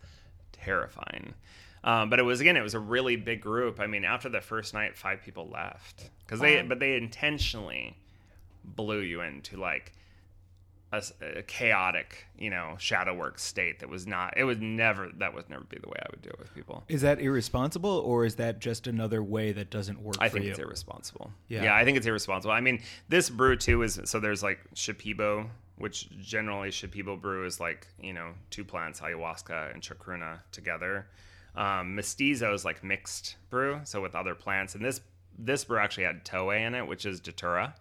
terrifying. 0.52 1.35
Um, 1.85 2.11
but 2.11 2.20
it 2.20 2.22
was 2.22 2.40
again, 2.40 2.56
it 2.56 2.62
was 2.62 2.74
a 2.74 2.80
really 2.80 3.16
big 3.16 3.40
group. 3.40 3.80
I 3.80 3.87
mean, 3.87 4.04
after 4.04 4.28
the 4.28 4.40
first 4.40 4.74
night, 4.74 4.96
five 4.96 5.22
people 5.24 5.48
left 5.48 6.11
because 6.24 6.38
they, 6.38 6.62
but 6.62 6.78
they 6.78 6.96
intentionally 6.96 7.96
blew 8.64 9.00
you 9.00 9.22
into 9.22 9.56
like 9.56 9.92
a, 10.92 11.02
a 11.38 11.42
chaotic, 11.42 12.26
you 12.38 12.50
know, 12.50 12.76
shadow 12.78 13.14
work 13.14 13.38
state 13.38 13.81
that 13.81 13.88
was 13.88 14.07
not. 14.07 14.35
It 14.37 14.44
would 14.44 14.61
never. 14.61 15.11
That 15.18 15.35
would 15.35 15.48
never 15.48 15.64
be 15.64 15.78
the 15.78 15.88
way 15.88 15.96
I 16.00 16.07
would 16.11 16.22
do 16.22 16.28
it 16.28 16.38
with 16.38 16.55
people. 16.55 16.85
Is 16.88 17.00
that 17.00 17.20
irresponsible, 17.20 18.02
or 18.05 18.24
is 18.24 18.37
that 18.37 18.61
just 18.61 18.87
another 18.87 19.22
way 19.22 19.52
that 19.52 19.70
doesn't 19.70 20.00
work 20.00 20.16
I 20.20 20.28
think 20.28 20.44
you? 20.44 20.50
it's 20.50 20.59
irresponsible. 20.59 21.31
Yeah. 21.48 21.64
Yeah. 21.64 21.74
I 21.74 21.85
think 21.85 21.96
it's 21.96 22.07
irresponsible. 22.07 22.52
I 22.52 22.61
mean, 22.61 22.83
this 23.09 23.31
brew 23.31 23.57
too 23.57 23.83
is 23.83 24.00
so 24.05 24.20
there's 24.20 24.42
like 24.42 24.61
Shipibo, 24.74 25.48
which 25.78 26.11
generally 26.20 26.70
Shipibo 26.70 27.20
brew 27.20 27.46
is 27.46 27.59
like 27.59 27.88
you 28.00 28.12
know 28.12 28.35
two 28.50 28.64
plants, 28.64 29.00
ayahuasca 29.00 29.72
and 29.72 29.83
chacruna 29.83 30.40
together. 30.52 31.07
Um, 31.55 31.94
mestizo 31.94 32.55
is 32.55 32.64
like 32.64 32.83
mixed 32.83 33.37
brew, 33.50 33.81
so 33.85 34.00
with 34.00 34.14
other 34.14 34.35
plants, 34.35 34.74
and 34.74 34.85
this 34.85 35.00
this 35.38 35.64
brew 35.64 35.78
actually 35.78 36.05
had 36.05 36.24
toé 36.24 36.66
in 36.66 36.74
it, 36.74 36.87
which 36.87 37.07
is 37.07 37.20
datura. 37.20 37.74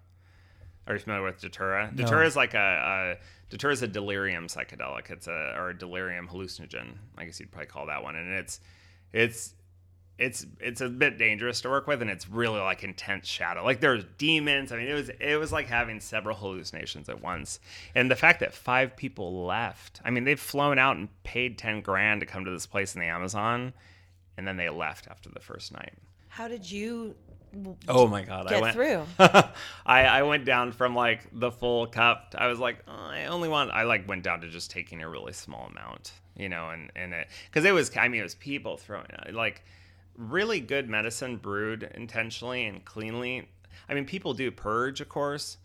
Are 0.88 0.94
you 0.94 1.00
familiar 1.00 1.24
with 1.24 1.40
datura? 1.40 1.92
No. 1.94 2.04
Datura 2.04 2.26
is 2.26 2.36
like 2.36 2.54
a, 2.54 3.18
a 3.18 3.50
datura 3.50 3.74
is 3.74 3.82
a 3.82 3.88
delirium 3.88 4.48
psychedelic. 4.48 5.10
It's 5.10 5.28
a 5.28 5.54
or 5.58 5.70
a 5.70 5.78
delirium 5.78 6.28
hallucinogen. 6.28 6.94
I 7.18 7.26
guess 7.26 7.40
you'd 7.40 7.52
probably 7.52 7.68
call 7.68 7.86
that 7.88 8.04
one, 8.04 8.16
and 8.16 8.34
it's 8.34 8.60
it's 9.14 9.54
it's 10.22 10.46
it's 10.60 10.82
a 10.82 10.90
bit 10.90 11.18
dangerous 11.18 11.62
to 11.62 11.70
work 11.70 11.88
with 11.88 12.02
and 12.02 12.12
it's 12.12 12.30
really 12.30 12.60
like 12.60 12.84
intense 12.84 13.28
shadow 13.28 13.64
like 13.64 13.80
there's 13.80 14.04
demons 14.20 14.72
i 14.72 14.78
mean 14.78 14.88
it 14.88 14.94
was 14.94 15.10
it 15.10 15.40
was 15.40 15.52
like 15.52 15.66
having 15.66 16.00
several 16.00 16.36
hallucinations 16.38 17.10
at 17.10 17.22
once 17.24 17.60
and 17.96 18.12
the 18.12 18.16
fact 18.16 18.40
that 18.40 18.54
five 18.54 18.96
people 18.96 19.46
left 19.46 20.00
i 20.06 20.12
mean 20.12 20.24
they've 20.24 20.40
flown 20.40 20.78
out 20.78 20.96
and 20.96 21.10
paid 21.24 21.58
10 21.58 21.82
grand 21.82 22.20
to 22.20 22.28
come 22.28 22.46
to 22.46 22.52
this 22.52 22.68
place 22.68 22.94
in 22.94 23.02
the 23.02 23.08
amazon 23.08 23.74
and 24.38 24.48
then 24.48 24.58
they 24.58 24.70
left 24.70 25.08
after 25.08 25.30
the 25.30 25.40
first 25.40 25.74
night 25.74 25.94
How 26.28 26.48
did 26.48 26.70
you 26.70 27.16
oh 27.88 28.08
my 28.08 28.24
god 28.24 28.48
get 28.48 28.58
i 28.58 28.62
went 28.62 28.74
through? 28.74 29.04
I, 29.86 30.04
I 30.06 30.24
went 30.24 30.46
down 30.46 30.72
from 30.72 30.96
like 30.96 31.28
the 31.34 31.52
full 31.52 31.88
cup. 31.88 32.36
I 32.38 32.48
was 32.48 32.60
like, 32.60 32.84
oh, 32.88 32.92
I 32.92 33.26
only 33.26 33.50
want. 33.50 33.72
I 33.72 33.84
like 33.84 34.08
went 34.08 34.24
down 34.24 34.42
to 34.42 34.50
just 34.50 34.72
taking 34.72 35.02
a 35.02 35.10
really 35.10 35.34
small 35.34 35.68
amount, 35.68 36.14
you 36.36 36.50
know, 36.50 36.70
and 36.70 36.92
and 36.96 37.14
it 37.14 37.28
because 37.46 37.66
it 37.66 37.74
was. 37.74 37.96
I 37.98 38.08
mean, 38.08 38.22
it 38.22 38.24
was 38.24 38.36
people 38.36 38.78
throwing 38.78 39.08
uh, 39.12 39.32
like 39.34 39.64
really 40.18 40.60
good 40.60 40.90
medicine 40.90 41.38
brewed 41.38 41.84
intentionally 41.96 42.66
and 42.66 42.84
cleanly. 42.86 43.50
I 43.90 43.94
mean, 43.94 44.06
people 44.06 44.34
do 44.34 44.52
purge, 44.52 45.02
of 45.02 45.10
course, 45.10 45.58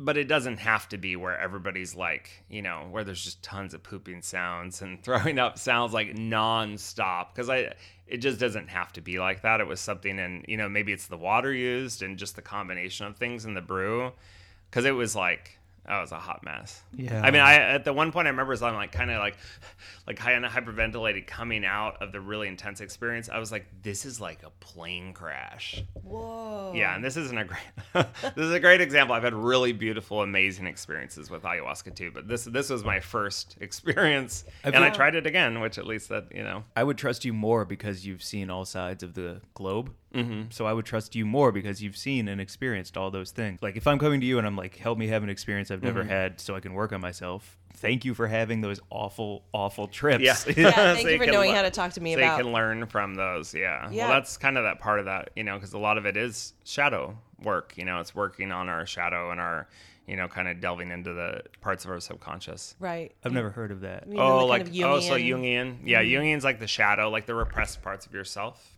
but 0.00 0.16
it 0.16 0.28
doesn't 0.28 0.58
have 0.58 0.88
to 0.90 0.98
be 0.98 1.16
where 1.16 1.38
everybody's 1.38 1.94
like, 1.94 2.44
you 2.48 2.62
know, 2.62 2.86
where 2.90 3.02
there's 3.02 3.24
just 3.24 3.42
tons 3.42 3.74
of 3.74 3.82
pooping 3.82 4.22
sounds 4.22 4.80
and 4.80 5.02
throwing 5.02 5.38
up 5.38 5.58
sounds 5.58 5.92
like 5.92 6.14
nonstop. 6.14 7.34
Because 7.34 7.50
I, 7.50 7.74
it 8.06 8.18
just 8.18 8.38
doesn't 8.38 8.68
have 8.68 8.92
to 8.94 9.00
be 9.00 9.18
like 9.18 9.42
that. 9.42 9.60
It 9.60 9.66
was 9.66 9.80
something, 9.80 10.18
and 10.18 10.44
you 10.46 10.56
know, 10.56 10.68
maybe 10.68 10.92
it's 10.92 11.08
the 11.08 11.16
water 11.16 11.52
used 11.52 12.02
and 12.02 12.16
just 12.16 12.36
the 12.36 12.42
combination 12.42 13.06
of 13.06 13.16
things 13.16 13.44
in 13.44 13.54
the 13.54 13.60
brew. 13.60 14.12
Because 14.70 14.84
it 14.84 14.92
was 14.92 15.16
like, 15.16 15.57
that 15.88 16.02
was 16.02 16.12
a 16.12 16.18
hot 16.18 16.44
mess. 16.44 16.82
Yeah. 16.94 17.22
I 17.22 17.30
mean, 17.30 17.40
I 17.40 17.54
at 17.54 17.84
the 17.84 17.94
one 17.94 18.12
point 18.12 18.26
I 18.26 18.30
remember, 18.30 18.52
as 18.52 18.62
I'm 18.62 18.74
like 18.74 18.92
kind 18.92 19.10
of 19.10 19.20
like, 19.20 19.38
like 20.06 20.16
kind 20.16 20.44
of 20.44 20.52
hyperventilated 20.52 21.26
coming 21.26 21.64
out 21.64 22.02
of 22.02 22.12
the 22.12 22.20
really 22.20 22.46
intense 22.46 22.82
experience. 22.82 23.30
I 23.30 23.38
was 23.38 23.50
like, 23.50 23.64
this 23.82 24.04
is 24.04 24.20
like 24.20 24.42
a 24.42 24.50
plane 24.60 25.14
crash. 25.14 25.82
Whoa. 26.02 26.72
Yeah, 26.74 26.94
and 26.94 27.02
this 27.02 27.16
isn't 27.16 27.38
a 27.38 27.44
great. 27.44 27.62
this 28.22 28.44
is 28.44 28.52
a 28.52 28.60
great 28.60 28.82
example. 28.82 29.14
I've 29.14 29.22
had 29.22 29.32
really 29.32 29.72
beautiful, 29.72 30.20
amazing 30.20 30.66
experiences 30.66 31.30
with 31.30 31.44
ayahuasca 31.44 31.94
too, 31.94 32.10
but 32.12 32.28
this 32.28 32.44
this 32.44 32.68
was 32.68 32.84
my 32.84 33.00
first 33.00 33.56
experience, 33.62 34.44
I've 34.64 34.74
and 34.74 34.84
I 34.84 34.90
tried 34.90 35.14
it 35.14 35.26
again, 35.26 35.60
which 35.60 35.78
at 35.78 35.86
least 35.86 36.10
that 36.10 36.26
you 36.34 36.42
know. 36.42 36.64
I 36.76 36.84
would 36.84 36.98
trust 36.98 37.24
you 37.24 37.32
more 37.32 37.64
because 37.64 38.06
you've 38.06 38.22
seen 38.22 38.50
all 38.50 38.66
sides 38.66 39.02
of 39.02 39.14
the 39.14 39.40
globe. 39.54 39.94
Mm-hmm. 40.14 40.42
So 40.50 40.66
I 40.66 40.72
would 40.72 40.86
trust 40.86 41.14
you 41.14 41.26
more 41.26 41.52
because 41.52 41.82
you've 41.82 41.96
seen 41.96 42.28
and 42.28 42.40
experienced 42.40 42.96
all 42.96 43.10
those 43.10 43.30
things. 43.30 43.60
Like 43.62 43.76
if 43.76 43.86
I'm 43.86 43.98
coming 43.98 44.20
to 44.20 44.26
you 44.26 44.38
and 44.38 44.46
I'm 44.46 44.56
like, 44.56 44.76
help 44.76 44.96
me 44.98 45.08
have 45.08 45.22
an 45.22 45.28
experience 45.28 45.70
I've 45.70 45.82
never 45.82 46.02
had 46.04 46.40
so 46.40 46.54
I 46.54 46.60
can 46.60 46.72
work 46.74 46.92
on 46.92 47.00
myself. 47.00 47.56
Thank 47.74 48.04
you 48.04 48.14
for 48.14 48.26
having 48.26 48.60
those 48.60 48.80
awful, 48.90 49.44
awful 49.52 49.86
trips. 49.86 50.24
Yeah, 50.24 50.34
Yeah, 50.56 50.70
thank 50.94 51.08
you 51.08 51.18
for 51.18 51.26
knowing 51.26 51.50
le- 51.50 51.56
how 51.56 51.62
to 51.62 51.70
talk 51.70 51.92
to 51.92 52.00
me 52.00 52.14
so 52.14 52.18
about- 52.20 52.38
you 52.38 52.44
can 52.44 52.52
learn 52.52 52.86
from 52.86 53.14
those. 53.14 53.54
Yeah. 53.54 53.88
Yeah. 53.90 54.08
Well, 54.08 54.14
that's 54.18 54.36
kind 54.36 54.56
of 54.58 54.64
that 54.64 54.80
part 54.80 54.98
of 54.98 55.04
that, 55.04 55.30
you 55.36 55.44
know, 55.44 55.54
because 55.56 55.72
a 55.74 55.78
lot 55.78 55.98
of 55.98 56.06
it 56.06 56.16
is 56.16 56.54
shadow 56.64 57.16
work. 57.42 57.74
You 57.76 57.84
know, 57.84 58.00
it's 58.00 58.14
working 58.14 58.50
on 58.50 58.68
our 58.68 58.84
shadow 58.86 59.30
and 59.30 59.38
our, 59.40 59.68
you 60.08 60.16
know, 60.16 60.26
kind 60.26 60.48
of 60.48 60.60
delving 60.60 60.90
into 60.90 61.12
the 61.12 61.42
parts 61.60 61.84
of 61.84 61.90
our 61.90 62.00
subconscious. 62.00 62.74
Right. 62.80 63.12
I've 63.24 63.32
never 63.32 63.50
heard 63.50 63.70
of 63.70 63.82
that. 63.82 64.08
You 64.08 64.14
know, 64.14 64.22
oh, 64.40 64.46
like 64.46 64.64
kind 64.64 64.76
of 64.84 64.90
oh, 64.90 65.00
so 65.00 65.12
Jungian- 65.16 65.42
Jungian, 65.42 65.76
yeah, 65.84 66.02
Jungian's 66.02 66.44
like 66.44 66.58
the 66.60 66.66
shadow, 66.66 67.10
like 67.10 67.26
the 67.26 67.34
repressed 67.34 67.82
parts 67.82 68.06
of 68.06 68.14
yourself. 68.14 68.77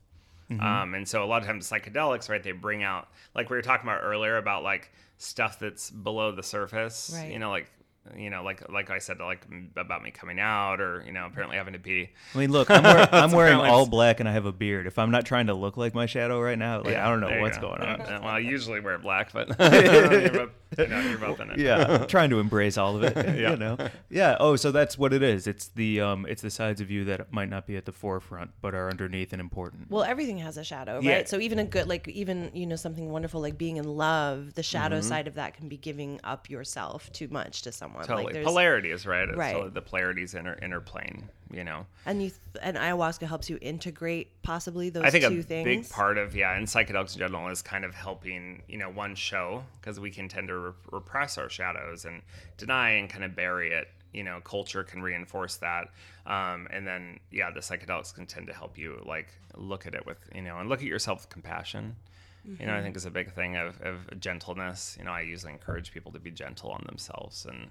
Mm-hmm. 0.51 0.65
Um, 0.65 0.95
and 0.95 1.07
so 1.07 1.23
a 1.23 1.27
lot 1.27 1.43
of 1.43 1.49
times 1.49 1.71
psychedelics, 1.71 2.29
right? 2.29 2.43
They 2.43 2.53
bring 2.53 2.83
out 2.83 3.09
like 3.35 3.51
we 3.51 3.57
were 3.57 3.63
talking 3.63 3.89
about 3.89 4.01
earlier 4.03 4.37
about 4.37 4.63
like 4.63 4.93
stuff 5.17 5.59
that's 5.59 5.91
below 5.91 6.33
the 6.33 6.43
surface. 6.43 7.13
Right. 7.15 7.33
You 7.33 7.39
know, 7.39 7.51
like 7.51 7.71
you 8.17 8.31
know, 8.31 8.43
like 8.43 8.69
like 8.71 8.91
I 8.91 8.99
said, 8.99 9.19
like 9.21 9.47
about 9.77 10.03
me 10.03 10.11
coming 10.11 10.41
out 10.41 10.81
or 10.81 11.03
you 11.07 11.13
know, 11.13 11.27
apparently 11.27 11.57
having 11.57 11.75
to 11.75 11.79
pee. 11.79 12.11
I 12.35 12.39
mean, 12.39 12.51
look, 12.51 12.71
I'm, 12.71 12.83
wear- 12.83 13.09
I'm 13.15 13.33
wearing 13.33 13.59
all 13.59 13.87
black 13.87 14.21
and 14.21 14.29
I 14.29 14.33
have 14.33 14.47
a 14.47 14.53
beard. 14.53 14.87
If 14.87 14.99
I'm 14.99 15.11
not 15.11 15.27
trying 15.27 15.47
to 15.49 15.55
look 15.55 15.77
like 15.77 15.95
my 15.95 16.07
shadow 16.07 16.41
right 16.41 16.59
now, 16.59 16.83
like 16.83 16.97
I 16.97 17.09
don't 17.11 17.21
know 17.21 17.41
what's 17.41 17.59
go. 17.59 17.69
going 17.69 17.83
on. 17.83 17.99
Yeah, 18.01 18.19
well, 18.21 18.29
I 18.29 18.39
usually 18.39 18.81
wear 18.81 18.99
black, 18.99 19.33
but 19.33 19.49
you're, 19.61 20.31
both, 20.31 20.51
you 20.79 20.87
know, 20.87 21.01
you're 21.01 21.19
both 21.19 21.41
in 21.41 21.51
it. 21.51 21.59
yeah, 21.59 21.99
I'm 22.01 22.07
trying 22.07 22.31
to 22.31 22.39
embrace 22.41 22.79
all 22.79 22.97
of 22.97 23.03
it. 23.03 23.17
Yeah. 23.17 23.51
You 23.51 23.57
know. 23.57 23.77
Yeah. 24.09 24.37
Oh, 24.41 24.57
so 24.57 24.71
that's 24.73 24.97
what 24.99 25.13
it 25.13 25.23
is. 25.23 25.47
It's 25.47 25.69
the 25.69 26.01
um, 26.01 26.27
it's 26.29 26.43
the 26.43 26.51
sides 26.51 26.81
of 26.81 26.91
you 26.91 27.05
that 27.07 27.33
might 27.33 27.49
not 27.51 27.67
be 27.67 27.77
at 27.77 27.85
the 27.85 27.93
forefront, 27.93 28.51
but 28.61 28.75
are 28.75 28.89
underneath 28.91 29.33
and 29.33 29.41
important. 29.41 29.91
Well, 29.91 30.05
everything 30.05 30.39
has 30.39 30.57
a 30.57 30.65
shadow, 30.65 30.95
right? 30.97 31.05
Yeah. 31.05 31.25
So 31.27 31.39
even 31.39 31.59
a 31.59 31.65
good, 31.65 31.87
like 31.89 32.09
even 32.09 32.51
you 32.55 32.67
know 32.67 32.77
something 32.77 33.11
wonderful 33.11 33.41
like 33.41 33.59
being 33.59 33.77
in 33.77 33.85
love, 33.85 34.55
the 34.55 34.63
shadow 34.63 34.91
Mm-hmm. 35.01 35.09
side 35.09 35.29
of 35.29 35.35
that 35.35 35.55
can 35.55 35.69
be 35.69 35.77
giving 35.77 36.19
up 36.25 36.51
yourself 36.51 37.13
too 37.13 37.29
much 37.29 37.63
to 37.63 37.71
someone. 37.73 37.90
Totally. 38.05 38.35
Like 38.35 38.45
Polarity 38.45 38.91
is 38.91 39.07
right. 39.07 39.29
It's 39.29 39.37
Right. 39.37 39.53
totally 39.53 39.71
the 39.71 39.83
polarities 39.83 40.35
inter 40.35 40.57
interplane. 40.63 41.29
You 41.53 41.65
know. 41.65 41.87
and 42.07 42.23
you 42.23 42.29
th- 42.31 42.39
and 42.63 42.77
ayahuasca 42.77 43.27
helps 43.27 43.51
you 43.51 43.59
integrate 43.61 44.41
possibly 44.43 44.89
those 44.89 45.03
I 45.03 45.11
think 45.11 45.25
two 45.25 45.41
a 45.41 45.43
things. 45.43 45.65
big 45.65 45.91
part 45.91 46.17
of 46.17 46.37
yeah, 46.37 46.57
and 46.57 46.65
psychedelics 46.67 47.15
in 47.15 47.19
general 47.19 47.49
is 47.49 47.61
kind 47.61 47.85
of 47.85 47.93
helping 47.93 48.63
you 48.69 48.79
know 48.79 48.89
one 48.89 49.17
show 49.17 49.65
because 49.81 49.99
we 49.99 50.11
can 50.13 50.29
tend 50.29 50.47
to 50.49 50.57
re- 50.57 50.73
repress 50.93 51.39
our 51.39 51.49
shadows 51.49 52.05
and 52.05 52.23
deny 52.57 52.91
and 52.91 53.11
kind 53.11 53.25
of 53.25 53.35
bury 53.35 53.73
it. 53.73 53.89
You 54.13 54.23
know, 54.25 54.41
culture 54.43 54.83
can 54.85 55.03
reinforce 55.03 55.57
that, 55.57 55.89
um, 56.27 56.67
and 56.71 56.87
then 56.87 57.19
yeah, 57.33 57.51
the 57.51 57.61
psychedelics 57.61 58.15
can 58.15 58.27
tend 58.27 58.47
to 58.47 58.53
help 58.53 58.79
you 58.79 59.03
like 59.05 59.29
look 59.57 59.87
at 59.87 59.95
it 59.97 60.07
with 60.07 60.19
you 60.35 60.43
know 60.43 60.59
and 60.59 60.69
look 60.69 60.81
at 60.81 60.87
yourself 60.87 61.23
with 61.23 61.31
compassion. 61.31 61.97
You 62.45 62.67
know, 62.67 62.73
I 62.73 62.77
mm-hmm. 62.77 62.85
think 62.85 62.97
is 62.97 63.05
a 63.05 63.11
big 63.11 63.33
thing 63.33 63.57
of, 63.57 63.81
of 63.83 64.19
gentleness. 64.19 64.97
You 64.99 65.05
know, 65.05 65.13
I 65.13 65.21
usually 65.21 65.53
encourage 65.53 65.93
people 65.93 66.11
to 66.13 66.19
be 66.19 66.31
gentle 66.31 66.71
on 66.71 66.83
themselves 66.87 67.47
and 67.47 67.71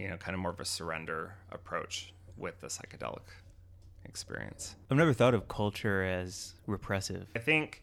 you 0.00 0.08
know, 0.08 0.16
kind 0.16 0.34
of 0.34 0.40
more 0.40 0.50
of 0.50 0.60
a 0.60 0.64
surrender 0.64 1.34
approach 1.52 2.12
with 2.36 2.60
the 2.60 2.68
psychedelic 2.68 3.20
experience. 4.04 4.76
I've 4.90 4.96
never 4.96 5.12
thought 5.12 5.34
of 5.34 5.46
culture 5.48 6.02
as 6.02 6.54
repressive. 6.66 7.26
I 7.36 7.38
think, 7.38 7.82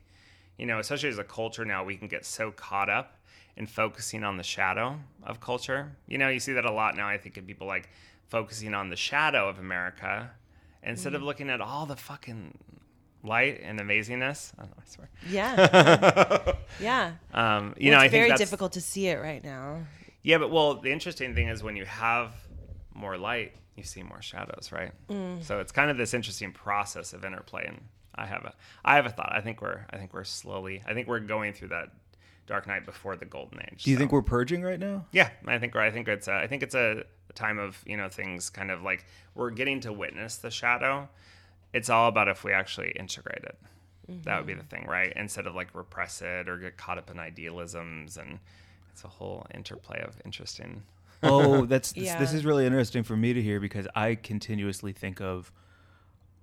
you 0.57 0.65
know, 0.65 0.79
especially 0.79 1.09
as 1.09 1.19
a 1.19 1.23
culture 1.23 1.63
now, 1.63 1.83
we 1.83 1.95
can 1.95 2.07
get 2.07 2.25
so 2.25 2.51
caught 2.51 2.89
up 2.89 3.17
in 3.55 3.67
focusing 3.67 4.23
on 4.23 4.37
the 4.37 4.43
shadow 4.43 4.99
of 5.23 5.39
culture. 5.39 5.95
You 6.07 6.17
know, 6.17 6.29
you 6.29 6.39
see 6.39 6.53
that 6.53 6.65
a 6.65 6.71
lot 6.71 6.95
now, 6.95 7.07
I 7.07 7.17
think, 7.17 7.37
in 7.37 7.45
people 7.45 7.67
like 7.67 7.89
focusing 8.29 8.73
on 8.73 8.89
the 8.89 8.95
shadow 8.95 9.47
of 9.47 9.59
America 9.59 10.31
instead 10.83 11.13
of 11.13 11.19
mm-hmm. 11.19 11.27
looking 11.27 11.49
at 11.49 11.61
all 11.61 11.85
the 11.85 11.95
fucking 11.95 12.57
light 13.23 13.59
and 13.63 13.79
amazingness. 13.79 14.51
I 14.57 14.63
know, 14.63 14.69
I 14.79 14.83
swear. 14.89 15.09
Yeah, 15.29 16.53
yeah. 16.79 17.11
Um, 17.33 17.73
you 17.77 17.91
Well, 17.91 17.99
know, 17.99 18.05
it's 18.05 18.11
think 18.11 18.21
very 18.21 18.29
that's, 18.29 18.39
difficult 18.41 18.73
to 18.73 18.81
see 18.81 19.07
it 19.07 19.19
right 19.21 19.43
now. 19.43 19.83
Yeah, 20.23 20.37
but 20.39 20.51
well, 20.51 20.75
the 20.75 20.91
interesting 20.91 21.33
thing 21.35 21.47
is 21.47 21.63
when 21.63 21.75
you 21.75 21.85
have 21.85 22.31
more 22.93 23.17
light, 23.17 23.53
you 23.75 23.83
see 23.83 24.03
more 24.03 24.21
shadows, 24.21 24.71
right? 24.71 24.91
Mm. 25.09 25.43
So 25.43 25.59
it's 25.59 25.71
kind 25.71 25.89
of 25.91 25.97
this 25.97 26.13
interesting 26.13 26.51
process 26.51 27.13
of 27.13 27.23
interplay. 27.23 27.65
And 27.67 27.81
I 28.15 28.25
have 28.25 28.43
a, 28.45 28.53
I 28.83 28.95
have 28.95 29.05
a 29.05 29.09
thought. 29.09 29.31
I 29.33 29.41
think 29.41 29.61
we're, 29.61 29.85
I 29.91 29.97
think 29.97 30.13
we're 30.13 30.23
slowly, 30.23 30.81
I 30.87 30.93
think 30.93 31.07
we're 31.07 31.19
going 31.19 31.53
through 31.53 31.69
that 31.69 31.89
dark 32.47 32.65
night 32.65 32.85
before 32.85 33.15
the 33.15 33.25
golden 33.25 33.59
age. 33.71 33.83
Do 33.83 33.91
you 33.91 33.95
So- 33.95 33.99
think 33.99 34.11
we're 34.11 34.21
purging 34.23 34.63
right 34.63 34.79
now? 34.79 35.05
Yeah, 35.11 35.29
I 35.45 35.59
think, 35.59 35.75
I 35.75 35.91
think 35.91 36.07
it's, 36.07 36.27
a, 36.27 36.33
I 36.33 36.47
think 36.47 36.63
it's 36.63 36.75
a 36.75 37.03
time 37.35 37.59
of 37.59 37.77
you 37.85 37.95
know 37.95 38.09
things 38.09 38.49
kind 38.49 38.71
of 38.71 38.81
like 38.81 39.05
we're 39.35 39.51
getting 39.51 39.79
to 39.81 39.93
witness 39.93 40.37
the 40.37 40.49
shadow. 40.49 41.07
It's 41.77 41.89
all 41.89 42.07
about 42.07 42.27
if 42.27 42.43
we 42.43 42.51
actually 42.51 42.91
integrate 42.91 43.43
it. 43.43 43.57
That 44.23 44.37
would 44.37 44.47
be 44.47 44.53
the 44.53 44.61
mm-hmm. 44.61 44.69
thing, 44.69 44.85
right? 44.87 45.11
Instead 45.15 45.47
of 45.47 45.55
like 45.55 45.73
repress 45.75 46.21
it 46.21 46.47
or 46.47 46.57
get 46.57 46.77
caught 46.77 46.97
up 46.97 47.11
in 47.11 47.19
idealisms 47.19 48.17
and 48.17 48.39
it's 48.91 49.03
a 49.03 49.07
whole 49.07 49.45
interplay 49.53 49.99
of 50.01 50.15
interesting. 50.25 50.83
oh, 51.23 51.65
that's 51.67 51.91
this, 51.91 52.05
Yeah. 52.05 52.19
this 52.19 52.33
is 52.33 52.45
really 52.45 52.65
interesting 52.65 53.03
for 53.03 53.17
me 53.17 53.33
to 53.33 53.41
hear 53.41 53.59
because 53.59 53.87
I 53.95 54.15
continuously 54.15 54.93
think 54.93 55.19
of 55.19 55.51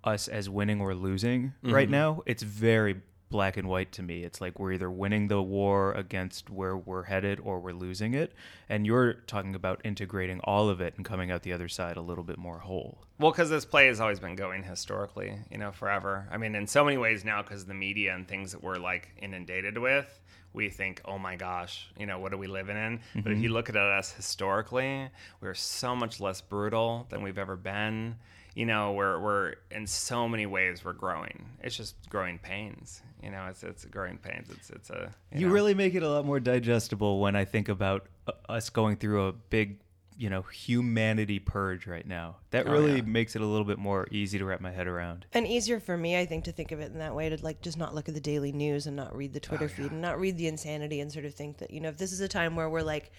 us 0.02 0.28
as 0.28 0.50
winning 0.50 0.80
or 0.80 0.94
losing 0.94 1.54
right 1.62 1.86
mm-hmm. 1.86 1.92
now. 1.92 2.22
It's 2.26 2.42
very 2.42 3.00
black 3.30 3.56
and 3.56 3.68
white 3.68 3.92
to 3.92 4.02
me. 4.02 4.22
It's 4.22 4.40
like 4.40 4.58
we're 4.58 4.72
either 4.72 4.90
winning 4.90 5.28
the 5.28 5.42
war 5.42 5.92
against 5.92 6.50
where 6.50 6.76
we're 6.76 7.04
headed 7.04 7.40
or 7.40 7.58
we're 7.60 7.72
losing 7.72 8.14
it. 8.14 8.32
And 8.68 8.86
you're 8.86 9.14
talking 9.14 9.54
about 9.54 9.80
integrating 9.84 10.40
all 10.44 10.68
of 10.68 10.80
it 10.80 10.94
and 10.96 11.04
coming 11.04 11.30
out 11.30 11.42
the 11.42 11.52
other 11.52 11.68
side 11.68 11.96
a 11.96 12.02
little 12.02 12.24
bit 12.24 12.38
more 12.38 12.60
whole. 12.60 12.98
Well, 13.18 13.30
because 13.32 13.50
this 13.50 13.64
play 13.64 13.86
has 13.86 14.00
always 14.00 14.20
been 14.20 14.36
going 14.36 14.62
historically, 14.62 15.38
you 15.50 15.58
know, 15.58 15.72
forever. 15.72 16.28
I 16.30 16.36
mean, 16.36 16.54
in 16.54 16.66
so 16.66 16.84
many 16.84 16.96
ways 16.96 17.24
now, 17.24 17.42
because 17.42 17.64
the 17.64 17.74
media 17.74 18.14
and 18.14 18.26
things 18.26 18.52
that 18.52 18.62
we're 18.62 18.76
like 18.76 19.10
inundated 19.20 19.78
with, 19.78 20.20
we 20.54 20.70
think, 20.70 21.02
oh 21.04 21.18
my 21.18 21.36
gosh, 21.36 21.88
you 21.98 22.06
know, 22.06 22.18
what 22.18 22.32
are 22.32 22.36
we 22.38 22.46
living 22.46 22.76
in? 22.76 23.00
But 23.22 23.32
if 23.32 23.38
you 23.40 23.50
look 23.50 23.68
at 23.68 23.76
us 23.76 24.12
historically, 24.12 25.08
we're 25.40 25.54
so 25.54 25.94
much 25.94 26.20
less 26.20 26.40
brutal 26.40 27.06
than 27.10 27.22
we've 27.22 27.38
ever 27.38 27.56
been. 27.56 28.16
You 28.54 28.66
know, 28.66 28.92
we're 28.92 29.18
we're 29.18 29.54
in 29.72 29.84
so 29.86 30.28
many 30.28 30.46
ways 30.46 30.84
we're 30.84 30.92
growing. 30.92 31.44
It's 31.60 31.76
just 31.76 31.96
growing 32.08 32.38
pains. 32.38 33.02
You 33.20 33.32
know, 33.32 33.46
it's 33.50 33.64
it's 33.64 33.84
growing 33.84 34.16
pains. 34.16 34.48
It's 34.48 34.70
it's 34.70 34.90
a 34.90 35.12
You 35.32 35.48
know. 35.48 35.52
really 35.52 35.74
make 35.74 35.96
it 35.96 36.04
a 36.04 36.08
lot 36.08 36.24
more 36.24 36.38
digestible 36.38 37.18
when 37.20 37.34
I 37.34 37.44
think 37.44 37.68
about 37.68 38.06
uh, 38.28 38.32
us 38.48 38.70
going 38.70 38.96
through 38.96 39.26
a 39.26 39.32
big, 39.32 39.80
you 40.16 40.30
know, 40.30 40.42
humanity 40.42 41.38
purge 41.40 41.86
right 41.86 42.06
now. 42.06 42.36
That 42.50 42.66
Oh, 42.68 42.72
really 42.72 42.96
yeah. 42.96 43.02
makes 43.02 43.34
it 43.34 43.42
a 43.42 43.46
little 43.46 43.64
bit 43.64 43.78
more 43.78 44.06
easy 44.12 44.38
to 44.38 44.44
wrap 44.44 44.60
my 44.60 44.70
head 44.70 44.86
around. 44.86 45.26
And 45.32 45.46
easier 45.46 45.80
for 45.80 45.96
me, 45.96 46.16
I 46.16 46.24
think, 46.24 46.44
to 46.44 46.52
think 46.52 46.70
of 46.72 46.78
it 46.80 46.92
in 46.92 46.98
that 46.98 47.14
way 47.14 47.28
to 47.28 47.36
like 47.42 47.60
just 47.62 47.76
not 47.76 47.94
look 47.94 48.08
at 48.08 48.14
the 48.14 48.20
daily 48.20 48.52
news 48.52 48.86
and 48.86 48.94
not 48.94 49.14
read 49.16 49.32
the 49.32 49.40
oh, 49.40 49.48
Twitter 49.48 49.68
feed 49.68 49.90
and 49.90 50.00
not 50.00 50.20
read 50.20 50.36
the 50.38 50.46
insanity 50.46 51.00
and 51.00 51.10
sort 51.12 51.24
of 51.24 51.34
think 51.34 51.58
that, 51.58 51.72
you 51.72 51.80
know, 51.80 51.88
if 51.88 51.96
this 51.98 52.12
is 52.12 52.20
a 52.20 52.28
time 52.28 52.54
where 52.54 52.70
we're 52.70 52.82
like, 52.82 53.10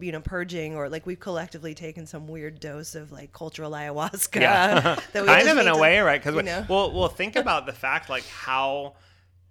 you 0.00 0.10
know, 0.12 0.20
purging 0.20 0.74
or 0.76 0.88
like 0.88 1.04
we've 1.04 1.20
collectively 1.20 1.74
taken 1.74 2.06
some 2.06 2.26
weird 2.28 2.60
dose 2.60 2.94
of 2.94 3.12
like 3.12 3.32
cultural 3.32 3.72
ayahuasca. 3.72 4.40
Yeah. 4.40 4.80
that 5.12 5.22
we 5.22 5.28
kind 5.28 5.48
of 5.48 5.58
in 5.58 5.68
a 5.68 5.74
to, 5.74 5.78
way, 5.80 5.98
right? 6.00 6.22
Because 6.22 6.36
you 6.36 6.42
know? 6.44 6.64
well, 6.68 6.92
well, 6.92 7.08
think 7.08 7.36
about 7.44 7.66
the 7.66 7.72
fact 7.72 8.08
like 8.08 8.24
how 8.26 8.94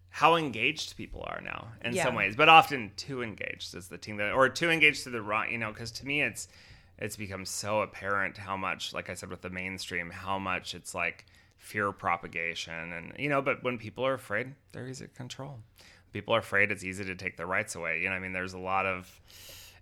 how 0.09 0.35
engaged 0.35 0.97
people 0.97 1.23
are 1.25 1.41
now 1.41 1.67
in 1.85 1.93
Yeah. 1.93 2.03
some 2.05 2.15
ways, 2.15 2.35
but 2.35 2.49
often 2.49 2.91
too 2.97 3.21
engaged 3.21 3.75
is 3.75 3.87
the 3.87 3.97
team 3.97 4.17
that, 4.17 4.33
or 4.33 4.49
too 4.49 4.69
engaged 4.69 5.03
to 5.03 5.09
the 5.09 5.21
wrong. 5.21 5.49
You 5.51 5.57
know, 5.57 5.71
because 5.71 5.91
to 5.91 6.05
me, 6.05 6.21
it's 6.21 6.47
it's 7.01 7.17
become 7.17 7.45
so 7.45 7.81
apparent 7.81 8.37
how 8.37 8.55
much, 8.55 8.93
like 8.93 9.09
I 9.09 9.15
said, 9.15 9.29
with 9.29 9.41
the 9.41 9.49
mainstream, 9.49 10.11
how 10.11 10.37
much 10.37 10.75
it's 10.75 10.93
like 10.93 11.25
fear 11.57 11.91
propagation, 11.91 12.93
and 12.93 13.13
you 13.17 13.27
know. 13.27 13.41
But 13.41 13.63
when 13.63 13.77
people 13.77 14.05
are 14.05 14.13
afraid, 14.13 14.53
they're 14.71 14.87
easy 14.87 15.07
to 15.07 15.11
control. 15.11 15.59
People 16.13 16.35
are 16.35 16.39
afraid; 16.39 16.71
it's 16.71 16.83
easy 16.83 17.03
to 17.03 17.15
take 17.15 17.37
their 17.37 17.47
rights 17.47 17.75
away. 17.75 18.01
You 18.01 18.09
know, 18.09 18.15
I 18.15 18.19
mean, 18.19 18.33
there's 18.33 18.53
a 18.53 18.59
lot 18.59 18.85
of 18.85 19.19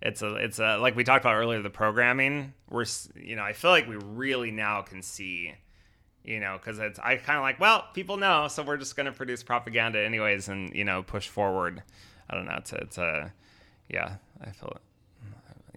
it's 0.02 0.22
a 0.22 0.36
it's 0.36 0.60
a 0.60 0.78
like 0.78 0.96
we 0.96 1.04
talked 1.04 1.26
about 1.26 1.36
earlier 1.36 1.62
the 1.62 1.70
programming 1.70 2.54
we're 2.70 2.86
you 3.16 3.36
know 3.36 3.44
i 3.44 3.52
feel 3.52 3.70
like 3.70 3.86
we 3.86 3.98
really 3.98 4.50
now 4.50 4.82
can 4.82 5.02
see 5.02 5.54
you 6.24 6.40
know 6.40 6.58
because 6.58 6.80
it's 6.80 7.00
i 7.00 7.18
kind 7.18 7.38
of 7.38 7.44
like 7.44 7.60
well 7.60 7.86
people 7.94 8.16
know 8.16 8.48
so 8.48 8.64
we're 8.64 8.78
just 8.78 8.96
going 8.96 9.06
to 9.06 9.12
produce 9.12 9.44
propaganda 9.44 10.00
anyways 10.00 10.48
and 10.48 10.74
you 10.74 10.86
know 10.86 11.04
push 11.04 11.28
forward 11.28 11.84
i 12.30 12.36
don't 12.36 12.46
know 12.46 12.56
it's 12.58 12.72
a, 12.72 12.76
it's 12.78 12.98
a 12.98 13.34
yeah 13.90 14.16
i 14.42 14.52
feel 14.52 14.74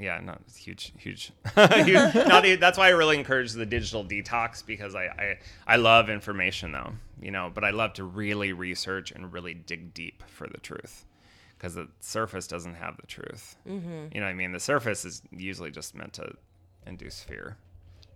it 0.02 0.06
yeah 0.06 0.20
not 0.20 0.40
huge 0.56 0.92
huge, 0.98 1.32
huge 1.54 2.14
not, 2.14 2.44
e- 2.44 2.56
that's 2.56 2.78
why 2.78 2.86
i 2.86 2.90
really 2.90 3.18
encourage 3.18 3.52
the 3.52 3.66
digital 3.66 4.04
detox 4.04 4.64
because 4.64 4.94
I, 4.94 5.04
I 5.04 5.38
i 5.66 5.76
love 5.76 6.10
information 6.10 6.72
though 6.72 6.92
you 7.20 7.30
know 7.30 7.50
but 7.52 7.64
i 7.64 7.70
love 7.70 7.92
to 7.94 8.04
really 8.04 8.52
research 8.52 9.12
and 9.12 9.32
really 9.32 9.54
dig 9.54 9.94
deep 9.94 10.22
for 10.26 10.46
the 10.46 10.58
truth 10.58 11.04
because 11.56 11.74
the 11.74 11.88
surface 12.00 12.46
doesn't 12.46 12.74
have 12.74 12.96
the 12.96 13.06
truth 13.06 13.56
mm-hmm. 13.68 14.06
you 14.12 14.20
know 14.20 14.26
what 14.26 14.32
i 14.32 14.34
mean 14.34 14.52
the 14.52 14.60
surface 14.60 15.04
is 15.04 15.22
usually 15.30 15.70
just 15.70 15.94
meant 15.94 16.12
to 16.12 16.32
induce 16.86 17.20
fear 17.20 17.56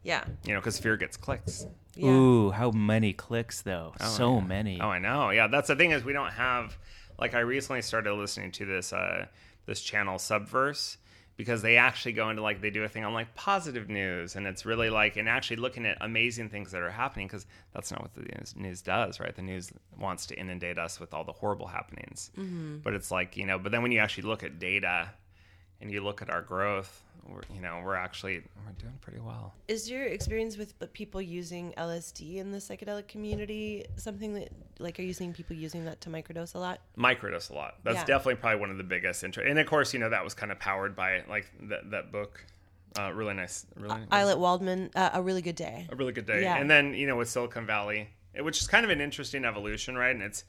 Yeah. 0.02 0.24
you 0.44 0.54
know 0.54 0.60
because 0.60 0.78
fear 0.78 0.96
gets 0.96 1.16
clicks 1.16 1.66
Yeah. 1.94 2.10
Ooh, 2.10 2.50
how 2.50 2.70
many 2.72 3.12
clicks 3.14 3.62
though? 3.62 3.94
Oh, 3.98 4.06
so 4.06 4.34
yeah. 4.34 4.44
many. 4.44 4.80
Oh, 4.82 4.90
I 4.90 4.98
know. 4.98 5.30
Yeah, 5.30 5.46
that's 5.48 5.68
the 5.68 5.76
thing 5.76 5.92
is 5.92 6.04
we 6.04 6.12
don't 6.12 6.32
have 6.32 6.76
like 7.18 7.34
I 7.34 7.40
recently 7.40 7.80
started 7.80 8.12
listening 8.12 8.52
to 8.52 8.66
this 8.66 8.92
uh 8.92 9.26
this 9.64 9.80
channel 9.80 10.18
Subverse 10.18 10.98
because 11.36 11.62
they 11.62 11.76
actually 11.76 12.12
go 12.12 12.30
into 12.30 12.42
like 12.42 12.60
they 12.60 12.70
do 12.70 12.84
a 12.84 12.88
thing 12.88 13.04
on 13.04 13.12
like 13.12 13.34
positive 13.34 13.88
news 13.88 14.36
and 14.36 14.46
it's 14.46 14.64
really 14.64 14.90
like 14.90 15.16
and 15.16 15.28
actually 15.28 15.56
looking 15.56 15.84
at 15.86 15.96
amazing 16.00 16.48
things 16.48 16.72
that 16.72 16.82
are 16.82 16.90
happening 16.90 17.26
because 17.26 17.46
that's 17.74 17.90
not 17.90 18.02
what 18.02 18.14
the 18.14 18.22
news, 18.22 18.54
news 18.56 18.82
does 18.82 19.20
right? 19.20 19.34
The 19.34 19.42
news 19.42 19.72
wants 19.98 20.26
to 20.26 20.38
inundate 20.38 20.78
us 20.78 20.98
with 20.98 21.12
all 21.12 21.24
the 21.24 21.32
horrible 21.32 21.66
happenings. 21.66 22.30
Mm-hmm. 22.38 22.78
But 22.78 22.94
it's 22.94 23.10
like 23.10 23.36
you 23.36 23.46
know 23.46 23.58
but 23.58 23.72
then 23.72 23.82
when 23.82 23.92
you 23.92 24.00
actually 24.00 24.24
look 24.24 24.42
at 24.42 24.58
data 24.58 25.10
and 25.80 25.90
you 25.90 26.02
look 26.02 26.22
at 26.22 26.30
our 26.30 26.42
growth 26.42 27.02
we're, 27.28 27.40
you 27.52 27.60
know 27.60 27.82
we're 27.84 27.96
actually 27.96 28.36
we're 28.64 28.72
doing 28.78 28.96
pretty 29.00 29.18
well 29.18 29.52
Is 29.66 29.90
your 29.90 30.04
experience 30.04 30.56
with 30.56 30.74
people 30.92 31.20
using 31.20 31.72
LSD 31.76 32.36
in 32.36 32.52
the 32.52 32.58
psychedelic 32.58 33.08
community 33.08 33.84
something 33.96 34.34
that, 34.34 34.50
like, 34.78 34.98
are 35.00 35.02
you 35.02 35.12
seeing 35.12 35.32
people 35.32 35.56
using 35.56 35.84
that 35.86 36.00
to 36.02 36.08
microdose 36.10 36.54
a 36.54 36.58
lot? 36.58 36.78
microdose 36.96 37.50
a 37.50 37.54
lot. 37.54 37.74
That's 37.82 37.96
Yeah. 37.96 38.04
definitely 38.04 38.36
probably 38.36 38.60
one 38.60 38.70
of 38.70 38.78
the 38.78 38.84
biggest 38.84 39.24
interest. 39.24 39.48
And 39.48 39.58
of 39.58 39.66
course, 39.66 39.92
you 39.92 39.98
know 39.98 40.08
that 40.10 40.22
was 40.22 40.34
kind 40.34 40.52
of 40.52 40.60
powered 40.60 40.94
by 40.94 41.24
like 41.28 41.50
that 41.62 41.90
that 41.90 42.12
book. 42.12 42.44
Uh, 42.96 43.10
really 43.12 43.34
nice, 43.34 43.66
really 43.76 43.96
Ayelet 44.12 44.38
Waldman, 44.38 44.90
uh, 44.94 45.10
A 45.14 45.20
Really 45.20 45.42
Good 45.42 45.56
Day. 45.56 45.86
a 45.90 45.96
really 45.96 46.12
good 46.12 46.26
day. 46.26 46.42
Yeah. 46.42 46.56
And 46.58 46.70
then 46.70 46.94
you 46.94 47.06
know 47.08 47.16
with 47.16 47.28
Silicon 47.28 47.66
Valley, 47.66 48.08
it- 48.34 48.42
which 48.44 48.60
is 48.60 48.68
kind 48.68 48.84
of 48.84 48.90
an 48.90 49.00
interesting 49.00 49.44
evolution, 49.44 49.96
right? 49.98 50.14
And 50.14 50.22
it's 50.22 50.44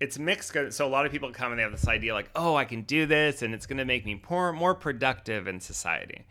it's 0.00 0.18
mixed. 0.18 0.54
So 0.70 0.86
a 0.86 0.88
lot 0.88 1.06
of 1.06 1.12
people 1.12 1.30
come 1.30 1.52
and 1.52 1.58
they 1.58 1.62
have 1.62 1.72
this 1.72 1.88
idea 1.88 2.14
like, 2.14 2.30
oh, 2.34 2.54
I 2.54 2.64
can 2.64 2.82
do 2.82 3.06
this, 3.06 3.42
and 3.42 3.54
it's 3.54 3.66
going 3.66 3.78
to 3.78 3.84
make 3.84 4.04
me 4.04 4.20
more 4.28 4.52
more 4.52 4.74
productive 4.74 5.46
in 5.46 5.60
society. 5.60 6.24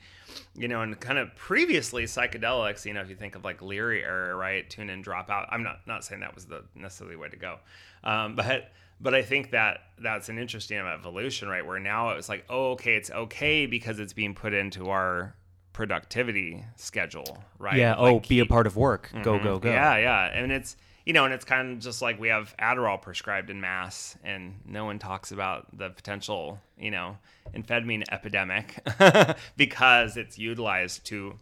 You 0.53 0.67
know, 0.67 0.81
and 0.81 0.99
kind 0.99 1.17
of 1.17 1.35
previously 1.35 2.03
psychedelics. 2.03 2.85
You 2.85 2.93
know, 2.93 3.01
if 3.01 3.09
you 3.09 3.15
think 3.15 3.35
of 3.35 3.43
like 3.43 3.61
Leary 3.61 4.03
era, 4.03 4.35
right, 4.35 4.69
tune 4.69 4.89
in, 4.89 5.01
drop 5.01 5.29
out. 5.29 5.47
I'm 5.49 5.63
not 5.63 5.81
not 5.87 6.03
saying 6.03 6.21
that 6.21 6.35
was 6.35 6.45
the 6.45 6.63
necessarily 6.75 7.15
way 7.15 7.29
to 7.29 7.37
go, 7.37 7.57
um, 8.03 8.35
but 8.35 8.71
but 8.99 9.13
I 9.13 9.21
think 9.21 9.51
that 9.51 9.79
that's 9.97 10.29
an 10.29 10.37
interesting 10.37 10.77
evolution, 10.77 11.47
right? 11.47 11.65
Where 11.65 11.79
now 11.79 12.09
it's 12.11 12.29
like, 12.29 12.45
oh, 12.49 12.71
okay, 12.71 12.95
it's 12.95 13.11
okay 13.11 13.65
because 13.65 13.99
it's 13.99 14.13
being 14.13 14.33
put 14.33 14.53
into 14.53 14.89
our 14.89 15.35
productivity 15.73 16.63
schedule, 16.77 17.43
right? 17.59 17.77
Yeah. 17.77 17.95
Like, 17.95 18.13
oh, 18.13 18.19
be 18.27 18.39
a 18.39 18.45
part 18.45 18.67
of 18.67 18.77
work. 18.77 19.11
Go, 19.23 19.37
go, 19.39 19.59
go. 19.59 19.69
yeah, 19.69 19.97
yeah, 19.97 20.25
and 20.33 20.51
it's 20.51 20.77
you 21.05 21.13
know, 21.13 21.25
and 21.25 21.33
it's 21.33 21.45
kind 21.45 21.71
of 21.71 21.79
just 21.79 22.01
like 22.01 22.19
we 22.19 22.29
have 22.29 22.55
Adderall 22.59 23.01
prescribed 23.01 23.49
in 23.49 23.61
mass, 23.61 24.17
and 24.23 24.55
no 24.65 24.85
one 24.85 24.97
talks 24.97 25.31
about 25.31 25.77
the 25.77 25.89
potential, 25.89 26.59
you 26.79 26.91
know, 26.91 27.17
amphetamine 27.55 28.03
epidemic 28.11 28.79
because 29.57 30.17
it's 30.17 30.37
utilized 30.39 31.05
to 31.05 31.37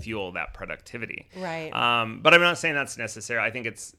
fuel 0.00 0.32
that 0.32 0.52
productivity. 0.52 1.28
Right. 1.36 1.72
Um, 1.72 2.20
but 2.22 2.34
I'm 2.34 2.40
not 2.40 2.58
saying 2.58 2.74
that's 2.74 2.98
necessary. 2.98 3.40
I 3.40 3.50
think 3.50 3.66
it's 3.66 3.94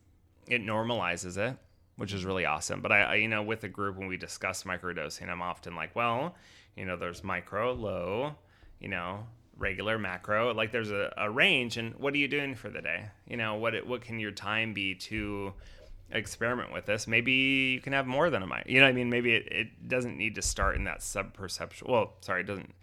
it 0.47 0.61
normalizes 0.61 1.37
it, 1.37 1.57
which 1.95 2.13
is 2.13 2.25
really 2.25 2.45
awesome. 2.45 2.81
But 2.81 2.91
I, 2.91 3.01
I, 3.01 3.15
you 3.15 3.29
know, 3.29 3.41
with 3.41 3.61
the 3.61 3.69
group 3.69 3.97
when 3.97 4.07
we 4.07 4.17
discuss 4.17 4.63
microdosing, 4.63 5.29
I'm 5.29 5.41
often 5.41 5.75
like, 5.75 5.95
well, 5.95 6.35
you 6.75 6.85
know, 6.85 6.97
there's 6.97 7.23
micro, 7.23 7.73
low, 7.73 8.35
you 8.79 8.89
know, 8.89 9.25
regular, 9.57 9.97
macro. 9.97 10.53
Like 10.53 10.71
there's 10.71 10.91
a, 10.91 11.13
a 11.17 11.29
range, 11.29 11.77
and 11.77 11.95
what 11.95 12.13
are 12.13 12.17
you 12.17 12.27
doing 12.27 12.55
for 12.55 12.69
the 12.69 12.81
day? 12.81 13.05
You 13.27 13.37
know, 13.37 13.55
what 13.55 13.75
it, 13.75 13.85
what 13.87 14.01
can 14.01 14.19
your 14.19 14.31
time 14.31 14.73
be 14.73 14.95
to 14.95 15.53
experiment 16.11 16.71
with 16.71 16.85
this? 16.85 17.07
Maybe 17.07 17.31
you 17.31 17.81
can 17.81 17.93
have 17.93 18.07
more 18.07 18.29
than 18.29 18.43
a 18.43 18.47
mic. 18.47 18.65
You 18.67 18.81
know, 18.81 18.87
I 18.87 18.91
mean, 18.91 19.09
maybe 19.09 19.33
it, 19.33 19.47
it 19.51 19.87
doesn't 19.87 20.17
need 20.17 20.35
to 20.35 20.41
start 20.41 20.75
in 20.75 20.83
that 20.85 21.01
sub-perceptual. 21.01 21.89
Well, 21.89 22.13
sorry, 22.21 22.41
it 22.41 22.47
doesn't 22.47 22.73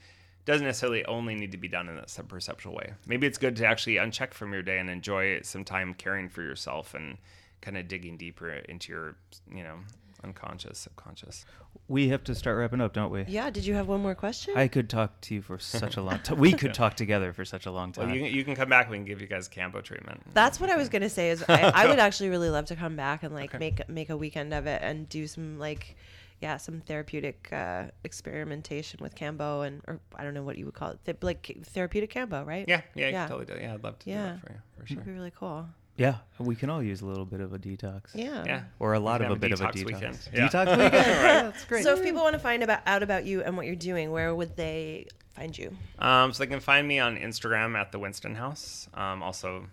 doesn't 0.45 0.66
necessarily 0.66 1.05
only 1.05 1.37
need 1.37 1.53
to 1.53 1.59
be 1.59 1.68
done 1.68 1.89
in 1.89 1.95
that 1.95 2.11
sub-perceptual 2.11 2.75
way. 2.75 2.95
Maybe 3.07 3.29
it's 3.29 3.39
good 3.39 3.55
to 3.57 3.66
actually 3.66 3.95
uncheck 3.95 4.35
from 4.35 4.53
your 4.53 4.62
day 4.62 4.79
and 4.79 4.91
enjoy 4.91 5.41
some 5.43 5.64
time 5.64 5.95
caring 5.95 6.29
for 6.29 6.43
yourself 6.43 6.95
and 6.95 7.16
kind 7.61 7.77
of 7.77 7.87
digging 7.87 8.16
deeper 8.16 8.51
into 8.51 8.93
your, 8.93 9.14
you 9.55 9.62
know, 9.62 9.79
unconscious, 10.25 10.79
subconscious. 10.79 11.45
We 11.89 12.09
have 12.09 12.23
to 12.25 12.35
start 12.35 12.57
wrapping 12.59 12.81
up, 12.81 12.93
don't 12.93 13.11
we? 13.11 13.25
yeah. 13.29 13.51
Did 13.51 13.66
you 13.66 13.75
have 13.75 13.89
one 13.89 14.01
more 14.01 14.14
question? 14.14 14.55
I 14.57 14.68
could 14.68 14.89
talk 14.89 15.20
to 15.23 15.35
you 15.35 15.43
for 15.43 15.59
such 15.59 15.97
a 15.97 16.03
long 16.03 16.20
time. 16.20 16.39
We 16.39 16.53
could 16.53 16.75
talk 16.75 16.95
together 16.95 17.33
for 17.33 17.45
such 17.45 17.66
a 17.66 17.70
long 17.70 17.93
time. 17.93 18.07
Well, 18.07 18.16
you 18.16 18.23
can, 18.25 18.33
you 18.35 18.45
can 18.45 18.55
come 18.55 18.68
back. 18.68 18.89
We 18.91 18.97
can 18.97 19.05
give 19.05 19.20
you 19.20 19.27
guys 19.27 19.49
Kambo 19.49 19.83
treatment. 19.83 20.23
That's 20.33 20.61
what 20.61 20.70
I 20.70 20.77
was 20.77 20.89
gonna 20.89 21.11
say. 21.11 21.31
Is 21.31 21.45
I, 21.49 21.62
I 21.75 21.87
would 21.87 21.99
actually 21.99 22.29
really 22.31 22.51
love 22.51 22.66
to 22.66 22.77
come 22.77 22.97
back 22.97 23.23
and 23.23 23.35
like 23.35 23.59
make 23.59 23.89
make 23.89 24.11
a 24.11 24.16
weekend 24.16 24.55
of 24.55 24.66
it 24.66 24.81
and 24.83 25.09
do 25.09 25.27
some 25.27 25.59
like, 25.59 25.97
yeah, 26.41 26.57
some 26.57 26.81
therapeutic 26.81 27.49
uh, 27.53 27.85
experimentation 28.05 29.01
with 29.03 29.14
Kambo 29.14 29.66
and 29.66 29.83
or 29.89 30.01
I 30.16 30.23
don't 30.25 30.35
know 30.35 30.43
what 30.45 30.57
you 30.59 30.64
would 30.66 30.75
call 30.75 30.91
it, 30.91 30.99
Th- 31.05 31.16
like 31.20 31.59
therapeutic 31.66 32.12
Kambo, 32.14 32.47
right? 32.47 32.64
Yeah, 32.68 32.83
yeah, 32.95 33.09
Yeah. 33.09 33.20
can 33.27 33.29
totally 33.29 33.47
do 33.47 33.53
it. 33.55 33.62
Yeah, 33.62 33.75
I'd 33.75 33.85
love 33.85 33.99
to 34.01 34.11
Yeah. 34.11 34.16
do 34.16 34.23
that 34.33 34.41
for 34.47 34.53
you, 34.53 34.59
for 34.79 34.87
sure. 34.87 34.97
That'd 34.99 35.12
be 35.12 35.18
really 35.18 35.33
cool. 35.37 35.66
Yeah, 35.97 36.16
we 36.38 36.55
can 36.57 36.70
all 36.70 36.82
use 36.82 37.03
a 37.03 37.07
little 37.07 37.24
bit 37.24 37.40
of 37.40 37.53
a 37.53 37.59
detox. 37.59 38.03
Yeah. 38.14 38.45
Yeah. 38.47 38.62
Or 38.78 38.95
a 38.95 39.01
lot 39.01 39.20
of 39.20 39.28
a 39.28 39.30
can 39.34 39.40
bit 39.40 39.53
of 39.53 39.61
a 39.61 39.64
a 39.64 39.66
detox 39.68 39.74
detox. 39.74 39.84
weekend. 39.86 40.18
Yeah. 40.34 40.49
Detox 40.49 40.70
weekend. 40.70 40.93
Yeah, 40.95 41.43
that's 41.43 41.64
great. 41.64 41.84
So 41.84 41.95
if 41.95 42.03
people 42.03 42.22
want 42.22 42.34
to 42.34 42.38
find 42.38 42.62
about 42.62 42.80
out 42.86 43.03
about 43.03 43.24
you 43.26 43.43
and 43.43 43.57
what 43.57 43.66
you're 43.66 43.76
doing, 43.76 44.11
where 44.11 44.34
would 44.34 44.57
they 44.57 45.07
find 45.34 45.57
you? 45.57 45.76
Um, 45.99 46.32
so 46.32 46.43
they 46.43 46.47
can 46.49 46.61
find 46.61 46.86
me 46.88 46.99
on 46.99 47.16
Instagram 47.16 47.76
at 47.76 47.93
the 47.93 47.99
Winston 47.99 48.34
House. 48.34 48.88
Um, 48.95 49.22
also 49.22 49.66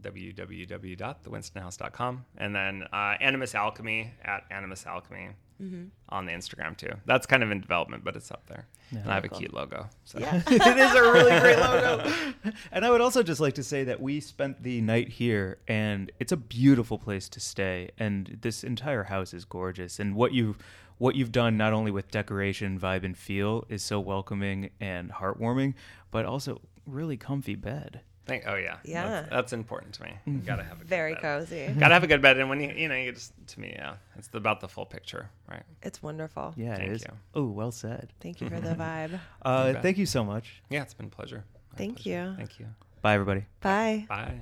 www.thewinstonhouse.com, 0.00 2.24
and 2.36 2.54
then 2.54 2.84
uh, 2.92 3.14
Animus 3.20 3.54
Alchemy 3.54 4.12
at 4.24 4.44
Animus 4.50 4.86
Alchemy 4.86 5.28
Mm-hmm. 5.62 5.84
on 6.10 6.26
the 6.26 6.32
Instagram 6.32 6.76
too. 6.76 6.92
That's 7.06 7.26
kind 7.26 7.42
of 7.42 7.50
in 7.50 7.60
development, 7.60 8.04
but 8.04 8.14
it's 8.14 8.30
up 8.30 8.46
there. 8.46 8.66
and 8.90 9.10
I 9.10 9.14
have 9.14 9.24
a 9.24 9.28
cute 9.28 9.54
logo. 9.54 9.88
So. 10.04 10.18
it 10.22 10.62
is 10.78 10.94
a 10.94 11.02
really 11.02 11.40
great 11.40 11.58
logo. 11.58 12.12
And 12.72 12.84
I 12.84 12.90
would 12.90 13.00
also 13.00 13.22
just 13.22 13.40
like 13.40 13.54
to 13.54 13.62
say 13.64 13.84
that 13.84 14.00
we 14.00 14.20
spent 14.20 14.62
the 14.62 14.80
night 14.82 15.08
here, 15.08 15.58
and 15.66 16.12
it's 16.20 16.32
a 16.32 16.36
beautiful 16.36 16.98
place 16.98 17.28
to 17.30 17.40
stay. 17.40 17.90
And 17.98 18.38
this 18.42 18.62
entire 18.64 19.04
house 19.04 19.32
is 19.32 19.44
gorgeous. 19.44 19.98
And 19.98 20.14
what 20.14 20.32
you've 20.32 20.58
what 20.98 21.14
you've 21.14 21.32
done, 21.32 21.56
not 21.56 21.72
only 21.72 21.90
with 21.90 22.10
decoration, 22.10 22.78
vibe, 22.78 23.04
and 23.04 23.16
feel, 23.16 23.64
is 23.68 23.82
so 23.82 24.00
welcoming 24.00 24.70
and 24.80 25.10
heartwarming, 25.12 25.74
but 26.10 26.24
also 26.24 26.60
really 26.86 27.16
comfy 27.16 27.54
bed. 27.54 28.00
Thank, 28.26 28.44
oh 28.46 28.56
yeah, 28.56 28.78
Yeah. 28.84 29.08
That's, 29.08 29.30
that's 29.30 29.52
important 29.52 29.94
to 29.94 30.02
me. 30.02 30.10
You 30.26 30.38
gotta 30.38 30.64
have 30.64 30.78
a 30.78 30.80
good 30.80 30.88
Very 30.88 31.14
bed. 31.14 31.22
cozy. 31.22 31.66
Gotta 31.78 31.94
have 31.94 32.02
a 32.02 32.08
good 32.08 32.20
bed, 32.20 32.38
and 32.38 32.48
when 32.48 32.60
you 32.60 32.70
you 32.70 32.88
know 32.88 32.96
you 32.96 33.12
just 33.12 33.32
to 33.48 33.60
me 33.60 33.72
yeah, 33.76 33.94
it's 34.18 34.28
about 34.34 34.60
the 34.60 34.68
full 34.68 34.84
picture, 34.84 35.30
right? 35.48 35.62
It's 35.82 36.02
wonderful. 36.02 36.52
Yeah, 36.56 36.76
Thank 36.76 36.88
it 36.90 36.92
is. 36.94 37.04
Oh, 37.34 37.44
well 37.46 37.70
said. 37.70 38.12
Thank 38.20 38.40
you 38.40 38.48
for 38.48 38.58
the 38.60 38.74
vibe. 38.74 39.18
Uh, 39.42 39.74
bet. 39.74 39.82
thank 39.82 39.98
you 39.98 40.06
so 40.06 40.24
much. 40.24 40.60
Yeah, 40.70 40.82
it's 40.82 40.94
been 40.94 41.06
a 41.06 41.10
pleasure. 41.10 41.44
My 41.72 41.78
Thank 41.78 41.96
pleasure. 41.98 42.10
you. 42.10 42.34
Thank 42.36 42.58
you. 42.58 42.66
Bye, 43.00 43.14
everybody. 43.14 43.46
Bye. 43.60 44.06
Bye. 44.08 44.40